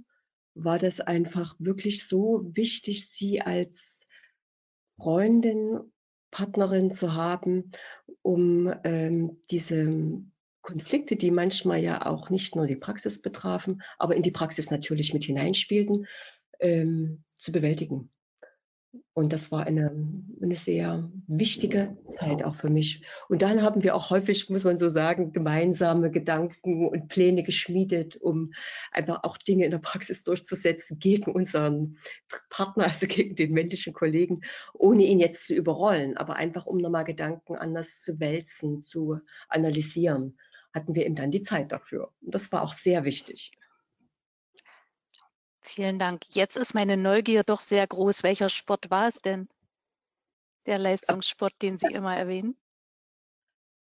war 0.56 0.80
das 0.80 1.00
einfach 1.02 1.56
wirklich 1.60 2.08
so 2.08 2.42
wichtig, 2.54 3.10
sie 3.10 3.42
als 3.42 4.08
Freundin, 4.98 5.80
Partnerin 6.32 6.92
zu 6.92 7.14
haben, 7.14 7.72
um 8.22 8.74
ähm, 8.84 9.38
diese 9.52 10.22
Konflikte, 10.62 11.16
die 11.16 11.32
manchmal 11.32 11.82
ja 11.82 12.06
auch 12.06 12.30
nicht 12.30 12.56
nur 12.56 12.66
die 12.66 12.76
Praxis 12.76 13.22
betrafen, 13.22 13.82
aber 14.00 14.16
in 14.16 14.24
die 14.24 14.32
Praxis 14.32 14.72
natürlich 14.72 15.14
mit 15.14 15.24
hineinspielten, 15.24 16.08
ähm, 16.60 17.24
zu 17.38 17.52
bewältigen. 17.52 18.12
Und 19.14 19.32
das 19.32 19.50
war 19.50 19.66
eine, 19.66 19.92
eine 20.42 20.56
sehr 20.58 21.10
wichtige 21.28 21.98
Zeit 22.10 22.44
auch 22.44 22.56
für 22.56 22.70
mich. 22.70 23.06
Und 23.30 23.42
dann 23.42 23.62
haben 23.62 23.82
wir 23.82 23.96
auch 23.96 24.10
häufig, 24.10 24.50
muss 24.50 24.66
man 24.66 24.78
so 24.78 24.90
sagen, 24.90 25.32
gemeinsame 25.32 26.12
Gedanken 26.12 26.88
und 26.88 27.08
Pläne 27.08 27.44
geschmiedet, 27.44 28.18
um 28.18 28.52
einfach 28.92 29.24
auch 29.24 29.38
Dinge 29.38 29.66
in 29.66 29.72
der 29.72 29.78
Praxis 29.78 30.24
durchzusetzen 30.24 31.00
gegen 31.00 31.32
unseren 31.32 31.98
Partner, 32.50 32.84
also 32.88 33.08
gegen 33.08 33.36
den 33.36 33.54
männlichen 33.54 33.94
Kollegen, 33.94 34.42
ohne 34.74 35.04
ihn 35.06 35.20
jetzt 35.20 35.48
zu 35.48 35.54
überrollen, 35.54 36.18
aber 36.18 36.36
einfach 36.36 36.66
um 36.66 36.78
nochmal 36.78 37.06
Gedanken 37.06 37.56
anders 37.56 38.02
zu 38.02 38.20
wälzen, 38.20 38.82
zu 38.82 39.20
analysieren, 39.48 40.38
hatten 40.74 40.94
wir 40.94 41.06
eben 41.06 41.16
dann 41.16 41.32
die 41.32 41.42
Zeit 41.42 41.72
dafür. 41.72 42.12
Und 42.22 42.36
das 42.36 42.52
war 42.52 42.64
auch 42.64 42.74
sehr 42.74 43.06
wichtig. 43.06 43.54
Vielen 45.76 46.00
Dank. 46.00 46.24
Jetzt 46.30 46.56
ist 46.56 46.74
meine 46.74 46.96
Neugier 46.96 47.44
doch 47.44 47.60
sehr 47.60 47.86
groß. 47.86 48.24
Welcher 48.24 48.48
Sport 48.48 48.90
war 48.90 49.10
es 49.10 49.22
denn? 49.22 49.50
Der 50.68 50.80
Leistungssport, 50.80 51.54
den 51.62 51.78
Sie 51.78 51.88
immer 51.88 52.16
erwähnen? 52.16 52.56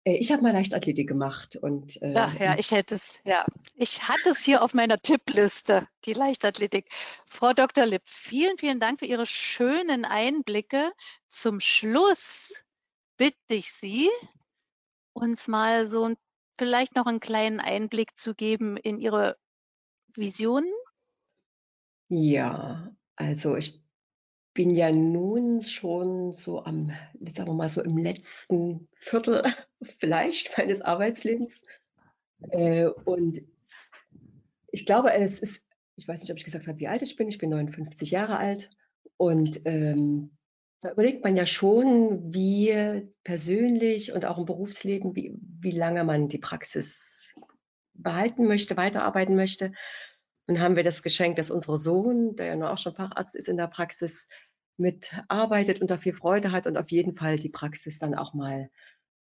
Äh, 0.06 0.16
ich 0.16 0.32
habe 0.32 0.42
mal 0.42 0.54
Leichtathletik 0.54 1.10
gemacht 1.10 1.58
und 1.58 2.02
äh, 2.02 2.14
Ach 2.16 2.40
ja, 2.40 2.58
ich 2.58 2.72
hätte 2.72 2.96
es, 2.96 3.20
ja. 3.26 3.46
Ich 3.76 4.08
hatte 4.08 4.30
es 4.30 4.46
hier 4.46 4.62
auf 4.62 4.74
meiner 4.74 4.98
Tippliste, 4.98 5.86
die 6.06 6.14
Leichtathletik. 6.14 6.90
Frau 7.26 7.52
Dr. 7.52 7.86
Lipp, 7.86 8.04
vielen, 8.06 8.58
vielen 8.58 8.80
Dank 8.80 9.00
für 9.00 9.06
Ihre 9.06 9.26
schönen 9.26 10.06
Einblicke. 10.06 10.94
Zum 11.28 11.60
Schluss 11.60 12.54
bitte 13.18 13.36
ich 13.50 13.74
Sie, 13.74 14.10
uns 15.12 15.50
mal 15.50 15.86
so 15.86 16.14
vielleicht 16.58 16.96
noch 16.96 17.08
einen 17.08 17.20
kleinen 17.20 17.60
Einblick 17.60 18.16
zu 18.16 18.36
geben 18.36 18.78
in 18.78 19.00
Ihre 19.00 19.38
Visionen? 20.16 20.72
Ja, 22.10 22.91
also 23.16 23.56
ich 23.56 23.82
bin 24.54 24.70
ja 24.72 24.91
nun 24.91 25.62
schon 25.62 26.34
so 26.34 26.64
am, 26.64 26.91
sagen 27.30 27.49
wir 27.49 27.54
mal 27.54 27.70
so 27.70 27.82
im 27.82 27.97
letzten 27.97 28.88
Viertel 28.93 29.43
vielleicht 29.99 30.58
meines 30.58 30.82
Arbeitslebens. 30.82 31.64
Äh, 32.51 32.88
und 33.06 33.41
ich 34.72 34.86
glaube, 34.86 35.14
es 35.14 35.39
ist, 35.39 35.66
ich 35.95 36.08
weiß 36.08 36.22
nicht, 36.22 36.32
ob 36.32 36.38
ich 36.38 36.45
gesagt 36.45 36.68
habe, 36.68 36.80
wie 36.80 36.88
alt 36.88 37.01
ich 37.01 37.16
bin. 37.16 37.28
Ich 37.28 37.38
bin 37.38 37.49
59 37.49 38.12
Jahre 38.12 38.38
alt. 38.38 38.70
Und 39.18 39.62
ähm, 39.66 40.38
da 40.82 40.91
überlegt 40.91 41.24
man 41.24 41.38
ja 41.38 41.45
schon, 41.45 42.34
wie 42.34 43.08
persönlich 43.24 44.12
und 44.12 44.26
auch 44.26 44.38
im 44.38 44.45
Berufsleben, 44.45 45.16
wie, 45.16 45.34
wie 45.39 45.72
lange 45.72 46.04
man 46.04 46.28
die 46.28 46.39
Praxis 46.39 47.36
behalten 47.93 48.45
möchte, 48.45 48.76
weiterarbeiten 48.76 49.36
möchte. 49.36 49.72
Und 50.48 50.60
haben 50.60 50.76
wir 50.76 50.84
das 50.84 51.04
Geschenk, 51.04 51.38
dass 51.38 51.52
unser 51.52 51.78
Sohn, 51.78 52.36
der 52.36 52.48
ja 52.48 52.56
nur 52.56 52.72
auch 52.72 52.78
schon 52.78 52.96
Facharzt 52.96 53.36
ist 53.36 53.48
in 53.48 53.58
der 53.58 53.68
Praxis, 53.68 54.28
mitarbeitet 54.78 55.82
und 55.82 55.91
da 55.91 55.98
viel 55.98 56.14
Freude 56.14 56.52
hat 56.52 56.68
und 56.68 56.78
auf 56.78 56.91
jeden 56.91 57.16
Fall 57.16 57.38
die 57.38 57.50
Praxis 57.50 58.00
dann 58.00 58.16
auch 58.16 58.34
mal 58.34 58.70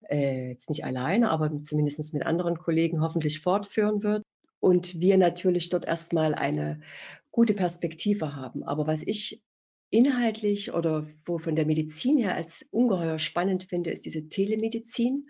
äh, 0.08 0.48
jetzt 0.48 0.70
nicht 0.70 0.84
alleine, 0.84 1.30
aber 1.30 1.60
zumindest 1.60 2.14
mit 2.14 2.24
anderen 2.24 2.58
Kollegen 2.58 3.00
hoffentlich 3.00 3.40
fortführen 3.40 4.02
wird. 4.02 4.22
Und 4.60 5.00
wir 5.00 5.16
natürlich 5.16 5.70
dort 5.70 5.86
erstmal 5.86 6.34
eine 6.34 6.80
gute 7.30 7.54
Perspektive 7.54 8.36
haben. 8.36 8.62
Aber 8.62 8.86
was 8.86 9.02
ich 9.02 9.42
inhaltlich 9.90 10.72
oder 10.72 11.08
wo 11.24 11.38
von 11.38 11.56
der 11.56 11.66
Medizin 11.66 12.18
her 12.18 12.34
als 12.34 12.66
ungeheuer 12.70 13.18
spannend 13.18 13.64
finde, 13.64 13.90
ist 13.90 14.04
diese 14.04 14.28
Telemedizin. 14.28 15.28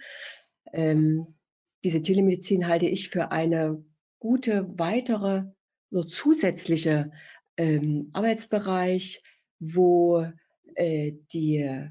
Ähm, 0.72 1.38
diese 1.84 2.02
Telemedizin 2.02 2.66
halte 2.66 2.86
ich 2.86 3.08
für 3.08 3.30
eine 3.30 3.84
gute 4.18 4.68
weitere 4.78 5.44
nur 5.90 6.08
zusätzliche 6.08 7.12
ähm, 7.56 8.10
Arbeitsbereich, 8.12 9.22
wo 9.58 10.26
äh, 10.74 11.12
die, 11.32 11.88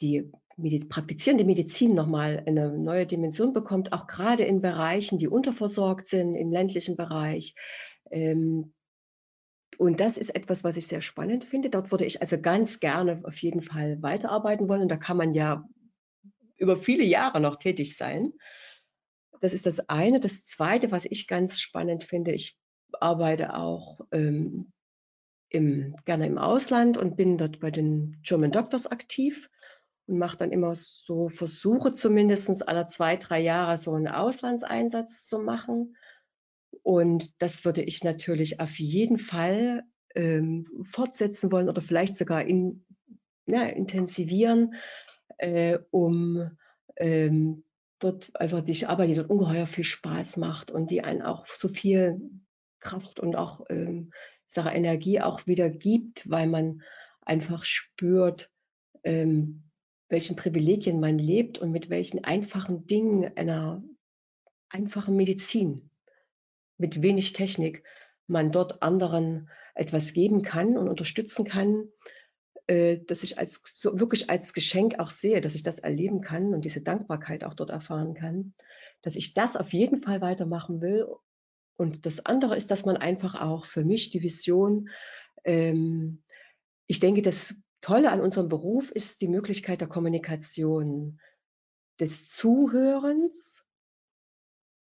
die 0.00 0.30
Mediz 0.56 0.88
praktizierende 0.88 1.44
Medizin 1.44 1.94
nochmal 1.94 2.42
eine 2.46 2.76
neue 2.76 3.06
Dimension 3.06 3.52
bekommt, 3.52 3.92
auch 3.92 4.06
gerade 4.06 4.44
in 4.44 4.62
Bereichen, 4.62 5.18
die 5.18 5.28
unterversorgt 5.28 6.08
sind, 6.08 6.34
im 6.34 6.50
ländlichen 6.50 6.96
Bereich. 6.96 7.54
Ähm, 8.10 8.72
und 9.78 10.00
das 10.00 10.16
ist 10.16 10.34
etwas, 10.34 10.64
was 10.64 10.78
ich 10.78 10.86
sehr 10.86 11.02
spannend 11.02 11.44
finde. 11.44 11.68
Dort 11.68 11.90
würde 11.90 12.06
ich 12.06 12.22
also 12.22 12.40
ganz 12.40 12.80
gerne 12.80 13.20
auf 13.24 13.36
jeden 13.36 13.62
Fall 13.62 14.00
weiterarbeiten 14.02 14.68
wollen. 14.68 14.82
Und 14.82 14.88
da 14.88 14.96
kann 14.96 15.18
man 15.18 15.34
ja 15.34 15.68
über 16.56 16.78
viele 16.78 17.04
Jahre 17.04 17.40
noch 17.40 17.56
tätig 17.56 17.96
sein. 17.96 18.32
Das 19.42 19.52
ist 19.52 19.66
das 19.66 19.88
eine. 19.90 20.20
Das 20.20 20.46
zweite, 20.46 20.90
was 20.90 21.04
ich 21.04 21.26
ganz 21.26 21.60
spannend 21.60 22.04
finde, 22.04 22.32
ich 22.32 22.56
arbeite 23.00 23.54
auch 23.54 24.00
ähm, 24.12 24.72
im, 25.48 25.96
gerne 26.04 26.26
im 26.26 26.38
Ausland 26.38 26.98
und 26.98 27.16
bin 27.16 27.38
dort 27.38 27.60
bei 27.60 27.70
den 27.70 28.20
German 28.22 28.52
Doctors 28.52 28.86
aktiv 28.86 29.48
und 30.06 30.18
mache 30.18 30.36
dann 30.36 30.52
immer 30.52 30.74
so 30.74 31.28
Versuche, 31.28 31.94
zumindest 31.94 32.66
alle 32.68 32.86
zwei, 32.86 33.16
drei 33.16 33.40
Jahre 33.40 33.78
so 33.78 33.92
einen 33.92 34.08
Auslandseinsatz 34.08 35.26
zu 35.26 35.38
machen. 35.38 35.96
Und 36.82 37.42
das 37.42 37.64
würde 37.64 37.82
ich 37.82 38.04
natürlich 38.04 38.60
auf 38.60 38.78
jeden 38.78 39.18
Fall 39.18 39.84
ähm, 40.14 40.66
fortsetzen 40.90 41.50
wollen 41.50 41.68
oder 41.68 41.82
vielleicht 41.82 42.16
sogar 42.16 42.44
in, 42.44 42.84
ja, 43.46 43.64
intensivieren, 43.64 44.74
äh, 45.38 45.78
um 45.90 46.50
ähm, 46.96 47.64
dort 47.98 48.30
einfach 48.38 48.62
die 48.62 48.86
Arbeit, 48.86 49.10
die 49.10 49.14
dort 49.14 49.30
ungeheuer 49.30 49.66
viel 49.66 49.84
Spaß 49.84 50.36
macht 50.36 50.70
und 50.70 50.90
die 50.90 51.02
einen 51.02 51.22
auch 51.22 51.46
so 51.46 51.68
viel 51.68 52.20
Kraft 52.86 53.20
und 53.20 53.36
auch 53.36 53.64
ähm, 53.68 54.12
Sache 54.46 54.70
Energie 54.70 55.20
auch 55.20 55.46
wieder 55.46 55.68
gibt, 55.70 56.28
weil 56.30 56.46
man 56.46 56.82
einfach 57.22 57.64
spürt, 57.64 58.50
ähm, 59.02 59.64
welchen 60.08 60.36
Privilegien 60.36 61.00
man 61.00 61.18
lebt 61.18 61.58
und 61.58 61.72
mit 61.72 61.90
welchen 61.90 62.24
einfachen 62.24 62.86
Dingen 62.86 63.36
einer 63.36 63.82
einfachen 64.68 65.16
Medizin, 65.16 65.90
mit 66.78 67.02
wenig 67.02 67.32
Technik, 67.32 67.82
man 68.28 68.52
dort 68.52 68.82
anderen 68.82 69.50
etwas 69.74 70.12
geben 70.12 70.42
kann 70.42 70.76
und 70.76 70.88
unterstützen 70.88 71.44
kann, 71.44 71.88
äh, 72.66 72.98
dass 73.06 73.22
ich 73.22 73.38
als 73.38 73.62
so 73.72 73.98
wirklich 73.98 74.30
als 74.30 74.52
Geschenk 74.52 74.98
auch 74.98 75.10
sehe, 75.10 75.40
dass 75.40 75.54
ich 75.54 75.62
das 75.62 75.78
erleben 75.78 76.20
kann 76.20 76.54
und 76.54 76.64
diese 76.64 76.82
Dankbarkeit 76.82 77.44
auch 77.44 77.54
dort 77.54 77.70
erfahren 77.70 78.14
kann, 78.14 78.54
dass 79.02 79.16
ich 79.16 79.34
das 79.34 79.56
auf 79.56 79.72
jeden 79.72 80.02
Fall 80.02 80.20
weitermachen 80.20 80.80
will 80.80 81.06
und 81.76 82.06
das 82.06 82.24
andere 82.24 82.56
ist, 82.56 82.70
dass 82.70 82.84
man 82.84 82.96
einfach 82.96 83.40
auch 83.40 83.66
für 83.66 83.84
mich 83.84 84.10
die 84.10 84.22
Vision, 84.22 84.88
ähm, 85.44 86.22
ich 86.86 87.00
denke, 87.00 87.22
das 87.22 87.54
Tolle 87.80 88.10
an 88.10 88.20
unserem 88.20 88.48
Beruf 88.48 88.90
ist 88.90 89.20
die 89.20 89.28
Möglichkeit 89.28 89.80
der 89.80 89.88
Kommunikation, 89.88 91.20
des 92.00 92.28
Zuhörens 92.28 93.64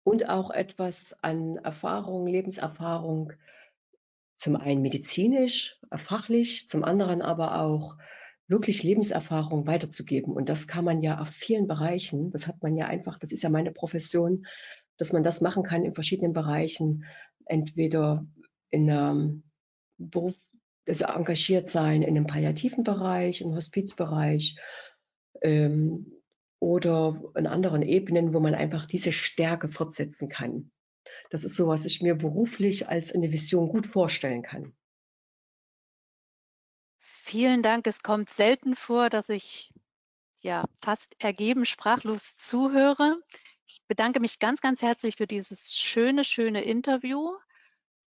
und 0.05 0.29
auch 0.29 0.51
etwas 0.51 1.17
an 1.23 1.57
Erfahrung, 1.57 2.27
Lebenserfahrung, 2.27 3.33
zum 4.35 4.57
einen 4.57 4.83
medizinisch, 4.83 5.81
äh, 5.91 5.99
fachlich, 5.99 6.69
zum 6.69 6.85
anderen 6.85 7.23
aber 7.23 7.61
auch 7.61 7.97
wirklich 8.47 8.83
Lebenserfahrung 8.83 9.67
weiterzugeben. 9.67 10.33
Und 10.33 10.49
das 10.49 10.67
kann 10.67 10.85
man 10.85 11.03
ja 11.03 11.21
auf 11.21 11.29
vielen 11.29 11.67
Bereichen, 11.67 12.31
das 12.31 12.47
hat 12.47 12.63
man 12.63 12.77
ja 12.77 12.87
einfach, 12.87 13.19
das 13.19 13.33
ist 13.33 13.43
ja 13.43 13.51
meine 13.51 13.73
Profession, 13.73 14.47
dass 14.99 15.13
man 15.13 15.25
das 15.25 15.41
machen 15.41 15.63
kann 15.63 15.85
in 15.85 15.95
verschiedenen 15.95 16.33
Bereichen, 16.33 17.05
entweder 17.47 18.27
in 18.71 18.91
einem 18.91 19.43
Beruf, 19.97 20.51
also 20.87 21.05
engagiert 21.05 21.71
sein 21.71 22.03
in 22.03 22.17
einem 22.17 22.27
palliativen 22.27 22.85
Bereich, 22.85 23.41
im 23.41 23.55
Hospizbereich 23.55 24.59
ähm, 25.43 26.13
oder 26.61 27.21
in 27.37 27.47
anderen 27.47 27.83
Ebenen, 27.83 28.35
wo 28.35 28.41
man 28.41 28.55
einfach 28.55 28.87
diese 28.87 29.13
Stärke 29.13 29.69
fortsetzen 29.69 30.29
kann. 30.29 30.71
Das 31.31 31.45
ist 31.45 31.57
so, 31.57 31.69
was 31.69 31.85
ich 31.85 32.03
mir 32.03 32.15
beruflich 32.15 32.89
als 32.89 33.15
eine 33.15 33.33
Vision 33.33 33.69
gut 33.69 33.87
vorstellen 33.87 34.43
kann. 34.43 34.75
Vielen 37.01 37.63
Dank. 37.63 37.87
Es 37.87 38.03
kommt 38.03 38.31
selten 38.31 38.75
vor, 38.75 39.11
dass 39.11 39.29
ich 39.29 39.71
ja 40.41 40.65
fast 40.81 41.17
ergeben 41.23 41.67
sprachlos 41.67 42.37
zuhöre. 42.37 43.21
Ich 43.71 43.83
bedanke 43.87 44.19
mich 44.19 44.39
ganz, 44.39 44.63
ganz 44.63 44.81
herzlich 44.81 45.17
für 45.17 45.27
dieses 45.27 45.77
schöne, 45.77 46.25
schöne 46.25 46.65
Interview. 46.65 47.35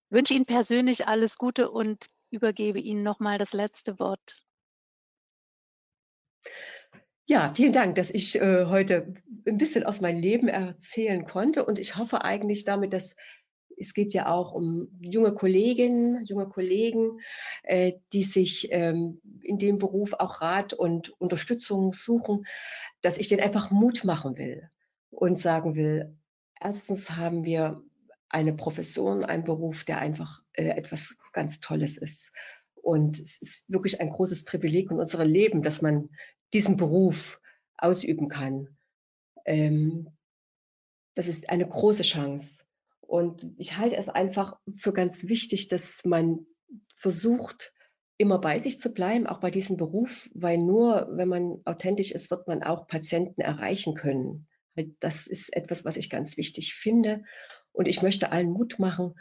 Wünsche 0.09 0.33
Ihnen 0.33 0.47
persönlich 0.47 1.07
alles 1.07 1.37
Gute 1.37 1.69
und 1.69 2.07
übergebe 2.31 2.79
Ihnen 2.79 3.03
nochmal 3.03 3.37
das 3.37 3.53
letzte 3.53 3.99
Wort. 3.99 4.35
Ja, 7.27 7.53
vielen 7.53 7.71
Dank, 7.71 7.95
dass 7.95 8.09
ich 8.09 8.35
äh, 8.35 8.65
heute 8.65 9.13
ein 9.47 9.59
bisschen 9.59 9.83
aus 9.83 10.01
meinem 10.01 10.19
Leben 10.19 10.47
erzählen 10.47 11.23
konnte. 11.23 11.65
Und 11.65 11.77
ich 11.77 11.97
hoffe 11.97 12.23
eigentlich 12.23 12.65
damit, 12.65 12.91
dass 12.91 13.15
es 13.77 13.93
geht 13.93 14.13
ja 14.13 14.27
auch 14.27 14.53
um 14.53 14.87
junge 15.01 15.35
Kolleginnen, 15.35 16.23
junge 16.25 16.49
Kollegen, 16.49 17.19
äh, 17.61 17.93
die 18.11 18.23
sich 18.23 18.69
ähm, 18.71 19.21
in 19.41 19.59
dem 19.59 19.77
Beruf 19.77 20.13
auch 20.13 20.41
Rat 20.41 20.73
und 20.73 21.09
Unterstützung 21.21 21.93
suchen, 21.93 22.45
dass 23.01 23.19
ich 23.19 23.27
denen 23.27 23.41
einfach 23.41 23.69
Mut 23.69 24.03
machen 24.03 24.37
will 24.37 24.71
und 25.13 25.39
sagen 25.39 25.75
will, 25.75 26.17
erstens 26.59 27.11
haben 27.11 27.43
wir 27.43 27.81
eine 28.29 28.53
Profession, 28.53 29.23
einen 29.23 29.43
Beruf, 29.43 29.83
der 29.83 29.99
einfach 29.99 30.41
äh, 30.53 30.69
etwas 30.69 31.15
ganz 31.33 31.59
Tolles 31.59 31.97
ist. 31.97 32.33
Und 32.75 33.19
es 33.19 33.41
ist 33.41 33.63
wirklich 33.69 34.01
ein 34.01 34.09
großes 34.09 34.43
Privileg 34.43 34.91
in 34.91 34.99
unserem 34.99 35.29
Leben, 35.29 35.61
dass 35.61 35.81
man 35.81 36.09
diesen 36.53 36.77
Beruf 36.77 37.39
ausüben 37.77 38.27
kann. 38.27 38.77
Ähm, 39.45 40.09
das 41.15 41.27
ist 41.27 41.49
eine 41.49 41.67
große 41.67 42.03
Chance. 42.03 42.63
Und 43.01 43.53
ich 43.57 43.77
halte 43.77 43.95
es 43.95 44.09
einfach 44.09 44.57
für 44.75 44.93
ganz 44.93 45.27
wichtig, 45.27 45.67
dass 45.67 46.03
man 46.03 46.45
versucht, 46.95 47.73
immer 48.17 48.39
bei 48.39 48.59
sich 48.59 48.79
zu 48.79 48.93
bleiben, 48.93 49.27
auch 49.27 49.39
bei 49.39 49.51
diesem 49.51 49.77
Beruf, 49.77 50.29
weil 50.33 50.57
nur 50.57 51.09
wenn 51.11 51.27
man 51.27 51.61
authentisch 51.65 52.11
ist, 52.11 52.31
wird 52.31 52.47
man 52.47 52.63
auch 52.63 52.87
Patienten 52.87 53.41
erreichen 53.41 53.95
können. 53.95 54.47
Das 54.99 55.27
ist 55.27 55.55
etwas, 55.55 55.85
was 55.85 55.97
ich 55.97 56.09
ganz 56.09 56.37
wichtig 56.37 56.73
finde. 56.73 57.23
Und 57.71 57.87
ich 57.87 58.01
möchte 58.01 58.31
allen 58.31 58.51
Mut 58.51 58.79
machen. 58.79 59.13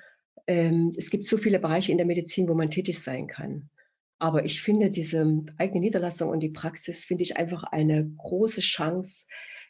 Ähm, 0.46 0.94
es 0.96 1.10
gibt 1.10 1.26
so 1.26 1.38
viele 1.38 1.58
Bereiche 1.58 1.92
in 1.92 1.98
der 1.98 2.06
Medizin, 2.06 2.48
wo 2.48 2.54
man 2.54 2.70
tätig 2.70 3.00
sein 3.00 3.26
kann. 3.26 3.70
Aber 4.18 4.44
ich 4.44 4.62
finde 4.62 4.90
diese 4.90 5.44
eigene 5.58 5.80
Niederlassung 5.80 6.30
und 6.30 6.40
die 6.40 6.50
Praxis 6.50 7.04
finde 7.04 7.24
ich 7.24 7.36
einfach 7.36 7.64
eine 7.64 8.08
große 8.18 8.60
Chance, 8.60 9.26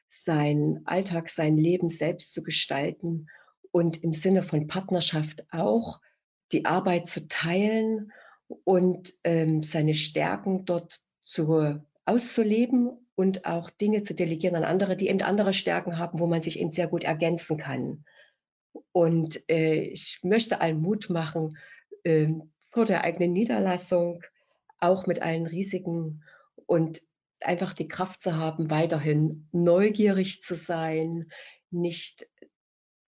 sein 0.09 0.83
Alltag, 0.85 1.31
sein 1.31 1.57
Leben 1.57 1.89
selbst 1.89 2.35
zu 2.35 2.43
gestalten 2.43 3.29
und 3.71 4.05
im 4.05 4.13
Sinne 4.13 4.43
von 4.43 4.67
Partnerschaft 4.67 5.47
auch 5.51 6.01
die 6.53 6.67
Arbeit 6.67 7.07
zu 7.07 7.27
teilen 7.29 8.13
und 8.65 9.15
ähm, 9.25 9.63
seine 9.63 9.95
Stärken 9.95 10.67
dort 10.67 11.01
zu, 11.23 11.81
auszuleben 12.05 13.02
und 13.23 13.45
auch 13.45 13.71
Dinge 13.71 14.03
zu 14.03 14.15
delegieren 14.15 14.57
an 14.57 14.65
andere, 14.65 14.97
die 14.97 15.09
eben 15.09 15.23
andere 15.23 15.53
Stärken 15.53 15.97
haben, 15.97 16.19
wo 16.19 16.27
man 16.27 16.41
sich 16.41 16.59
eben 16.59 16.73
sehr 16.73 16.89
gut 16.89 17.05
ergänzen 17.05 17.57
kann. 17.57 18.05
Und 18.91 19.49
äh, 19.49 19.81
ich 19.81 20.19
möchte 20.25 20.61
allen 20.61 20.83
Mut 20.83 21.09
machen, 21.09 21.57
äh, 22.03 22.27
vor 22.73 22.85
der 22.85 23.05
eigenen 23.05 23.33
Niederlassung, 23.33 24.25
auch 24.81 25.07
mit 25.07 25.23
allen 25.23 25.47
Risiken 25.47 26.25
und 26.67 27.01
einfach 27.39 27.75
die 27.75 27.87
Kraft 27.87 28.23
zu 28.23 28.35
haben, 28.35 28.71
weiterhin 28.71 29.47
neugierig 29.53 30.43
zu 30.43 30.57
sein, 30.57 31.31
nicht 31.71 32.29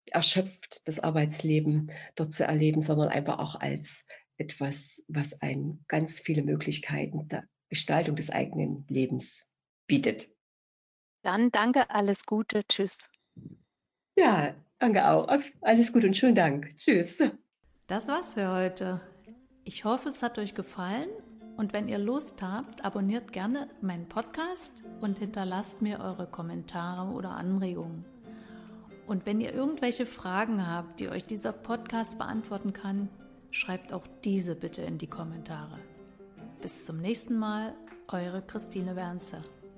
erschöpft 0.04 0.82
das 0.84 1.00
Arbeitsleben 1.00 1.90
dort 2.16 2.34
zu 2.34 2.44
erleben, 2.44 2.82
sondern 2.82 3.08
einfach 3.08 3.38
auch 3.38 3.58
als 3.58 4.04
etwas, 4.36 5.06
was 5.08 5.40
einen 5.40 5.86
ganz 5.88 6.20
viele 6.20 6.42
Möglichkeiten 6.42 7.28
der 7.28 7.48
Gestaltung 7.70 8.14
des 8.14 8.28
eigenen 8.28 8.84
Lebens 8.88 9.51
bietet. 9.86 10.28
Dann 11.22 11.50
danke, 11.50 11.90
alles 11.90 12.26
Gute, 12.26 12.66
tschüss. 12.66 12.98
Ja, 14.16 14.54
danke 14.78 15.08
auch. 15.08 15.28
Alles 15.60 15.92
Gute 15.92 16.08
und 16.08 16.16
schönen 16.16 16.34
Dank. 16.34 16.76
Tschüss. 16.76 17.18
Das 17.86 18.08
war's 18.08 18.34
für 18.34 18.52
heute. 18.52 19.00
Ich 19.64 19.84
hoffe, 19.84 20.08
es 20.08 20.22
hat 20.22 20.38
euch 20.38 20.54
gefallen 20.54 21.08
und 21.56 21.72
wenn 21.72 21.88
ihr 21.88 21.98
Lust 21.98 22.42
habt, 22.42 22.84
abonniert 22.84 23.32
gerne 23.32 23.68
meinen 23.80 24.08
Podcast 24.08 24.82
und 25.00 25.18
hinterlasst 25.18 25.82
mir 25.82 26.00
eure 26.00 26.26
Kommentare 26.26 27.12
oder 27.12 27.30
Anregungen. 27.30 28.04
Und 29.06 29.26
wenn 29.26 29.40
ihr 29.40 29.52
irgendwelche 29.52 30.06
Fragen 30.06 30.66
habt, 30.66 31.00
die 31.00 31.08
euch 31.08 31.24
dieser 31.24 31.52
Podcast 31.52 32.18
beantworten 32.18 32.72
kann, 32.72 33.08
schreibt 33.50 33.92
auch 33.92 34.06
diese 34.24 34.54
bitte 34.54 34.82
in 34.82 34.98
die 34.98 35.06
Kommentare. 35.06 35.78
Bis 36.60 36.86
zum 36.86 37.00
nächsten 37.00 37.38
Mal, 37.38 37.74
eure 38.08 38.42
Christine 38.42 38.96
Wernzer. 38.96 39.42